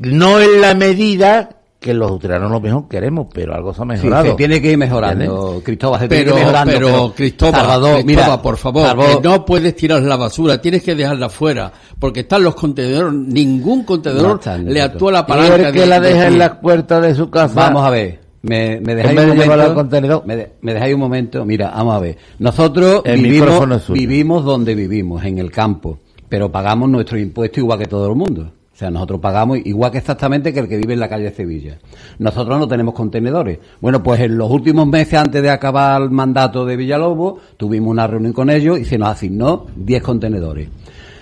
No 0.00 0.40
en 0.40 0.60
la 0.60 0.74
medida 0.74 1.50
que 1.78 1.94
los 1.94 2.10
utreranos 2.10 2.50
lo 2.50 2.60
mejor 2.60 2.88
queremos, 2.88 3.26
pero 3.32 3.54
algo 3.54 3.72
se 3.72 3.80
ha 3.80 3.84
Sí, 3.84 3.88
mejorado. 3.88 4.24
se 4.26 4.34
tiene 4.34 4.60
que 4.60 4.72
ir 4.72 4.76
mejorando, 4.78 5.24
¿Entiendes? 5.24 5.62
Cristóbal, 5.64 6.00
se 6.00 6.08
tiene 6.08 6.24
Pero, 6.24 6.34
que 6.34 6.40
ir 6.40 6.46
mejorando. 6.46 6.72
pero, 6.74 7.12
Cristóbal, 7.16 7.54
Salvador, 7.60 7.92
Cristóbal, 8.02 8.24
mira, 8.26 8.42
por 8.42 8.56
favor, 8.58 8.86
Salvador, 8.86 9.22
que 9.22 9.28
no 9.28 9.44
puedes 9.46 9.76
tirar 9.76 10.02
la 10.02 10.16
basura, 10.16 10.60
tienes 10.60 10.82
que 10.82 10.94
dejarla 10.94 11.30
fuera, 11.30 11.72
porque 11.98 12.20
están 12.20 12.42
los 12.42 12.54
contenedores, 12.54 13.12
ningún 13.14 13.84
contenedor 13.84 14.40
le 14.62 14.82
actúa 14.82 15.12
la 15.12 15.20
Y 15.20 15.24
palanca. 15.24 15.54
el 15.68 15.72
que 15.72 15.80
de- 15.80 15.86
la 15.86 16.00
de 16.00 16.08
deja 16.12 16.26
en 16.26 16.32
ti. 16.34 16.38
la 16.38 16.60
puerta 16.60 17.00
de 17.00 17.14
su 17.14 17.30
casa. 17.30 17.54
Vamos 17.54 17.86
a 17.86 17.90
ver. 17.90 18.20
Me, 18.42 18.80
me 18.80 18.94
dejáis 18.94 19.18
un 19.20 19.36
momento. 19.36 19.74
contenedor. 19.74 20.22
Me, 20.26 20.36
de- 20.36 20.52
me 20.62 20.72
dejáis 20.74 20.94
un 20.94 21.00
momento. 21.00 21.44
Mira, 21.44 21.70
vamos 21.70 21.94
a 21.94 22.00
ver. 22.00 22.16
Nosotros 22.38 23.02
El 23.04 23.22
vivimos, 23.22 23.88
vivimos 23.90 24.44
donde 24.44 24.74
vivimos, 24.74 25.24
en 25.24 25.38
el 25.38 25.50
campo, 25.50 25.98
pero 26.28 26.50
pagamos 26.50 26.88
nuestro 26.88 27.18
impuesto 27.18 27.60
igual 27.60 27.78
que 27.78 27.86
todo 27.86 28.08
el 28.08 28.14
mundo. 28.16 28.52
O 28.72 28.76
sea, 28.80 28.90
nosotros 28.90 29.20
pagamos 29.20 29.58
igual 29.64 29.90
que 29.90 29.98
exactamente 29.98 30.54
que 30.54 30.60
el 30.60 30.68
que 30.68 30.78
vive 30.78 30.94
en 30.94 31.00
la 31.00 31.08
calle 31.10 31.30
Sevilla. 31.32 31.76
Nosotros 32.18 32.58
no 32.58 32.66
tenemos 32.66 32.94
contenedores. 32.94 33.58
Bueno, 33.78 34.02
pues 34.02 34.20
en 34.20 34.38
los 34.38 34.50
últimos 34.50 34.86
meses 34.86 35.14
antes 35.20 35.42
de 35.42 35.50
acabar 35.50 36.00
el 36.00 36.10
mandato 36.10 36.64
de 36.64 36.76
Villalobos, 36.76 37.42
tuvimos 37.58 37.90
una 37.90 38.06
reunión 38.06 38.32
con 38.32 38.48
ellos 38.48 38.78
y 38.78 38.86
se 38.86 38.96
nos 38.96 39.10
asignó 39.10 39.66
10 39.76 40.02
contenedores. 40.02 40.68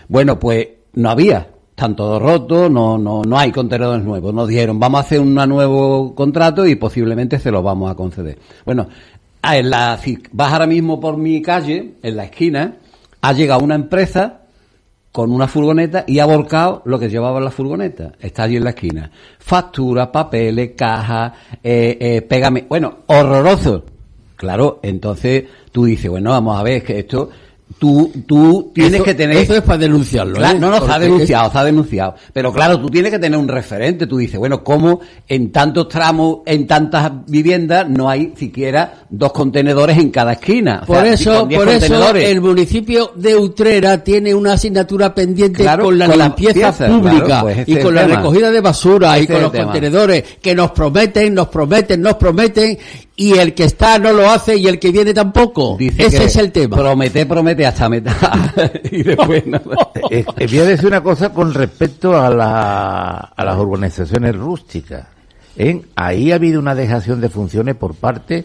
Bueno, 0.06 0.38
pues 0.38 0.68
no 0.94 1.10
había. 1.10 1.48
Están 1.78 1.94
todos 1.94 2.20
rotos, 2.20 2.68
no, 2.68 2.98
no, 2.98 3.22
no 3.22 3.38
hay 3.38 3.52
contenedores 3.52 4.02
nuevos. 4.02 4.34
Nos 4.34 4.48
dijeron, 4.48 4.80
vamos 4.80 4.98
a 4.98 5.02
hacer 5.02 5.20
un 5.20 5.32
nuevo 5.32 6.12
contrato 6.12 6.66
y 6.66 6.74
posiblemente 6.74 7.38
se 7.38 7.52
los 7.52 7.62
vamos 7.62 7.88
a 7.88 7.94
conceder. 7.94 8.36
Bueno, 8.64 8.88
ah, 9.42 9.56
en 9.56 9.70
la, 9.70 9.96
si 9.96 10.18
vas 10.32 10.52
ahora 10.52 10.66
mismo 10.66 10.98
por 10.98 11.18
mi 11.18 11.40
calle, 11.40 11.94
en 12.02 12.16
la 12.16 12.24
esquina, 12.24 12.78
ha 13.20 13.32
llegado 13.32 13.62
una 13.62 13.76
empresa 13.76 14.40
con 15.12 15.30
una 15.30 15.46
furgoneta 15.46 16.02
y 16.04 16.18
ha 16.18 16.26
volcado 16.26 16.82
lo 16.84 16.98
que 16.98 17.08
llevaba 17.08 17.38
en 17.38 17.44
la 17.44 17.52
furgoneta. 17.52 18.10
Está 18.18 18.42
allí 18.42 18.56
en 18.56 18.64
la 18.64 18.70
esquina. 18.70 19.12
Facturas, 19.38 20.08
papeles, 20.08 20.72
cajas, 20.76 21.32
eh, 21.62 21.96
eh, 22.00 22.22
pégame. 22.22 22.66
Bueno, 22.68 23.04
horroroso. 23.06 23.84
Claro, 24.34 24.80
entonces 24.82 25.44
tú 25.70 25.84
dices, 25.84 26.10
bueno, 26.10 26.30
vamos 26.30 26.58
a 26.58 26.64
ver, 26.64 26.82
que 26.82 26.98
esto, 26.98 27.30
tú, 27.78 28.10
tú 28.26 28.70
tienes 28.74 28.94
Eso- 28.94 29.04
que 29.04 29.14
tener... 29.14 29.36
Eso 29.36 29.54
es 29.54 29.62
para 29.62 29.78
denunciarlo. 29.78 30.34
Claro, 30.36 30.56
¿eh? 30.56 30.60
no, 30.60 30.70
no, 30.70 30.78
se 30.78 30.84
ha 30.84 30.86
Porque 30.86 31.04
denunciado, 31.04 31.52
se 31.52 31.58
ha 31.58 31.64
denunciado. 31.64 32.14
Pero 32.32 32.52
claro, 32.52 32.80
tú 32.80 32.88
tienes 32.88 33.10
que 33.12 33.18
tener 33.18 33.38
un 33.38 33.46
referente. 33.48 34.06
Tú 34.06 34.16
dices, 34.18 34.38
bueno, 34.38 34.64
¿cómo 34.64 35.00
en 35.28 35.52
tantos 35.52 35.88
tramos, 35.88 36.38
en 36.46 36.66
tantas 36.66 37.12
viviendas, 37.26 37.88
no 37.88 38.08
hay 38.08 38.32
siquiera 38.36 38.94
dos 39.10 39.32
contenedores 39.32 39.98
en 39.98 40.10
cada 40.10 40.32
esquina? 40.32 40.80
O 40.82 40.86
Por 40.86 41.02
sea, 41.02 41.12
eso, 41.12 41.48
por 41.48 41.68
eso 41.68 42.14
el 42.16 42.40
municipio 42.40 43.12
de 43.14 43.36
Utrera 43.36 44.02
tiene 44.02 44.34
una 44.34 44.54
asignatura 44.54 45.14
pendiente 45.14 45.62
Claro, 45.62 45.84
con 45.84 45.98
la 45.98 46.06
con 46.06 46.18
la 46.18 46.24
limpieza 46.26 46.72
pública 46.86 47.24
claro, 47.26 47.42
pues 47.46 47.68
y 47.68 47.72
es 47.76 47.84
con 47.84 47.94
la 47.94 48.02
tema. 48.06 48.16
recogida 48.16 48.50
de 48.50 48.60
basura 48.60 49.18
y 49.18 49.26
con 49.26 49.36
es 49.36 49.42
los 49.42 49.52
tema. 49.52 49.64
contenedores 49.64 50.24
que 50.40 50.54
nos 50.54 50.70
prometen, 50.72 51.34
nos 51.34 51.48
prometen, 51.48 52.00
nos 52.02 52.14
prometen 52.14 52.78
y 53.20 53.32
el 53.36 53.52
que 53.52 53.64
está 53.64 53.98
no 53.98 54.12
lo 54.12 54.30
hace 54.30 54.56
y 54.56 54.68
el 54.68 54.78
que 54.78 54.92
viene 54.92 55.12
tampoco. 55.12 55.76
Dice 55.76 56.06
Ese 56.06 56.24
es 56.24 56.36
el 56.36 56.52
tema. 56.52 56.76
Promete, 56.76 57.26
promete 57.26 57.66
hasta 57.66 57.88
meter. 57.88 58.12
y 58.92 59.02
después 59.02 59.44
no. 59.44 59.60
Eh, 60.08 60.24
eh, 60.36 60.46
voy 60.46 60.58
a 60.60 60.64
decir 60.64 60.86
una 60.86 61.02
cosa 61.02 61.32
con 61.32 61.52
respecto 61.52 62.16
a, 62.16 62.30
la, 62.30 63.16
a 63.16 63.44
las 63.44 63.56
organizaciones 63.56 64.36
rústicas. 64.36 65.08
¿eh? 65.56 65.82
Ahí 65.96 66.30
ha 66.30 66.36
habido 66.36 66.60
una 66.60 66.76
dejación 66.76 67.20
de 67.20 67.28
funciones 67.28 67.74
por 67.74 67.94
parte 67.96 68.44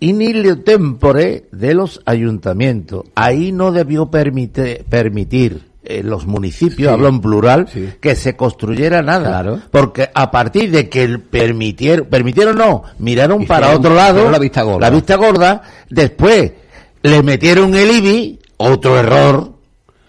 in 0.00 0.22
illo 0.22 0.60
tempore 0.62 1.44
de 1.52 1.74
los 1.74 2.00
ayuntamientos. 2.06 3.04
Ahí 3.14 3.52
no 3.52 3.72
debió 3.72 4.06
permite- 4.10 4.84
permitir 4.88 5.70
eh, 5.84 6.02
los 6.02 6.26
municipios, 6.26 6.88
Sí. 6.88 6.94
hablo 6.94 7.08
en 7.08 7.20
plural, 7.20 7.66
Sí. 7.72 7.90
que 8.00 8.14
se 8.14 8.36
construyera 8.36 9.02
nada. 9.02 9.28
Claro. 9.28 9.60
Porque 9.70 10.08
a 10.14 10.30
partir 10.30 10.70
de 10.70 10.88
que 10.88 11.02
el 11.02 11.20
permitieron, 11.20 12.06
permitieron 12.06 12.56
no, 12.56 12.84
miraron 12.98 13.46
para 13.46 13.70
otro 13.74 13.94
lado, 13.94 14.30
la 14.30 14.38
vista 14.38 14.62
gorda. 14.62 14.80
la 14.88 14.94
vista 14.94 15.16
gorda, 15.16 15.62
después 15.90 16.52
le 17.02 17.22
metieron 17.22 17.74
el 17.74 17.90
IBI, 17.90 18.38
otro 18.58 18.96
error, 18.98 19.54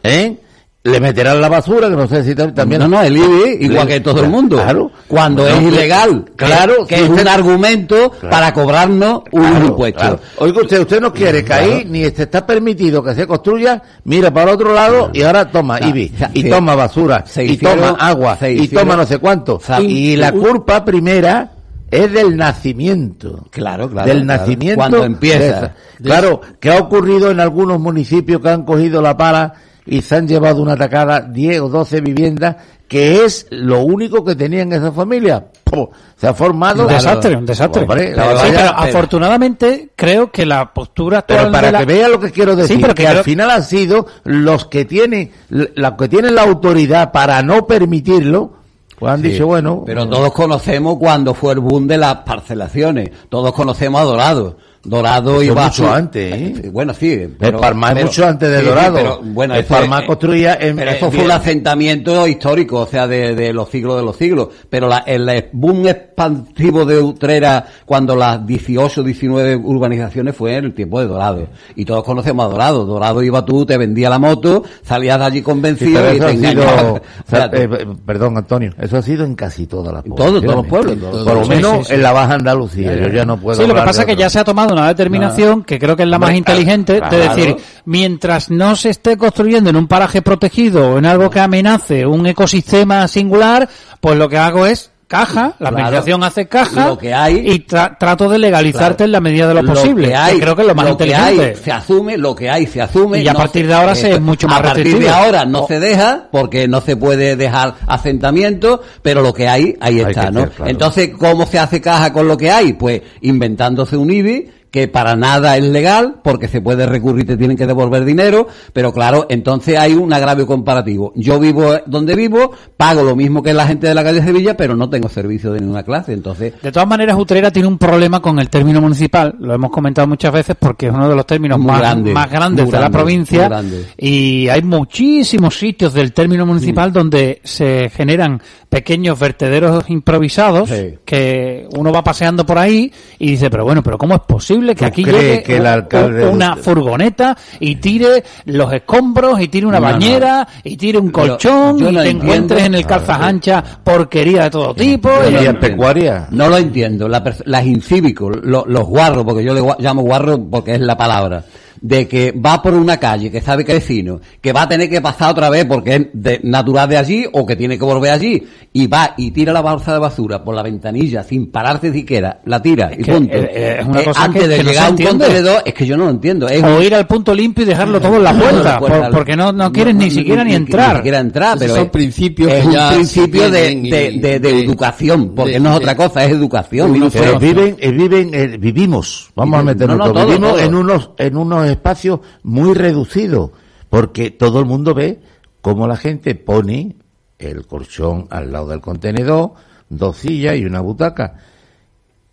¿eh? 0.03 0.37
Le 0.85 0.99
meterán 0.99 1.39
la 1.39 1.47
basura, 1.47 1.89
que 1.89 1.95
no 1.95 2.05
sé 2.09 2.25
si 2.25 2.31
tam- 2.35 2.53
también... 2.53 2.81
No, 2.81 2.89
no, 2.89 3.01
el 3.01 3.15
IBI, 3.15 3.57
igual 3.65 3.87
que 3.87 4.01
todo 4.01 4.19
el 4.21 4.29
mundo. 4.29 4.57
Claro. 4.57 4.91
Cuando 5.07 5.47
es 5.47 5.61
ilegal. 5.61 6.25
Claro. 6.35 6.85
Que, 6.85 6.95
es 7.03 7.09
un 7.09 7.25
argumento 7.25 8.09
Claro. 8.11 8.29
para 8.29 8.53
cobrarnos 8.53 9.21
un 9.31 9.41
Claro, 9.49 9.65
impuesto. 9.67 9.99
claro. 10.01 10.19
Oiga 10.39 10.61
usted, 10.61 10.81
usted 10.81 10.99
no 10.99 11.13
quiere 11.13 11.45
ahí 11.53 11.85
ni 11.89 12.03
este 12.03 12.23
está 12.23 12.45
permitido 12.45 13.01
que 13.01 13.15
se 13.15 13.25
construya, 13.25 13.81
mira 14.03 14.33
para 14.33 14.49
el 14.49 14.55
otro 14.55 14.73
lado 14.73 15.09
y 15.13 15.21
ahora 15.21 15.49
toma 15.49 15.79
IBI, 15.81 16.11
y 16.33 16.41
se- 16.43 16.49
toma 16.49 16.75
basura, 16.75 17.23
se 17.25 17.45
y 17.45 17.55
toma 17.55 17.91
agua, 17.97 18.35
se 18.35 18.51
y 18.51 18.67
toma 18.67 18.97
no 18.97 19.05
sé 19.05 19.19
cuánto. 19.19 19.61
y 19.79 20.17
la 20.17 20.33
culpa 20.33 20.83
primera 20.83 21.49
es 21.89 22.11
del 22.11 22.35
nacimiento. 22.35 23.45
Claro, 23.51 23.89
claro, 23.89 24.05
Del 24.07 24.23
claro. 24.23 24.39
nacimiento. 24.41 24.75
Cuando 24.79 25.03
empieza. 25.05 25.73
Claro, 26.03 26.41
que 26.59 26.71
ha 26.71 26.77
ocurrido 26.77 27.31
en 27.31 27.39
algunos 27.39 27.79
municipios 27.79 28.41
que 28.41 28.49
han 28.49 28.63
cogido 28.63 29.01
la 29.01 29.15
pala 29.15 29.53
y 29.85 30.01
se 30.01 30.15
han 30.15 30.27
llevado 30.27 30.61
una 30.61 30.73
atacada 30.73 31.21
10 31.21 31.61
o 31.61 31.69
12 31.69 32.01
viviendas, 32.01 32.55
que 32.87 33.25
es 33.25 33.47
lo 33.49 33.81
único 33.81 34.23
que 34.23 34.35
tenían 34.35 34.71
esa 34.71 34.91
familia. 34.91 35.45
¡Pum! 35.63 35.87
Se 36.15 36.27
ha 36.27 36.33
formado... 36.33 36.83
Un 36.83 36.89
desastre, 36.89 37.35
un 37.35 37.45
desastre. 37.45 37.81
Hombre, 37.81 38.09
Sí, 38.11 38.15
la 38.15 38.35
pero 38.51 38.69
afortunadamente 39.17 39.89
creo 39.95 40.31
que 40.31 40.45
la 40.45 40.71
postura 40.73 41.19
actual 41.19 41.39
pero 41.39 41.51
para 41.51 41.67
de 41.67 41.71
la- 41.73 41.79
que 41.79 41.85
vea 41.85 42.07
lo 42.07 42.19
que 42.19 42.31
quiero 42.31 42.55
decir, 42.55 42.75
Sí, 42.77 42.81
pero 42.81 42.93
que 42.95 43.03
que 43.03 43.07
al 43.07 43.23
final 43.23 43.49
han 43.49 43.63
sido 43.63 44.07
los 44.23 44.65
que 44.67 44.85
tienen, 44.85 45.31
la 45.49 45.95
que 45.97 46.07
tienen 46.07 46.35
la 46.35 46.43
autoridad 46.43 47.11
para 47.11 47.41
no 47.41 47.65
permitirlo, 47.67 48.53
pues 48.99 49.11
han 49.13 49.21
Sí, 49.21 49.29
dicho, 49.29 49.47
bueno, 49.47 49.83
Pero 49.85 50.07
todos 50.07 50.31
conocemos 50.33 50.97
cuando 50.99 51.33
fue 51.33 51.53
el 51.53 51.59
boom 51.59 51.87
de 51.87 51.97
las 51.97 52.17
parcelaciones. 52.17 53.09
Todos 53.29 53.51
conocemos 53.53 53.99
a 54.01 54.05
Dorado. 54.05 54.57
Dorado 54.85 55.35
Eso 55.41 55.43
iba 55.43 55.63
mucho 55.63 55.87
a- 55.87 55.95
antes, 55.95 56.33
¿eh? 56.33 56.69
Bueno, 56.73 56.93
sí. 56.93 57.11
el 57.13 57.53
Parma 57.55 57.93
es 57.93 58.03
mucho 58.03 58.25
antes 58.27 58.49
de 58.49 58.57
sí, 58.57 58.63
sí, 58.63 58.69
Dorado. 58.69 58.93
pero, 58.95 59.19
bueno, 59.23 59.55
el 59.55 59.63
Parma 59.63 60.05
construía 60.05 60.55
en, 60.59 60.75
pero 60.75 60.91
en- 60.91 60.97
eso 60.97 61.09
fue 61.09 61.23
un 61.23 61.31
asentamiento 61.31 62.27
histórico, 62.27 62.79
o 62.81 62.85
sea, 62.87 63.07
de, 63.07 63.33
de 63.33 63.53
los 63.53 63.69
siglos 63.69 63.95
de 63.95 64.03
los 64.03 64.17
siglos. 64.17 64.49
Pero 64.69 64.89
la, 64.89 64.97
el 64.99 65.45
boom 65.53 65.87
expansivo 65.87 66.83
de 66.85 66.99
Utrera, 66.99 67.65
cuando 67.85 68.13
las 68.15 68.45
18, 68.45 69.03
19 69.03 69.55
urbanizaciones 69.55 70.35
fue 70.35 70.57
en 70.57 70.65
el 70.65 70.73
tiempo 70.73 70.99
de 70.99 71.07
Dorado. 71.07 71.47
Y 71.75 71.85
todos 71.85 72.03
conocemos 72.03 72.45
a 72.45 72.49
Dorado. 72.49 72.85
Dorado 72.85 73.23
iba 73.23 73.45
tú, 73.45 73.65
te 73.65 73.77
vendía 73.77 74.09
la 74.09 74.19
moto, 74.19 74.63
salías 74.83 75.17
de 75.17 75.25
allí 75.25 75.37
Sí, 75.37 75.43
convencido 75.43 76.01
pero 76.01 76.13
y 76.15 76.19
te 76.19 76.25
ha 76.25 76.29
sido, 76.29 76.51
engañaba. 76.61 76.91
o 76.91 77.01
sea, 77.29 77.45
eh, 77.53 77.69
eh, 77.71 77.87
perdón 78.05 78.37
Antonio, 78.37 78.73
eso 78.79 78.97
ha 78.97 79.01
sido 79.01 79.23
en 79.23 79.35
casi 79.35 79.65
todas 79.65 79.93
las 79.93 80.03
todos, 80.03 80.41
todos 80.43 80.55
los 80.57 80.67
pueblos. 80.67 80.97
Por 81.23 81.35
lo 81.35 81.43
Sí, 81.45 81.49
menos 81.51 81.77
sí, 81.79 81.83
sí. 81.85 81.93
en 81.93 82.03
la 82.03 82.11
Baja 82.11 82.33
Andalucía, 82.33 82.95
yo 82.97 83.07
ya 83.07 83.23
no 83.23 83.37
puedo 83.37 83.61
Sí, 83.61 83.65
lo 83.65 83.73
que 83.73 83.81
pasa 83.81 84.01
es 84.01 84.07
que 84.07 84.15
ya 84.17 84.29
se 84.29 84.39
ha 84.39 84.43
tomado 84.43 84.72
una 84.73 84.87
determinación 84.87 85.63
que 85.63 85.79
creo 85.79 85.95
que 85.95 86.03
es 86.03 86.09
la 86.09 86.19
más 86.19 86.33
inteligente 86.33 86.97
claro. 86.99 87.17
de 87.17 87.29
decir, 87.29 87.55
mientras 87.85 88.49
no 88.51 88.75
se 88.75 88.89
esté 88.89 89.17
construyendo 89.17 89.69
en 89.69 89.75
un 89.75 89.87
paraje 89.87 90.21
protegido 90.21 90.91
o 90.91 90.97
en 90.97 91.05
algo 91.05 91.29
que 91.29 91.39
amenace 91.39 92.05
un 92.05 92.25
ecosistema 92.27 93.07
singular, 93.07 93.69
pues 94.01 94.17
lo 94.17 94.27
que 94.29 94.37
hago 94.37 94.65
es 94.65 94.89
caja, 95.05 95.53
la 95.59 95.69
Claro. 95.69 95.75
administración 95.75 96.23
hace 96.23 96.47
caja 96.47 96.87
Lo 96.87 96.97
que 96.97 97.13
hay- 97.13 97.35
y 97.37 97.67
tra- 97.67 97.97
trato 97.99 98.27
de 98.29 98.39
legalizarte 98.39 98.95
Claro. 98.95 99.05
en 99.05 99.11
la 99.11 99.19
medida 99.21 99.47
de 99.47 99.53
lo 99.53 99.61
Lo 99.61 99.73
posible. 99.75 100.07
que 100.07 100.15
hay, 100.15 100.35
que 100.35 100.41
creo 100.41 100.55
que 100.55 100.61
es 100.63 100.67
lo 100.67 100.73
más 100.73 100.85
lo 100.89 100.97
que 100.97 101.03
inteligente. 101.05 101.45
hay 101.49 101.55
se 101.55 101.71
asume, 101.71 102.17
lo 102.17 102.33
que 102.35 102.49
hay 102.49 102.65
se 102.65 102.81
asume. 102.81 103.21
Y 103.21 103.27
a 103.27 103.33
no 103.33 103.39
partir 103.39 103.61
se- 103.63 103.67
de 103.67 103.73
ahora 103.75 103.93
se 103.95 104.11
es 104.13 104.21
mucho 104.21 104.47
más 104.47 104.59
A 104.59 104.63
partir 104.63 104.97
de 104.97 105.09
ahora 105.09 105.45
no 105.45 105.63
O- 105.63 105.67
se 105.67 105.79
deja, 105.79 106.29
porque 106.31 106.67
no 106.67 106.81
se 106.81 106.95
puede 106.95 107.35
dejar 107.35 107.75
asentamiento, 107.85 108.81
pero 109.03 109.21
lo 109.21 109.33
que 109.35 109.47
hay, 109.47 109.75
ahí 109.81 109.99
Hay 109.99 110.01
está, 110.01 110.25
que 110.25 110.31
¿no? 110.31 110.49
claro. 110.49 110.67
Entonces, 110.71 111.11
¿cómo 111.19 111.45
se 111.45 111.59
hace 111.59 111.79
caja 111.79 112.11
con 112.11 112.27
lo 112.27 112.35
que 112.35 112.49
hay? 112.49 112.73
Pues 112.73 113.01
inventándose 113.21 113.95
un 113.97 114.09
IBI, 114.09 114.49
que 114.73 114.87
para 114.87 115.15
nada 115.15 115.55
es 115.55 115.63
legal, 115.63 116.15
porque 116.23 116.47
se 116.47 116.59
puede 116.59 116.87
recurrir, 116.87 117.27
te 117.27 117.37
tienen 117.37 117.55
que 117.55 117.67
devolver 117.67 118.03
dinero, 118.05 118.47
pero 118.73 118.91
claro, 118.91 119.27
entonces 119.29 119.77
hay 119.77 119.93
un 119.93 120.11
agravio 120.11 120.47
comparativo. 120.47 121.13
Yo 121.15 121.39
vivo 121.39 121.75
donde 121.85 122.15
vivo, 122.15 122.51
pago 122.75 123.03
lo 123.03 123.15
mismo 123.15 123.43
que 123.43 123.53
la 123.53 123.67
gente 123.67 123.85
de 123.85 123.93
la 123.93 124.03
calle 124.03 124.23
Sevilla, 124.23 124.57
pero 124.57 124.75
no 124.75 124.89
tengo 124.89 125.09
servicio 125.09 125.53
de 125.53 125.59
ninguna 125.59 125.83
clase, 125.83 126.13
entonces 126.13 126.53
De 126.59 126.71
todas 126.71 126.89
maneras, 126.89 127.15
Utrera 127.19 127.51
tiene 127.51 127.67
un 127.67 127.77
problema 127.77 128.19
con 128.19 128.39
el 128.39 128.49
término 128.49 128.81
municipal. 128.81 129.35
Lo 129.37 129.53
hemos 129.53 129.69
comentado 129.69 130.07
muchas 130.07 130.33
veces 130.33 130.55
porque 130.59 130.87
es 130.87 130.91
uno 130.91 131.07
de 131.07 131.15
los 131.17 131.27
términos 131.27 131.59
más, 131.59 131.79
grande, 131.79 132.11
más 132.11 132.31
grandes 132.31 132.71
de 132.71 132.79
la 132.79 132.89
provincia. 132.89 133.63
Y 133.95 134.47
hay 134.49 134.63
muchísimos 134.63 135.55
sitios 135.55 135.93
del 135.93 136.13
término 136.13 136.47
municipal 136.47 136.91
donde 136.91 137.41
se 137.43 137.91
generan 137.91 138.41
pequeños 138.69 139.19
vertederos 139.19 139.87
improvisados 139.87 140.67
Sí. 140.67 140.95
que 141.05 141.67
uno 141.77 141.91
va 141.91 142.03
paseando 142.03 142.43
por 142.43 142.57
ahí 142.57 142.91
y 143.19 143.31
dice, 143.31 143.51
pero 143.51 143.65
bueno, 143.65 143.83
pero 143.83 143.99
¿cómo 143.99 144.15
es 144.15 144.21
posible 144.21 144.62
que 144.69 144.75
¿Tú 144.75 144.85
aquí 144.85 145.03
llegue 145.03 145.43
que 145.43 145.55
el 145.55 145.61
un- 145.61 145.67
alcalde 145.67 146.27
una 146.27 146.55
de- 146.55 146.61
furgoneta 146.63 147.37
y 147.59 147.75
tire 147.75 148.23
los 148.45 148.71
escombros 148.73 149.39
y 149.41 149.47
tire 149.47 149.65
una 149.67 149.79
No, 149.79 149.87
no. 149.87 149.91
bañera 149.93 150.47
y 150.63 150.75
tire 150.77 150.97
un 150.97 151.11
colchón 151.11 151.75
y 151.77 151.81
te 151.83 151.87
entiendo. 151.89 152.23
encuentres 152.23 152.63
en 152.63 152.75
el 152.75 152.85
calzas 152.85 153.19
ancha 153.21 153.63
porquería 153.83 154.43
de 154.43 154.49
todo 154.49 154.73
tipo? 154.73 155.09
Y- 155.29 155.31
no 155.33 155.41
¿Y 155.43 155.45
en 155.45 155.59
pecuaria? 155.59 156.27
No 156.31 156.47
lo 156.49 156.57
entiendo. 156.57 157.07
La 157.07 157.23
las 157.45 157.65
incívicos, 157.65 158.37
lo- 158.43 158.65
los 158.67 158.83
guarros, 158.85 159.23
porque 159.23 159.43
yo 159.43 159.53
le 159.53 159.61
gua- 159.61 159.77
llamo 159.79 160.01
guarro 160.01 160.39
porque 160.49 160.75
es 160.75 160.81
la 160.81 160.97
palabra, 160.97 161.43
de 161.85 162.07
que 162.07 162.31
va 162.31 162.61
por 162.61 162.73
una 162.73 162.95
calle 162.95 163.29
que 163.29 163.41
sabe 163.41 163.65
que 163.65 163.73
es 163.75 163.79
vecino, 163.87 164.21
que 164.39 164.53
va 164.53 164.61
a 164.61 164.69
tener 164.69 164.89
que 164.89 165.01
pasar 165.01 165.31
otra 165.31 165.49
vez 165.49 165.65
porque 165.65 165.95
es 165.95 166.07
de, 166.13 166.39
natural 166.41 166.87
de 166.87 166.95
allí 166.97 167.25
o 167.33 167.45
que 167.45 167.57
tiene 167.57 167.77
que 167.77 167.83
volver 167.83 168.11
allí, 168.11 168.41
y 168.71 168.87
va 168.87 169.13
y 169.17 169.31
tira 169.31 169.51
la 169.51 169.59
bolsa 169.61 169.91
de 169.91 169.99
basura 169.99 170.43
por 170.45 170.55
la 170.55 170.63
ventanilla 170.63 171.23
sin 171.23 171.51
pararse 171.51 171.91
siquiera, 171.91 172.39
la 172.45 172.61
tira 172.61 172.89
y 172.97 173.03
punto. 173.03 173.35
es 173.35 173.85
una 173.85 174.01
cosa 174.01 174.23
antes 174.23 174.43
que- 174.43 174.47
de 174.47 174.55
que 174.55 174.63
no 174.63 174.69
se 174.69 174.73
llegar 174.73 174.85
a 174.85 174.87
un 174.87 174.91
entiende. 174.93 175.25
contenedor, 175.25 175.61
es 175.65 175.73
que 175.73 175.85
yo 175.85 175.97
no 175.97 176.05
lo 176.05 176.09
entiendo. 176.11 176.47
Es 176.47 176.63
o 176.63 176.81
ir 176.81 176.95
al 176.95 177.05
punto 177.05 177.33
limpio 177.35 177.63
y 177.65 177.67
dejarlo 177.67 177.99
todo 177.99 178.15
en 178.15 178.23
la 178.23 178.33
puerta, 178.39 178.79
por- 178.79 178.89
puerta. 178.89 179.09
porque 179.11 179.35
no, 179.35 179.51
no 179.51 179.71
quieres 179.73 179.93
ni 179.93 180.09
siquiera 180.09 180.45
ni 180.45 180.55
entrar. 180.55 180.91
Ni 180.91 180.95
siquiera 180.99 181.19
entrar, 181.19 181.57
pero 181.59 181.65
Esos 181.65 181.77
son 181.79 181.85
es, 181.87 181.91
principios 181.91 182.51
es 182.53 182.65
un 182.65 182.75
principio 182.95 183.49
de, 183.51 183.61
de, 183.75 183.91
de- 183.91 184.19
de 184.19 184.39
de- 184.39 184.59
educación, 184.63 185.33
porque 185.35 185.51
de- 185.53 185.59
no 185.59 185.71
es 185.71 185.77
otra 185.77 185.95
cosa, 185.97 186.23
es 186.23 186.31
educación. 186.31 186.97
Pero 187.11 187.37
viven, 187.39 187.75
eh, 187.79 187.91
viven, 187.91 188.29
eh, 188.33 188.57
vivimos, 188.57 189.31
vamos 189.35 189.59
a 189.59 189.63
meternos, 189.63 189.97
no, 189.97 190.05
no, 190.07 190.13
todos, 190.13 190.25
todo, 190.25 190.27
vivimos 190.33 190.51
todo. 190.53 190.61
en 190.65 190.75
unos, 190.75 191.09
en 191.17 191.37
unos 191.37 191.72
espacios 191.73 192.21
muy 192.43 192.73
reducidos, 192.73 193.51
porque 193.89 194.31
todo 194.31 194.59
el 194.59 194.65
mundo 194.65 194.93
ve 194.93 195.19
cómo 195.61 195.87
la 195.87 195.97
gente 195.97 196.35
pone 196.35 196.95
el 197.39 197.65
colchón 197.67 198.27
al 198.29 198.51
lado 198.51 198.67
del 198.67 198.81
contenedor, 198.81 199.51
dos 199.89 200.17
sillas 200.17 200.55
y 200.57 200.65
una 200.65 200.81
butaca. 200.81 201.35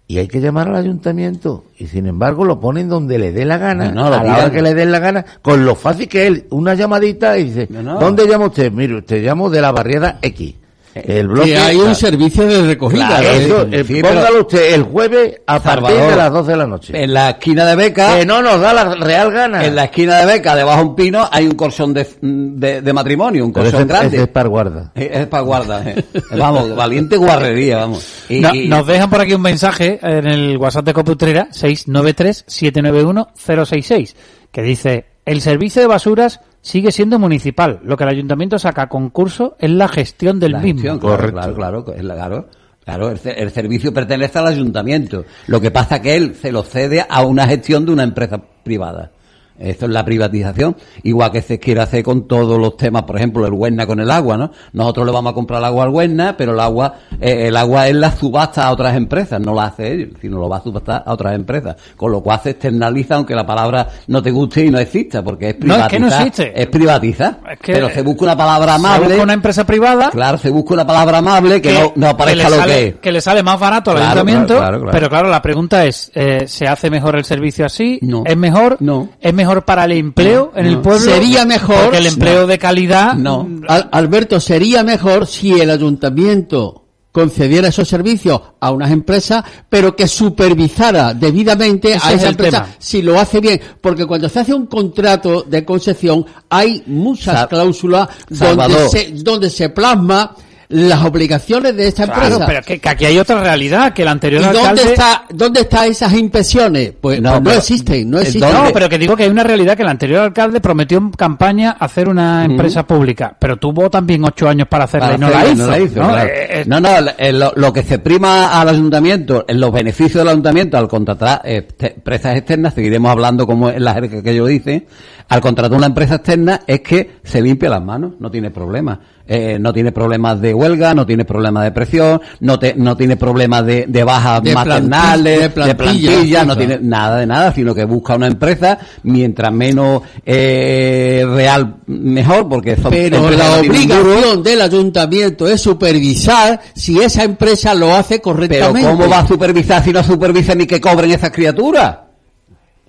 Y 0.07 0.18
hay 0.18 0.26
que 0.26 0.41
llamar 0.41 0.68
al 0.68 0.74
ayuntamiento. 0.74 1.66
Y 1.78 1.86
sin 1.86 2.07
embargo 2.07 2.45
lo 2.45 2.59
ponen 2.59 2.88
donde 2.88 3.16
le 3.16 3.30
dé 3.30 3.45
la 3.45 3.59
gana, 3.59 3.93
No, 3.93 4.05
no, 4.05 4.11
lo 4.11 4.16
a 4.16 4.24
la 4.24 4.38
hora 4.38 4.51
que 4.51 4.61
le 4.61 4.74
dé 4.74 4.84
la 4.84 4.99
gana, 4.99 5.24
con 5.41 5.64
lo 5.64 5.76
fácil 5.76 6.09
que 6.09 6.26
es. 6.26 6.45
Una 6.51 6.74
llamadita 6.74 7.38
y 7.38 7.45
dice, 7.45 7.68
No, 7.70 7.82
no. 7.82 8.01
¿dónde 8.01 8.26
llama 8.26 8.47
usted? 8.47 8.72
Mire, 8.72 8.97
usted 8.97 9.22
llamo 9.22 9.49
de 9.49 9.61
la 9.61 9.70
barriada 9.70 10.18
X. 10.20 10.55
El 10.95 11.28
bloque 11.28 11.51
que 11.51 11.59
hay 11.59 11.76
un 11.76 11.95
servicio 11.95 12.45
de 12.47 12.66
recogida. 12.66 13.07
Claro, 13.07 13.28
¿eh? 13.28 13.45
Eso, 13.45 13.66
eh, 13.70 13.84
sí, 13.86 14.03
póngalo 14.03 14.41
usted 14.41 14.74
el 14.74 14.82
jueves 14.82 15.41
a 15.47 15.61
partir 15.62 15.97
de 15.97 16.16
las 16.16 16.32
12 16.32 16.51
de 16.51 16.57
la 16.57 16.66
noche. 16.66 17.05
En 17.05 17.14
la 17.14 17.30
esquina 17.30 17.64
de 17.66 17.76
Beca, 17.76 18.18
Que 18.18 18.26
no 18.26 18.43
nos 18.43 18.61
da 18.61 18.74
la 18.74 18.95
real 18.97 19.30
gana. 19.30 19.64
en 19.64 19.76
la 19.76 19.84
esquina 19.84 20.18
de 20.18 20.26
Beca, 20.26 20.57
debajo 20.57 20.80
de 20.82 20.88
un 20.88 20.97
pino, 20.97 21.28
hay 21.30 21.47
un 21.47 21.55
colchón 21.55 21.95
de, 21.95 22.09
de, 22.20 22.82
de 22.82 22.93
matrimonio, 22.93 23.45
un 23.45 23.53
colchón 23.53 23.74
ese- 23.82 23.84
grande. 23.84 24.16
ese 24.16 24.24
es 24.24 24.30
para 24.30 24.49
guarda. 24.49 24.91
Eh, 24.97 25.11
Es 25.12 25.26
para 25.28 25.43
guardar. 25.45 25.86
eh. 25.88 26.05
Vamos, 26.36 26.74
valiente 26.76 27.16
guarrería, 27.16 27.76
vamos. 27.76 28.05
Y- 28.28 28.41
No- 28.41 28.53
y- 28.55 28.66
nos 28.68 28.84
dejan 28.86 29.09
por 29.11 29.20
aquí 29.20 29.34
un 29.34 29.43
mensaje 29.43 29.99
en 30.03 30.26
el 30.26 30.57
WhatsApp 30.57 30.84
de 30.86 30.93
Coputrera 30.95 31.49
693-791-066 31.53 34.14
que 34.53 34.62
dice 34.62 35.05
el 35.25 35.41
servicio 35.41 35.83
de 35.83 35.89
basuras 35.89 36.41
sigue 36.62 36.93
siendo 36.93 37.18
municipal. 37.18 37.81
Lo 37.83 37.97
que 37.97 38.05
el 38.05 38.11
ayuntamiento 38.11 38.59
saca 38.59 38.83
a 38.83 38.89
concurso 38.89 39.57
es 39.59 39.71
la 39.71 39.89
gestión 39.89 40.41
del 40.41 40.53
La 40.53 40.59
mismo. 40.61 40.81
gestión, 40.81 40.99
claro, 40.99 41.33
claro, 41.33 41.55
claro, 41.55 41.85
claro. 41.85 42.49
Claro, 42.85 43.11
el, 43.11 43.21
el 43.25 43.51
servicio 43.51 43.93
pertenece 43.93 44.39
al 44.39 44.47
ayuntamiento. 44.49 45.25
Lo 45.47 45.61
que 45.61 45.71
pasa 45.71 46.01
que 46.01 46.16
él 46.16 46.35
se 46.35 46.51
lo 46.51 46.62
cede 46.62 47.05
a 47.09 47.23
una 47.23 47.47
gestión 47.47 47.85
de 47.87 47.93
una 47.93 48.03
empresa 48.03 48.41
privada. 48.64 49.12
Esto 49.61 49.87
es 49.87 49.93
la 49.93 50.05
privatización, 50.05 50.77
igual 51.03 51.31
que 51.33 51.43
se 51.43 51.59
quiere 51.59 51.81
hacer 51.83 52.03
con 52.03 52.27
todos 52.27 52.59
los 52.59 52.77
temas, 52.77 53.03
por 53.03 53.17
ejemplo, 53.17 53.47
el 53.47 53.53
Huerna 53.53 53.87
con 53.87 54.01
el 54.01 54.11
agua, 54.11 54.37
¿no? 54.37 54.51
Nosotros 54.73 55.07
le 55.07 55.13
vamos 55.13 55.33
a 55.33 55.35
comprar 55.35 55.59
el 55.61 55.67
agua 55.67 55.85
al 55.85 55.91
Huerna, 55.91 56.35
pero 56.37 56.53
el 56.53 56.61
agua, 56.61 56.95
eh, 57.21 57.49
el 57.49 57.57
agua 57.57 57.89
es 57.89 57.95
la 57.95 58.11
subasta 58.13 58.67
a 58.67 58.73
otras 58.73 58.97
empresas, 58.97 59.41
no 59.41 59.55
la 59.55 59.65
hace 59.67 59.93
él, 59.93 60.17
sino 60.21 60.39
lo 60.39 60.49
va 60.49 60.59
a 60.59 60.63
subastar 60.63 61.03
a 61.07 61.13
otras 61.13 61.35
empresas. 61.35 61.77
Con 61.97 62.11
lo 62.13 62.23
cual 62.23 62.41
se 62.43 62.51
externaliza, 62.51 63.17
aunque 63.17 63.35
la 63.35 63.47
palabra 63.47 63.87
no 64.09 64.23
te 64.23 64.31
guste 64.31 64.65
y 64.65 64.71
no 64.71 64.79
exista, 64.79 65.23
porque 65.23 65.51
es 65.51 65.61
No, 65.61 65.77
es 65.77 65.83
que 65.89 65.97
privatizar. 65.97 66.01
no 66.21 66.27
existe. 66.27 66.61
Es 66.63 66.67
privatizar. 66.69 67.41
Es 67.53 67.59
que- 67.61 67.73
pero 67.75 67.91
se 67.91 68.03
busca 68.03 68.25
una 68.25 68.37
palabra 68.37 68.73
Se 68.73 68.77
amable. 68.77 69.07
busca 69.09 69.23
una 69.23 69.33
empresa 69.35 69.65
privada 69.65 70.11
Claro, 70.11 70.39
se 70.39 70.51
busca 70.51 70.75
una 70.75 70.87
palabra 70.87 71.19
amable 71.19 71.61
que, 71.61 71.73
no, 71.73 71.93
no 71.97 72.09
aparezca 72.09 72.49
lo 72.49 72.57
sale, 72.57 72.73
que 72.75 72.87
es. 72.89 72.95
que 72.97 73.13
le 73.13 73.21
sale 73.21 73.43
más 73.43 73.59
barato 73.61 73.91
al 73.91 73.97
Claro, 73.99 74.11
ayuntamiento, 74.21 74.47
claro, 74.57 74.61
claro, 74.61 74.79
claro. 74.83 74.93
pero 74.93 75.09
claro, 75.09 75.29
la 75.29 75.43
pregunta 75.43 75.85
es, 75.85 76.11
eh, 76.15 76.45
¿se 76.47 76.67
hace 76.67 76.91
mejor 76.91 77.17
el 77.17 77.25
servicio 77.25 77.67
así? 77.67 77.99
No. 78.03 78.23
¿Es 78.27 78.37
mejor? 78.37 78.77
No. 78.81 79.09
¿Es 79.21 79.35
mejor 79.35 79.50
para 79.65 79.85
el 79.85 79.93
empleo 79.93 80.53
en 80.55 80.67
el 80.67 80.79
pueblo? 80.79 81.01
Sería 81.13 81.45
mejor- 81.45 81.83
Porque 81.85 81.99
el 81.99 82.07
empleo 82.07 82.43
No. 82.43 82.47
de 82.47 82.59
calidad... 82.59 83.15
No. 83.15 83.49
Al- 83.69 83.89
Alberto, 83.93 84.41
sería 84.41 84.83
mejor 84.83 85.27
si 85.27 85.53
el 85.53 85.71
ayuntamiento 85.71 86.85
concediera 87.13 87.69
esos 87.69 87.89
servicios 87.89 88.41
a 88.61 88.71
unas 88.71 88.93
empresas, 88.93 89.43
pero 89.69 89.97
que 89.97 90.07
supervisara 90.07 91.13
debidamente 91.13 91.95
Ese 91.95 92.07
a 92.07 92.11
es 92.11 92.17
esa 92.19 92.25
el 92.27 92.31
empresa 92.31 92.63
tema. 92.63 92.77
si 92.79 93.03
lo 93.03 93.19
hace 93.19 93.41
bien, 93.41 93.61
porque 93.81 94.07
cuando 94.07 94.29
se 94.29 94.39
hace 94.39 94.55
un 94.55 94.67
contrato 94.67 95.43
de 95.43 95.65
concesión 95.65 96.25
hay 96.49 96.85
muchas 96.87 97.49
cláusulas 97.49 98.09
donde 98.29 98.89
se, 98.89 99.11
donde 99.15 99.51
se 99.51 99.71
plasma 99.71 100.37
las 100.71 101.05
obligaciones 101.05 101.77
de 101.77 101.89
esta 101.89 102.05
Claro, 102.07 102.23
empresa. 102.23 102.47
pero 102.47 102.62
que, 102.62 102.79
que 102.79 102.89
aquí 102.89 103.05
hay 103.05 103.18
otra 103.18 103.41
realidad, 103.43 103.93
que 103.93 104.03
el 104.03 104.09
anterior 104.09 104.41
¿Y 104.41 104.45
dónde 104.45 104.61
alcalde... 104.61 104.83
está 104.93 105.25
dónde 105.31 105.61
están 105.62 105.89
esas 105.89 106.12
inspecciones? 106.14 106.93
Pues 107.01 107.21
No, 107.21 107.31
pues 107.31 107.41
no, 107.41 107.45
pero- 107.45 107.59
existen, 107.59 108.09
no 108.11 108.18
¿en 108.18 108.27
existen. 108.27 108.53
No, 108.53 108.64
pero 108.73 108.89
que 108.89 108.97
digo 108.99 109.16
que 109.16 109.25
hay 109.25 109.29
una 109.31 109.43
realidad 109.43 109.77
que 109.77 109.83
el 109.83 109.89
anterior 109.89 110.21
alcalde 110.23 110.61
prometió 110.61 110.99
en 110.99 111.11
campaña 111.11 111.73
hacer 111.73 112.09
una 112.09 112.45
empresa 112.45 112.87
pública, 112.87 113.37
pero 113.39 113.57
tuvo 113.57 113.91
también 113.91 114.25
ocho 114.25 114.49
años 114.49 114.68
para 114.68 114.85
hacerla 114.85 115.07
Para 115.09 115.16
y 115.16 115.21
no 115.21 115.29
la 115.31 115.39
hacerlo, 115.41 115.53
hizo. 115.55 115.64
no 115.66 115.71
la 115.71 115.79
hizo, 115.83 116.01
¿no? 116.01 116.09
claro. 116.09 116.31
Eh, 116.31 116.47
eh, 116.51 116.64
No, 116.66 116.81
no, 116.81 116.89
lo, 117.33 117.53
lo 117.57 117.73
que 117.73 117.83
se 117.83 117.99
prima 117.99 118.61
al 118.61 118.68
ayuntamiento, 118.68 119.45
en 119.49 119.61
los 119.61 119.73
beneficios 119.73 120.21
del 120.23 120.29
ayuntamiento 120.29 120.79
al 120.79 120.87
contratar 120.89 121.41
eh, 121.45 121.66
empresas 121.81 122.37
externas, 122.37 122.75
seguiremos 122.75 123.11
hablando 123.11 123.47
como 123.47 123.71
es 123.71 123.81
la 123.81 123.95
jerga 123.95 124.23
que 124.23 124.35
yo 124.37 124.47
dice, 124.47 124.87
al 125.29 125.41
contratar 125.41 125.77
una 125.77 125.87
empresa 125.87 126.16
externa 126.16 126.61
es 126.66 126.81
que 126.81 127.11
se 127.25 127.41
limpia 127.43 127.68
las 127.71 127.83
manos, 127.83 128.12
no 128.21 128.31
tiene 128.31 128.51
problemas. 128.51 128.99
Eh, 129.33 129.61
no 129.61 129.72
tiene 129.72 129.93
problemas 129.93 130.41
de 130.41 130.53
huelga, 130.53 130.93
no 130.93 131.07
tiene 131.07 131.24
problemas 131.24 131.62
de 131.62 131.70
presión, 131.70 132.20
no, 132.41 132.59
te, 132.59 132.74
no 132.74 132.97
tiene 132.97 133.16
problemas 133.16 133.64
de, 133.64 133.85
de 133.87 134.03
bajas 134.03 134.43
De 134.43 134.53
maternales, 134.53 135.39
de 135.39 135.43
de 135.43 135.51
plantilla, 135.51 135.76
plantilla, 135.76 136.41
sí, 136.41 136.47
no 136.49 136.57
tiene 136.57 136.78
nada 136.83 137.18
de 137.18 137.26
nada, 137.28 137.55
sino 137.55 137.72
que 137.72 137.85
busca 137.85 138.16
una 138.16 138.26
empresa, 138.26 138.76
mientras 139.05 139.53
menos 139.53 140.03
eh, 140.26 141.24
real, 141.33 141.76
mejor, 141.87 142.49
porque 142.49 142.74
son 142.74 142.91
Pero 142.91 143.31
la 143.31 143.61
obligación 143.61 144.43
del 144.43 144.62
ayuntamiento 144.62 145.47
es 145.47 145.61
supervisar 145.61 146.61
si 146.74 146.99
esa 146.99 147.22
empresa 147.22 147.72
lo 147.72 147.95
hace 147.95 148.14
Pero 148.14 148.22
correctamente. 148.22 148.91
¿cómo 148.91 149.09
va 149.09 149.20
a 149.20 149.28
supervisar 149.28 149.85
si 149.85 149.93
no 149.93 150.03
supervisa 150.03 150.57
ni 150.57 150.66
que 150.66 150.81
cobren 150.81 151.09
esas 151.12 151.31
criaturas? 151.31 151.99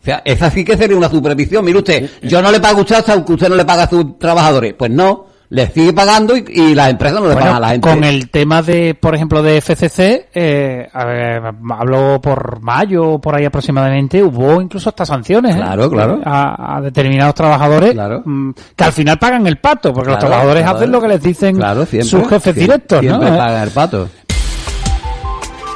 O 0.01 0.03
sea, 0.03 0.23
esa 0.25 0.49
sí 0.49 0.65
que 0.65 0.75
sería 0.75 0.97
una 0.97 1.07
supervisión. 1.11 1.63
Mire 1.63 1.77
usted, 1.77 2.09
yo 2.23 2.41
no 2.41 2.51
le 2.51 2.59
pago 2.59 2.79
a 2.79 2.81
usted 2.81 2.95
hasta 2.95 3.23
que 3.23 3.33
usted 3.33 3.47
no 3.47 3.55
le 3.55 3.65
paga 3.65 3.83
a 3.83 3.89
sus 3.89 4.17
trabajadores. 4.17 4.73
Pues 4.73 4.89
no, 4.89 5.27
le 5.53 5.67
sigue 5.67 5.91
pagando 5.91 6.35
y, 6.37 6.45
y 6.47 6.73
las 6.75 6.89
empresas 6.89 7.19
no 7.19 7.27
le 7.27 7.33
Bueno, 7.33 7.41
pagan 7.49 7.57
a 7.57 7.59
la 7.59 7.69
gente. 7.71 7.89
con 7.89 8.03
el 8.05 8.29
tema 8.29 8.61
de, 8.61 8.95
por 8.95 9.13
ejemplo, 9.15 9.43
de 9.43 9.59
FCC, 9.59 10.29
eh, 10.33 10.87
ver, 10.93 11.43
hablo 11.71 12.21
por 12.21 12.61
mayo, 12.61 13.19
por 13.19 13.35
ahí 13.35 13.43
aproximadamente, 13.43 14.23
hubo 14.23 14.61
incluso 14.61 14.87
hasta 14.89 15.05
sanciones. 15.05 15.53
¿eh? 15.55 15.59
Claro, 15.59 15.89
claro. 15.91 16.21
A, 16.23 16.77
a 16.77 16.81
determinados 16.81 17.35
trabajadores 17.35 17.93
mm, 18.23 18.51
que 18.77 18.83
al 18.85 18.93
final 18.93 19.19
pagan 19.19 19.45
el 19.45 19.57
pato, 19.57 19.93
porque 19.93 20.11
los 20.11 20.19
Claro, 20.19 20.27
trabajadores 20.29 20.63
claro. 20.63 20.77
hacen 20.77 20.91
lo 20.93 21.01
que 21.01 21.07
les 21.09 21.21
dicen 21.21 21.55
Claro, 21.57 21.85
siempre, 21.85 22.09
sus 22.09 22.21
jefes 22.29 22.43
siempre, 22.55 22.61
directos, 22.61 22.99
siempre 23.01 23.29
¿no? 23.31 23.37
pagan 23.37 23.63
el 23.63 23.71
pato. 23.71 24.09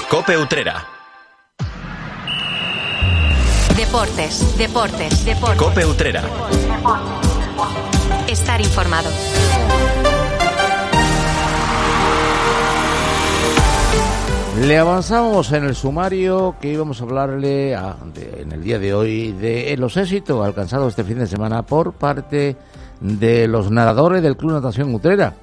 Cope 0.09 0.37
Utrera. 0.37 0.85
Deportes, 3.75 4.57
deportes, 4.57 5.25
deportes. 5.25 5.57
Cope 5.57 5.85
Utrera. 5.85 6.21
Estar 8.29 8.61
informado. 8.61 9.09
Le 14.61 14.77
avanzamos 14.77 15.51
en 15.51 15.65
el 15.65 15.75
sumario 15.75 16.55
que 16.61 16.71
íbamos 16.71 17.01
a 17.01 17.03
hablarle 17.03 17.75
a- 17.75 17.97
de- 18.13 18.41
en 18.41 18.51
el 18.53 18.63
día 18.63 18.79
de 18.79 18.93
hoy 18.93 19.33
de 19.33 19.75
los 19.77 19.97
éxitos 19.97 20.43
alcanzados 20.45 20.89
este 20.89 21.03
fin 21.03 21.19
de 21.19 21.27
semana 21.27 21.63
por 21.63 21.93
parte 21.93 22.55
de 23.01 23.47
los 23.49 23.69
nadadores 23.69 24.23
del 24.23 24.37
Club 24.37 24.53
Natación 24.53 24.93
Utrera, 24.95 25.33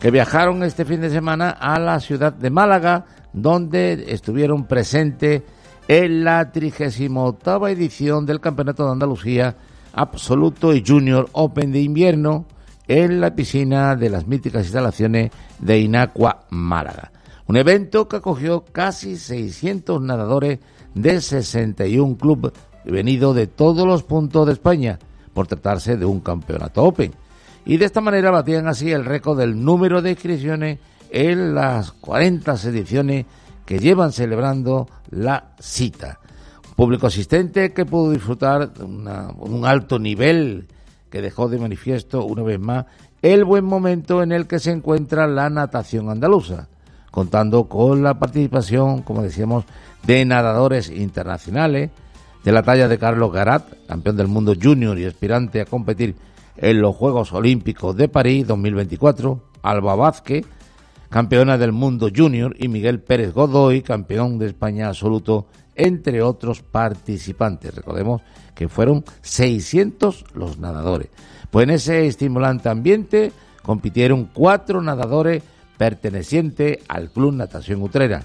que 0.00 0.10
viajaron 0.10 0.64
este 0.64 0.84
fin 0.84 1.00
de 1.00 1.10
semana 1.10 1.50
a 1.50 1.78
la 1.78 2.00
ciudad 2.00 2.32
de 2.32 2.50
Málaga, 2.50 3.04
donde 3.32 4.06
estuvieron 4.08 4.64
presentes 4.64 5.42
en 5.86 6.24
la 6.24 6.50
38 6.50 7.68
edición 7.68 8.26
del 8.26 8.40
Campeonato 8.40 8.84
de 8.84 8.92
Andalucía 8.92 9.54
Absoluto 9.94 10.74
y 10.74 10.82
Junior 10.86 11.28
Open 11.32 11.70
de 11.72 11.80
invierno 11.80 12.46
en 12.88 13.20
la 13.20 13.34
piscina 13.34 13.94
de 13.94 14.10
las 14.10 14.26
míticas 14.26 14.64
instalaciones 14.64 15.30
de 15.60 15.78
Inacua, 15.78 16.40
Málaga. 16.50 17.12
Un 17.48 17.56
evento 17.56 18.08
que 18.08 18.16
acogió 18.16 18.64
casi 18.72 19.16
600 19.16 20.00
nadadores 20.02 20.58
de 20.94 21.20
61 21.20 22.16
clubes 22.16 22.52
venidos 22.84 23.34
de 23.36 23.46
todos 23.46 23.86
los 23.86 24.02
puntos 24.02 24.46
de 24.46 24.52
España, 24.52 24.98
por 25.34 25.46
tratarse 25.46 25.96
de 25.96 26.04
un 26.06 26.20
campeonato 26.20 26.82
Open. 26.84 27.12
Y 27.64 27.76
de 27.76 27.84
esta 27.84 28.00
manera 28.00 28.30
batían 28.30 28.68
así 28.68 28.90
el 28.92 29.04
récord 29.04 29.38
del 29.38 29.62
número 29.62 30.00
de 30.00 30.10
inscripciones 30.12 30.78
en 31.10 31.54
las 31.54 31.92
40 31.92 32.54
ediciones 32.54 33.26
que 33.64 33.78
llevan 33.78 34.12
celebrando 34.12 34.88
la 35.10 35.54
cita. 35.58 36.20
Un 36.68 36.74
público 36.74 37.08
asistente 37.08 37.72
que 37.72 37.84
pudo 37.84 38.12
disfrutar 38.12 38.72
de 38.72 38.84
una- 38.84 39.28
un 39.38 39.66
alto 39.66 39.98
nivel 39.98 40.68
que 41.10 41.20
dejó 41.20 41.48
de 41.48 41.58
manifiesto 41.58 42.24
una 42.24 42.42
vez 42.42 42.60
más 42.60 42.86
el 43.22 43.44
buen 43.44 43.64
momento 43.64 44.22
en 44.22 44.30
el 44.32 44.46
que 44.46 44.58
se 44.60 44.70
encuentra 44.70 45.26
la 45.26 45.50
natación 45.50 46.08
andaluza, 46.10 46.68
contando 47.10 47.68
con 47.68 48.02
la 48.02 48.18
participación, 48.18 49.02
como 49.02 49.22
decíamos, 49.22 49.64
de 50.04 50.24
nadadores 50.24 50.90
internacionales, 50.90 51.90
de 52.44 52.52
la 52.52 52.62
talla 52.62 52.88
de 52.88 52.98
Carlos 52.98 53.32
Garat, 53.32 53.64
campeón 53.88 54.16
del 54.16 54.28
mundo 54.28 54.54
junior 54.60 54.98
y 54.98 55.04
aspirante 55.04 55.60
a 55.60 55.64
competir 55.64 56.14
en 56.56 56.80
los 56.80 56.94
Juegos 56.94 57.32
Olímpicos 57.32 57.96
de 57.96 58.08
París 58.08 58.46
2024, 58.46 59.40
Alba 59.62 59.96
Vázquez, 59.96 60.46
campeona 61.08 61.58
del 61.58 61.72
mundo 61.72 62.08
junior, 62.14 62.54
y 62.58 62.68
Miguel 62.68 63.00
Pérez 63.00 63.32
Godoy, 63.32 63.82
campeón 63.82 64.38
de 64.38 64.46
España 64.46 64.88
absoluto, 64.88 65.46
entre 65.74 66.22
otros 66.22 66.62
participantes. 66.62 67.74
Recordemos 67.74 68.22
que 68.54 68.68
fueron 68.68 69.04
600 69.20 70.24
los 70.34 70.58
nadadores. 70.58 71.08
Pues 71.50 71.64
en 71.64 71.70
ese 71.70 72.06
estimulante 72.06 72.68
ambiente 72.68 73.32
compitieron 73.62 74.30
cuatro 74.32 74.80
nadadores 74.82 75.42
pertenecientes 75.76 76.78
al 76.88 77.10
Club 77.10 77.34
Natación 77.34 77.82
Utrera. 77.82 78.22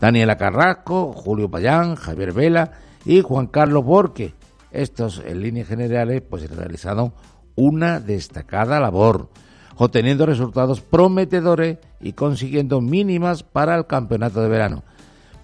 Daniela 0.00 0.36
Carrasco, 0.36 1.12
Julio 1.12 1.50
Payán, 1.50 1.94
Javier 1.94 2.32
Vela 2.32 2.72
y 3.04 3.20
Juan 3.22 3.46
Carlos 3.46 3.84
Borque. 3.84 4.34
Estos, 4.70 5.22
en 5.24 5.40
líneas 5.40 5.68
generales, 5.68 6.22
pues 6.28 6.50
realizaron 6.50 7.12
una 7.54 8.00
destacada 8.00 8.80
labor, 8.80 9.30
obteniendo 9.76 10.26
resultados 10.26 10.80
prometedores 10.80 11.78
y 12.00 12.12
consiguiendo 12.12 12.80
mínimas 12.80 13.42
para 13.42 13.76
el 13.76 13.86
campeonato 13.86 14.42
de 14.42 14.48
verano. 14.48 14.82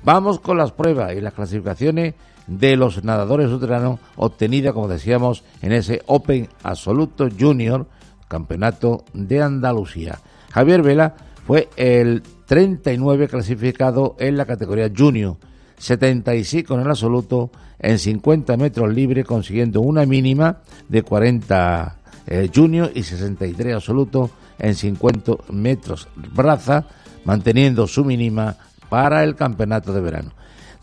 Vamos 0.02 0.40
con 0.40 0.56
las 0.56 0.72
pruebas 0.72 1.14
y 1.14 1.20
las 1.20 1.34
clasificaciones 1.34 2.14
de 2.46 2.76
los 2.76 3.04
nadadores 3.04 3.50
uteranos 3.50 4.00
obtenidas, 4.16 4.72
como 4.72 4.88
decíamos, 4.88 5.44
en 5.62 5.72
ese 5.72 6.02
Open 6.06 6.48
Absoluto 6.62 7.28
Junior, 7.38 7.86
campeonato 8.28 9.04
de 9.12 9.42
Andalucía. 9.42 10.18
Javier 10.50 10.82
Vela 10.82 11.14
fue 11.46 11.68
el 11.76 12.22
39 12.46 13.28
clasificado 13.28 14.16
en 14.18 14.36
la 14.36 14.46
categoría 14.46 14.90
Junior, 14.96 15.36
76 15.78 16.64
con 16.64 16.80
el 16.80 16.88
absoluto 16.88 17.50
en 17.78 17.98
50 17.98 18.56
metros 18.56 18.92
libre, 18.92 19.24
consiguiendo 19.24 19.80
una 19.80 20.04
mínima 20.04 20.60
de 20.88 21.02
40 21.02 21.96
eh, 22.26 22.50
Junior 22.54 22.90
y 22.94 23.02
63 23.02 23.74
absoluto 23.74 24.30
en 24.58 24.74
50 24.74 25.52
metros 25.52 26.08
braza, 26.34 26.86
manteniendo 27.24 27.86
su 27.86 28.04
mínima 28.04 28.56
para 28.88 29.24
el 29.24 29.34
campeonato 29.34 29.92
de 29.92 30.00
verano. 30.00 30.32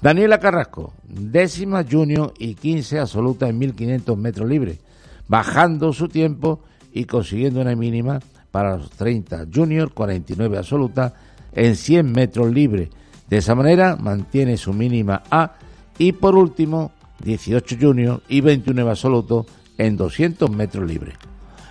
Daniela 0.01 0.39
Carrasco, 0.39 0.93
décima 1.07 1.83
junior 1.89 2.33
y 2.37 2.53
15 2.53 2.99
absoluta 2.99 3.47
en 3.49 3.57
1500 3.57 4.17
metros 4.17 4.47
libres, 4.47 4.79
bajando 5.27 5.91
su 5.91 6.07
tiempo 6.07 6.61
y 6.93 7.05
consiguiendo 7.05 7.61
una 7.61 7.75
mínima 7.75 8.19
para 8.51 8.77
los 8.77 8.89
30 8.91 9.47
junior, 9.53 9.93
49 9.93 10.57
absoluta 10.57 11.13
en 11.53 11.75
100 11.75 12.11
metros 12.11 12.51
libres. 12.51 12.89
De 13.29 13.37
esa 13.37 13.55
manera 13.55 13.95
mantiene 13.95 14.57
su 14.57 14.73
mínima 14.73 15.23
A 15.29 15.55
y 15.97 16.13
por 16.13 16.35
último 16.35 16.91
18 17.23 17.77
junior 17.79 18.21
y 18.29 18.41
29 18.41 18.89
absoluto 18.89 19.45
en 19.77 19.97
200 19.97 20.49
metros. 20.49 20.89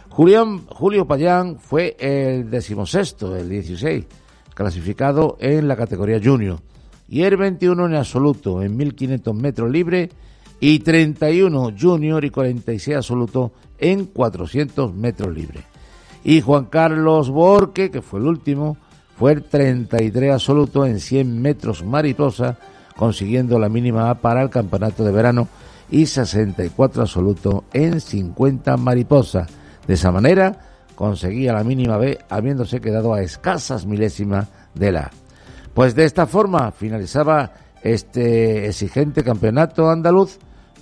Julián, 0.09 0.67
Julio 0.67 1.07
Payán 1.07 1.59
fue 1.59 1.97
el 1.99 2.51
decimosexto, 2.51 3.37
el 3.37 3.49
16, 3.49 4.07
clasificado 4.55 5.37
en 5.41 5.69
la 5.69 5.77
categoría 5.77 6.21
junior 6.23 6.59
y 7.09 7.23
el 7.23 7.37
21 7.37 7.87
en 7.87 7.95
absoluto 7.95 8.63
en 8.63 8.77
1500 8.77 9.35
metros 9.35 9.71
libres 9.71 10.11
y 10.59 10.79
31 10.79 11.73
junior 11.79 12.25
y 12.25 12.31
46 12.31 12.97
absoluto 12.97 13.53
en 13.79 14.07
400 14.07 14.95
metros 14.95 15.35
libres. 15.35 15.65
Y 16.29 16.41
Juan 16.41 16.65
Carlos 16.65 17.31
Borque, 17.31 17.89
que 17.93 18.03
fue 18.03 18.19
el 18.19 18.27
último, 18.27 18.77
fue 19.17 19.31
el 19.31 19.45
33 19.45 20.33
absoluto 20.33 20.85
en 20.85 20.99
100 20.99 21.41
metros 21.41 21.85
mariposa, 21.85 22.59
consiguiendo 22.97 23.61
la 23.61 23.69
mínima 23.69 24.13
para 24.17 24.43
el 24.43 24.51
campeonato 24.51 25.05
de 25.05 25.13
verano 25.13 25.47
y 25.89 26.07
64 26.07 27.03
absoluto 27.03 27.63
en 27.73 28.01
50 28.01 28.77
mariposa. 28.77 29.47
De 29.87 29.95
esa 29.95 30.11
manera 30.11 30.59
conseguía 30.97 31.53
la 31.53 31.63
mínima 31.63 31.97
B, 31.97 32.19
habiéndose 32.29 32.81
quedado 32.81 33.15
a 33.15 33.23
escasas 33.23 33.87
milésimas 33.87 34.49
de 34.75 34.91
la. 34.91 35.13
Pues 35.75 35.95
de 35.95 36.07
esta 36.07 36.27
forma 36.27 36.73
finalizaba 36.73 37.53
este 37.85 38.67
exigente 38.67 39.23
campeonato 39.23 39.89
andaluz 39.89 40.41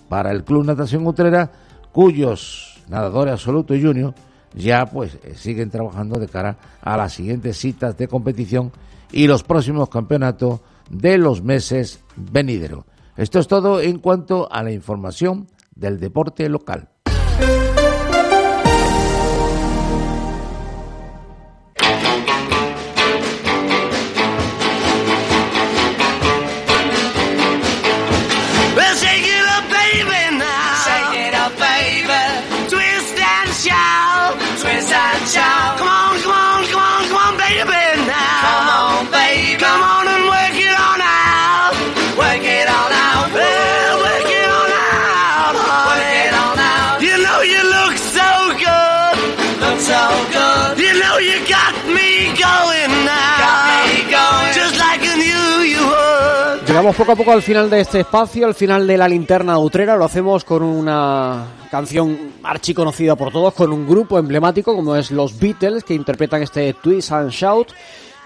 para 0.08 0.30
el 0.30 0.42
Club 0.42 0.64
Natación 0.64 1.06
Utrera, 1.06 1.50
cuyos 1.92 2.82
nadadores 2.88 3.34
absoluto 3.34 3.74
y 3.74 3.82
junior 3.82 4.14
ya 4.54 4.86
pues 4.86 5.18
eh, 5.22 5.34
siguen 5.36 5.70
trabajando 5.70 6.18
de 6.18 6.28
cara 6.28 6.56
a 6.80 6.96
las 6.96 7.12
siguientes 7.12 7.56
citas 7.56 7.96
de 7.96 8.08
competición 8.08 8.72
y 9.12 9.26
los 9.26 9.42
próximos 9.42 9.88
campeonatos 9.88 10.60
de 10.90 11.18
los 11.18 11.42
meses 11.42 12.00
venideros. 12.16 12.84
Esto 13.16 13.38
es 13.38 13.48
todo 13.48 13.80
en 13.80 13.98
cuanto 13.98 14.50
a 14.50 14.62
la 14.62 14.72
información 14.72 15.46
del 15.74 16.00
deporte 16.00 16.48
local. 16.48 16.88
Llegamos 56.74 56.96
poco 56.96 57.12
a 57.12 57.14
poco 57.14 57.30
al 57.30 57.40
final 57.40 57.70
de 57.70 57.82
este 57.82 58.00
espacio, 58.00 58.44
al 58.44 58.54
final 58.56 58.84
de 58.84 58.98
la 58.98 59.06
linterna 59.06 59.56
utrera. 59.60 59.96
Lo 59.96 60.06
hacemos 60.06 60.42
con 60.42 60.64
una 60.64 61.44
canción 61.70 62.32
archiconocida 62.42 63.14
por 63.14 63.30
todos, 63.30 63.54
con 63.54 63.72
un 63.72 63.86
grupo 63.86 64.18
emblemático 64.18 64.74
como 64.74 64.96
es 64.96 65.12
los 65.12 65.38
Beatles, 65.38 65.84
que 65.84 65.94
interpretan 65.94 66.42
este 66.42 66.74
Twist 66.74 67.12
and 67.12 67.30
Shout. 67.30 67.68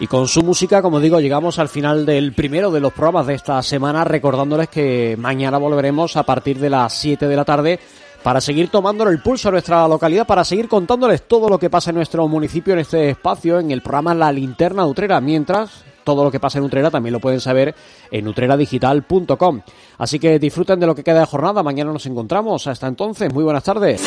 Y 0.00 0.06
con 0.06 0.26
su 0.28 0.42
música, 0.42 0.80
como 0.80 0.98
digo, 0.98 1.20
llegamos 1.20 1.58
al 1.58 1.68
final 1.68 2.06
del 2.06 2.32
primero 2.32 2.70
de 2.70 2.80
los 2.80 2.94
programas 2.94 3.26
de 3.26 3.34
esta 3.34 3.62
semana, 3.62 4.02
recordándoles 4.02 4.70
que 4.70 5.14
mañana 5.18 5.58
volveremos 5.58 6.16
a 6.16 6.22
partir 6.22 6.58
de 6.58 6.70
las 6.70 6.94
7 6.94 7.28
de 7.28 7.36
la 7.36 7.44
tarde 7.44 7.78
para 8.22 8.40
seguir 8.40 8.70
tomándole 8.70 9.10
el 9.10 9.20
pulso 9.20 9.50
a 9.50 9.52
nuestra 9.52 9.86
localidad, 9.86 10.26
para 10.26 10.42
seguir 10.42 10.68
contándoles 10.68 11.28
todo 11.28 11.50
lo 11.50 11.58
que 11.58 11.68
pasa 11.68 11.90
en 11.90 11.96
nuestro 11.96 12.26
municipio 12.26 12.72
en 12.72 12.78
este 12.78 13.10
espacio, 13.10 13.60
en 13.60 13.72
el 13.72 13.82
programa 13.82 14.14
La 14.14 14.32
Linterna 14.32 14.86
Utrera, 14.86 15.20
mientras 15.20 15.84
todo 16.08 16.24
lo 16.24 16.30
que 16.30 16.40
pasa 16.40 16.56
en 16.56 16.64
Utrera 16.64 16.90
también 16.90 17.12
lo 17.12 17.20
pueden 17.20 17.38
saber 17.38 17.74
en 18.10 18.26
utreradigital.com. 18.26 19.60
Así 19.98 20.18
que 20.18 20.38
disfruten 20.38 20.80
de 20.80 20.86
lo 20.86 20.94
que 20.94 21.04
queda 21.04 21.20
de 21.20 21.26
jornada, 21.26 21.62
mañana 21.62 21.92
nos 21.92 22.06
encontramos, 22.06 22.66
hasta 22.66 22.86
entonces, 22.86 23.30
muy 23.30 23.44
buenas 23.44 23.62
tardes. 23.62 24.00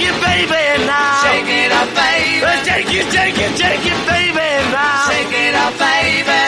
Shake 0.00 0.08
it, 0.08 0.22
baby 0.22 0.86
now. 0.86 1.22
Shake 1.22 1.48
it 1.48 1.72
up, 1.72 1.88
baby. 1.94 2.40
Well, 2.40 2.64
shake 2.64 2.86
it, 2.86 3.12
shake 3.12 3.38
it, 3.38 3.58
shake 3.58 3.86
it, 3.86 4.06
baby 4.06 4.48
now. 4.72 5.08
Shake 5.08 5.32
it 5.32 5.54
up, 5.54 5.78
baby. 5.78 6.40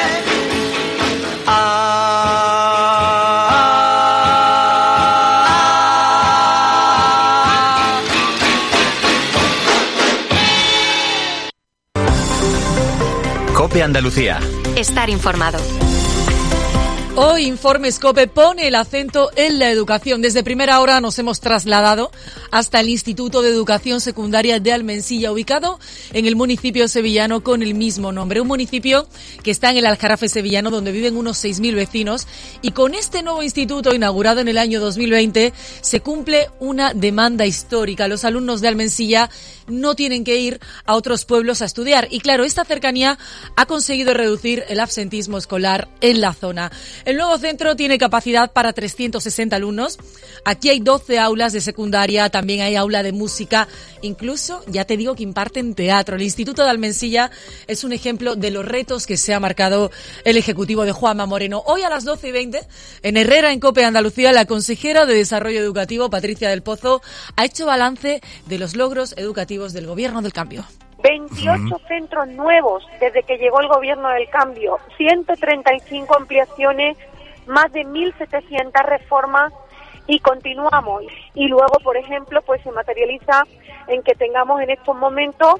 Cope 13.55 13.83
Andalucía. 13.83 14.41
Estar 14.77 15.09
informado. 15.11 15.59
Hoy 17.15 17.45
Informe 17.45 17.93
Scope 17.93 18.27
pone 18.27 18.67
el 18.67 18.75
acento 18.75 19.31
en 19.37 19.59
la 19.59 19.71
educación. 19.71 20.23
Desde 20.23 20.43
primera 20.43 20.81
hora 20.81 20.99
nos 21.03 21.19
hemos 21.19 21.41
trasladado 21.41 22.11
hasta 22.51 22.81
el 22.81 22.89
Instituto 22.89 23.43
de 23.43 23.51
Educación 23.51 24.01
Secundaria 24.01 24.61
de 24.61 24.73
Almensilla, 24.73 25.31
ubicado 25.31 25.79
en 26.15 26.25
el 26.25 26.37
municipio 26.37 26.89
sevillano 26.89 27.43
con 27.43 27.63
el 27.63 27.75
mismo 27.75 28.13
nombre. 28.13 28.41
Un 28.41 28.49
municipio 28.49 29.07
que 29.43 29.51
está 29.51 29.71
en 29.71 29.77
el 29.77 29.87
Aljarafe 29.87 30.31
sevillano, 30.31 30.71
donde 30.71 30.91
viven 30.91 31.19
unos 31.19 31.45
6.000 31.45 31.75
vecinos. 31.75 32.27
Y 32.63 32.71
con 32.71 32.95
este 32.95 33.23
nuevo 33.23 33.43
instituto, 33.43 33.95
inaugurado 33.95 34.41
en 34.41 34.49
el 34.49 34.57
año 34.57 34.81
2020, 34.81 35.53
se 35.83 36.01
cumple 36.01 36.49
una 36.61 36.95
demanda 36.95 37.45
histórica. 37.45 38.09
Los 38.09 38.25
alumnos 38.25 38.63
de 38.63 38.69
Almensilla 38.69 39.29
no 39.67 39.95
tienen 39.95 40.25
que 40.25 40.39
ir 40.39 40.61
a 40.87 40.95
otros 40.95 41.27
pueblos 41.27 41.61
a 41.61 41.67
estudiar. 41.67 42.09
Y 42.11 42.21
claro, 42.21 42.45
esta 42.45 42.65
cercanía 42.65 43.19
ha 43.55 43.67
conseguido 43.67 44.15
reducir 44.15 44.65
el 44.69 44.81
absentismo 44.81 45.37
escolar 45.37 45.89
en 46.01 46.23
la 46.23 46.33
zona. 46.33 46.73
El 47.05 47.17
nuevo 47.17 47.37
centro 47.39 47.75
tiene 47.75 47.99
capacidad 47.99 48.53
para 48.53 48.73
360 48.73 49.57
alumnos. 49.57 49.99
Aquí 50.45 50.69
hay 50.69 50.79
12 50.79 51.19
aulas 51.19 51.53
de 51.53 51.61
secundaria, 51.61 52.31
también 52.31 52.61
hay 52.61 52.77
aula 52.77 53.03
de 53.03 53.13
música, 53.13 53.67
incluso, 54.03 54.63
ya 54.69 54.85
te 54.85 54.97
digo 54.97 55.17
que 55.17 55.25
imparten 55.25 55.75
teatro. 55.75 56.15
El 56.15 56.23
Instituto 56.23 56.63
de 56.63 56.71
Almensilla 56.71 57.31
es 57.67 57.83
un 57.83 57.93
ejemplo 57.93 58.37
de 58.37 58.53
los 58.53 58.65
retos 58.65 59.07
que 59.07 59.17
se 59.17 59.35
ha 59.35 59.41
marcado 59.41 59.91
el 60.25 60.37
Ejecutivo 60.37 60.85
de 60.85 60.93
Juanma 60.93 61.27
Moreno. 61.27 61.63
Hoy 61.67 61.83
a 61.83 61.89
las 61.89 62.05
12 62.05 62.29
y 62.29 62.33
20, 62.33 62.61
en 63.03 63.17
Herrera, 63.17 63.53
en 63.53 63.59
Cope 63.59 63.85
Andalucía, 63.85 64.33
la 64.33 64.47
consejera 64.47 65.05
de 65.05 65.15
Desarrollo 65.15 65.59
Educativo, 65.59 66.09
Patricia 66.09 66.51
del 66.51 66.63
Pozo, 66.63 67.03
ha 67.37 67.45
hecho 67.45 67.67
balance 67.67 68.21
de 68.47 68.59
los 68.59 68.77
logros 68.77 69.15
educativos 69.17 69.73
del 69.73 69.87
Gobierno 69.87 70.23
del 70.23 70.33
Cambio. 70.33 70.65
28 71.03 71.81
centros 71.89 72.29
nuevos 72.29 72.87
desde 73.01 73.23
que 73.25 73.39
llegó 73.39 73.61
el 73.61 73.69
gobierno 73.69 74.09
del 74.09 74.29
cambio, 74.31 74.79
135 74.97 76.17
ampliaciones, 76.17 76.97
más 77.47 77.73
de 77.73 77.85
1.700 77.85 78.85
reformas 78.85 79.53
y 80.07 80.21
continuamos. 80.21 81.05
Y 81.35 81.49
luego, 81.49 81.79
por 81.83 81.97
ejemplo, 81.97 82.41
pues 82.43 82.63
se 82.63 82.71
materializa 82.71 83.45
en 83.89 84.03
que 84.03 84.15
tengamos 84.15 84.61
en 84.61 84.71
estos 84.71 84.97
momentos 84.97 85.55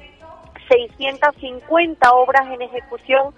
650 0.69 2.11
obras 2.13 2.47
en 2.47 2.61
ejecución 2.61 3.33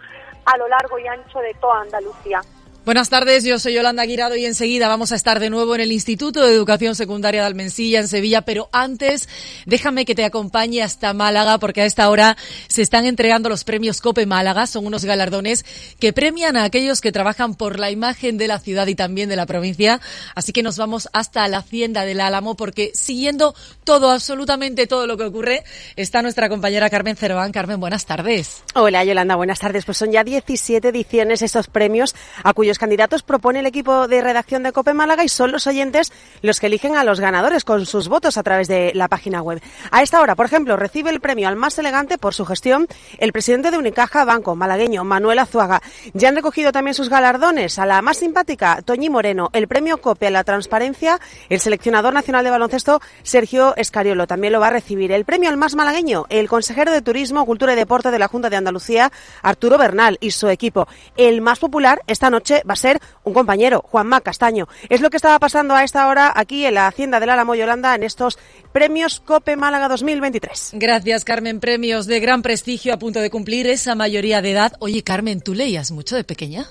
a 0.46 0.58
lo 0.58 0.68
largo 0.68 1.00
y 1.00 1.08
ancho 1.08 1.40
de 1.40 1.54
toda 1.56 1.82
Andalucía. 1.82 2.42
Buenas 2.86 3.10
tardes, 3.10 3.44
yo 3.44 3.58
soy 3.58 3.74
Yolanda 3.74 4.06
Guirado 4.06 4.36
y 4.36 4.46
enseguida 4.46 4.88
vamos 4.88 5.12
a 5.12 5.16
estar 5.16 5.40
de 5.40 5.50
nuevo 5.50 5.74
en 5.74 5.82
el 5.82 5.92
Instituto 5.92 6.46
de 6.46 6.54
Educación 6.54 6.94
Secundaria 6.94 7.42
de 7.42 7.48
Almensilla, 7.48 8.00
en 8.00 8.08
Sevilla, 8.08 8.44
pero 8.44 8.70
antes 8.72 9.28
déjame 9.66 10.06
que 10.06 10.14
te 10.14 10.24
acompañe 10.24 10.84
hasta 10.84 11.12
Málaga 11.16 11.58
porque 11.58 11.82
a 11.82 11.86
esta 11.86 12.08
hora 12.12 12.38
se 12.68 12.84
están 12.84 13.08
entregando 13.08 13.50
los 13.50 13.64
premios 13.64 14.02
COPE 14.02 14.28
Málaga, 14.28 14.68
son 14.68 14.86
unos 14.86 15.04
galardones 15.04 15.66
que 15.98 16.14
premian 16.14 16.58
a 16.58 16.64
aquellos 16.64 17.02
que 17.02 17.12
trabajan 17.12 17.56
por 17.56 17.80
la 17.80 17.90
imagen 17.90 18.38
de 18.38 18.48
la 18.48 18.60
ciudad 18.60 18.86
y 18.86 18.94
también 18.94 19.30
de 19.30 19.36
la 19.36 19.48
provincia, 19.48 20.00
así 20.36 20.54
que 20.54 20.62
nos 20.62 20.78
vamos 20.78 21.10
hasta 21.12 21.48
la 21.48 21.58
Hacienda 21.58 22.06
del 22.06 22.22
Álamo 22.22 22.54
porque 22.54 22.92
siguiendo 22.94 23.56
todo, 23.84 24.12
absolutamente 24.12 24.86
todo 24.86 25.08
lo 25.08 25.18
que 25.18 25.24
ocurre, 25.24 25.64
está 25.96 26.22
nuestra 26.22 26.50
compañera 26.50 26.92
Carmen 26.92 27.16
Cerván. 27.16 27.52
Carmen, 27.52 27.80
buenas 27.80 28.06
tardes. 28.06 28.62
Hola 28.76 29.04
Yolanda, 29.04 29.36
buenas 29.36 29.58
tardes. 29.58 29.86
Pues 29.86 29.98
son 29.98 30.12
ya 30.12 30.24
17 30.24 30.90
ediciones 30.90 31.42
estos 31.42 31.66
premios 31.66 32.14
a 32.44 32.54
cuyos 32.54 32.75
candidatos 32.78 33.24
propone 33.24 33.60
el 33.60 33.66
equipo 33.66 34.08
de 34.08 34.22
redacción 34.22 34.64
de 34.64 34.72
Cope 34.72 34.94
Málaga 34.94 35.24
y 35.24 35.30
son 35.30 35.52
los 35.52 35.68
oyentes 35.68 36.12
los 36.42 36.60
que 36.60 36.68
eligen 36.68 36.96
a 36.96 37.04
los 37.04 37.20
ganadores 37.20 37.64
con 37.64 37.86
sus 37.86 38.08
votos 38.08 38.38
a 38.38 38.44
través 38.44 38.68
de 38.68 38.92
la 38.96 39.08
página 39.08 39.42
web. 39.42 39.62
A 39.92 40.02
esta 40.02 40.22
hora, 40.22 40.36
por 40.36 40.46
ejemplo, 40.46 40.78
recibe 40.78 41.10
el 41.10 41.20
premio 41.20 41.48
al 41.48 41.56
más 41.56 41.78
elegante 41.78 42.18
por 42.18 42.34
su 42.34 42.46
gestión 42.46 42.88
el 43.20 43.32
presidente 43.32 43.72
de 43.72 43.78
Unicaja 43.78 44.26
Banco 44.26 44.56
malagueño, 44.56 45.04
Manuel 45.04 45.40
Azuaga. 45.40 45.82
Ya 46.14 46.30
han 46.30 46.36
recogido 46.36 46.72
también 46.72 46.94
sus 46.94 47.10
galardones 47.10 47.80
a 47.80 47.86
la 47.86 48.02
más 48.02 48.18
simpática, 48.18 48.82
Toñi 48.84 49.10
Moreno, 49.10 49.50
el 49.54 49.68
premio 49.68 49.98
Cope 49.98 50.28
a 50.28 50.32
la 50.32 50.44
transparencia, 50.44 51.20
el 51.50 51.60
seleccionador 51.60 52.14
nacional 52.14 52.44
de 52.44 52.52
baloncesto, 52.52 53.02
Sergio 53.24 53.76
Escariolo, 53.76 54.28
también 54.28 54.54
lo 54.54 54.60
va 54.60 54.68
a 54.68 54.72
recibir. 54.72 55.12
El 55.12 55.26
premio 55.26 55.50
al 55.50 55.58
más 55.58 55.76
malagueño, 55.76 56.26
el 56.30 56.48
consejero 56.48 56.92
de 56.92 57.02
Turismo, 57.02 57.46
Cultura 57.46 57.74
y 57.74 57.76
Deporte 57.76 58.12
de 58.12 58.20
la 58.20 58.28
Junta 58.28 58.50
de 58.50 58.58
Andalucía, 58.58 59.12
Arturo 59.42 59.78
Bernal 59.78 60.18
y 60.20 60.32
su 60.32 60.48
equipo. 60.50 60.88
El 61.18 61.42
más 61.42 61.60
popular 61.60 62.02
esta 62.08 62.30
noche 62.30 62.62
va 62.68 62.74
a 62.74 62.78
ser 62.78 63.00
un 63.24 63.34
compañero, 63.34 63.82
Juanma 63.82 64.22
Castaño. 64.22 64.68
Es 64.90 65.02
lo 65.02 65.10
que 65.10 65.18
estaba 65.18 65.40
pasando 65.40 65.76
a 65.76 65.84
esta 65.84 66.08
hora 66.08 66.32
aquí 66.36 66.66
en 66.66 66.76
la 66.76 66.88
Hacienda 66.88 67.20
del 67.20 67.30
Álamo 67.30 67.56
Yolanda 67.56 67.96
en 67.96 68.04
estos 68.04 68.38
premios 68.72 69.20
COPE 69.20 69.56
Málaga 69.56 69.88
2023. 69.88 70.72
Gracias, 70.74 71.24
Carmen. 71.24 71.60
Premios 71.60 72.08
de 72.08 72.20
gran 72.20 72.42
prestigio 72.42 72.94
a 72.94 73.00
punto 73.00 73.20
de 73.20 73.30
cumplir 73.30 73.68
esa 73.68 73.96
mayoría 73.96 74.42
de 74.42 74.52
edad. 74.52 74.74
Oye, 74.80 75.04
Carmen, 75.04 75.42
¿tú 75.42 75.54
leías 75.54 75.92
mucho 75.92 76.16
de 76.16 76.24
pequeña? 76.24 76.66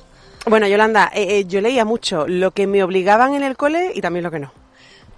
Bueno, 0.46 0.68
Yolanda, 0.68 1.10
eh, 1.14 1.38
eh, 1.38 1.44
yo 1.46 1.60
leía 1.60 1.84
mucho 1.84 2.26
lo 2.28 2.50
que 2.50 2.66
me 2.66 2.82
obligaban 2.82 3.34
en 3.34 3.42
el 3.42 3.56
cole 3.56 3.92
y 3.94 4.00
también 4.00 4.24
lo 4.24 4.30
que 4.30 4.40
no. 4.40 4.63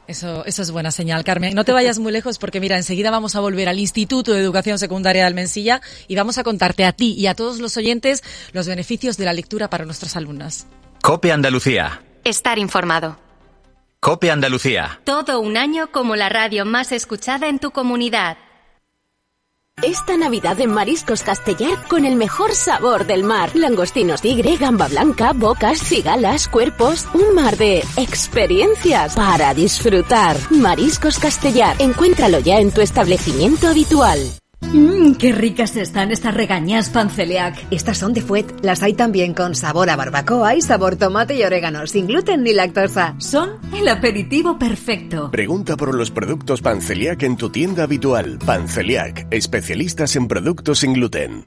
Eso, 0.08 0.44
eso 0.44 0.62
es 0.62 0.70
buena 0.70 0.90
señal, 0.90 1.24
Carmen. 1.24 1.54
No 1.54 1.64
te 1.64 1.72
vayas 1.72 1.98
muy 1.98 2.12
lejos 2.12 2.38
porque, 2.38 2.60
mira, 2.60 2.76
enseguida 2.76 3.10
vamos 3.10 3.34
a 3.34 3.40
volver 3.40 3.68
al 3.68 3.78
Instituto 3.78 4.32
de 4.32 4.40
Educación 4.40 4.78
Secundaria 4.78 5.22
de 5.22 5.26
Almensilla 5.26 5.80
y 6.06 6.14
vamos 6.14 6.38
a 6.38 6.44
contarte 6.44 6.84
a 6.84 6.92
ti 6.92 7.14
y 7.14 7.26
a 7.26 7.34
todos 7.34 7.58
los 7.58 7.76
oyentes 7.76 8.22
los 8.52 8.68
beneficios 8.68 9.16
de 9.16 9.24
la 9.24 9.32
lectura 9.32 9.68
para 9.68 9.84
nuestras 9.84 10.16
alumnas. 10.16 10.66
Cope 11.02 11.32
Andalucía. 11.32 12.02
Estar 12.24 12.58
informado. 12.58 13.18
Cope 14.00 14.30
Andalucía. 14.30 15.00
Todo 15.04 15.40
un 15.40 15.56
año 15.56 15.90
como 15.90 16.14
la 16.14 16.28
radio 16.28 16.64
más 16.64 16.92
escuchada 16.92 17.48
en 17.48 17.58
tu 17.58 17.72
comunidad. 17.72 18.38
Esta 19.82 20.16
Navidad 20.16 20.58
en 20.62 20.72
Mariscos 20.72 21.22
Castellar 21.22 21.86
con 21.86 22.06
el 22.06 22.16
mejor 22.16 22.54
sabor 22.54 23.06
del 23.06 23.24
mar. 23.24 23.54
Langostinos 23.54 24.22
tigre, 24.22 24.56
gamba 24.56 24.88
blanca, 24.88 25.34
bocas, 25.34 25.80
cigalas, 25.80 26.48
cuerpos. 26.48 27.06
Un 27.12 27.34
mar 27.34 27.58
de 27.58 27.84
experiencias 27.98 29.14
para 29.14 29.52
disfrutar. 29.52 30.38
Mariscos 30.50 31.18
Castellar. 31.18 31.76
Encuéntralo 31.78 32.38
ya 32.38 32.58
en 32.58 32.72
tu 32.72 32.80
establecimiento 32.80 33.68
habitual. 33.68 34.18
Mmm, 34.72 35.14
qué 35.14 35.32
ricas 35.32 35.76
están 35.76 36.10
estas 36.10 36.34
regañas 36.34 36.90
panceliac. 36.90 37.56
Estas 37.70 37.98
son 37.98 38.12
de 38.12 38.20
Fuet. 38.20 38.46
Las 38.62 38.82
hay 38.82 38.94
también 38.94 39.34
con 39.34 39.54
sabor 39.54 39.90
a 39.90 39.96
barbacoa 39.96 40.54
y 40.54 40.62
sabor 40.62 40.96
tomate 40.96 41.36
y 41.36 41.42
orégano, 41.42 41.86
sin 41.86 42.06
gluten 42.06 42.42
ni 42.42 42.52
lactosa. 42.52 43.14
Son 43.18 43.50
el 43.74 43.88
aperitivo 43.88 44.58
perfecto. 44.58 45.30
Pregunta 45.30 45.76
por 45.76 45.94
los 45.94 46.10
productos 46.10 46.62
Panceliac 46.62 47.22
en 47.22 47.36
tu 47.36 47.50
tienda 47.50 47.84
habitual. 47.84 48.38
Panceliac, 48.44 49.26
especialistas 49.30 50.16
en 50.16 50.28
productos 50.28 50.80
sin 50.80 50.94
gluten. 50.94 51.46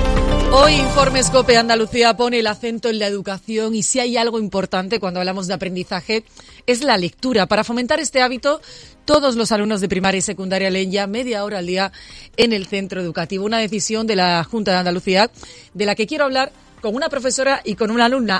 Hoy 0.53 0.73
Informes 0.73 1.29
Cope 1.29 1.57
Andalucía 1.57 2.15
pone 2.15 2.39
el 2.39 2.47
acento 2.47 2.89
en 2.89 2.99
la 2.99 3.07
educación 3.07 3.73
y 3.73 3.83
si 3.83 3.99
hay 3.99 4.17
algo 4.17 4.39
importante 4.39 4.99
cuando 4.99 5.19
hablamos 5.19 5.47
de 5.47 5.53
aprendizaje 5.53 6.23
es 6.67 6.83
la 6.83 6.97
lectura. 6.97 7.47
Para 7.47 7.63
fomentar 7.63 7.99
este 7.99 8.21
hábito, 8.21 8.61
todos 9.05 9.35
los 9.35 9.51
alumnos 9.51 9.81
de 9.81 9.89
primaria 9.89 10.19
y 10.19 10.21
secundaria 10.21 10.69
leen 10.69 10.91
ya 10.91 11.07
media 11.07 11.43
hora 11.43 11.59
al 11.59 11.67
día 11.67 11.91
en 12.37 12.53
el 12.53 12.67
centro 12.67 13.01
educativo. 13.01 13.45
Una 13.45 13.59
decisión 13.59 14.07
de 14.07 14.15
la 14.15 14.43
Junta 14.43 14.71
de 14.71 14.77
Andalucía 14.77 15.31
de 15.73 15.85
la 15.85 15.95
que 15.95 16.07
quiero 16.07 16.25
hablar 16.25 16.51
con 16.81 16.95
una 16.95 17.09
profesora 17.09 17.61
y 17.63 17.75
con 17.75 17.91
una 17.91 18.05
alumna. 18.05 18.39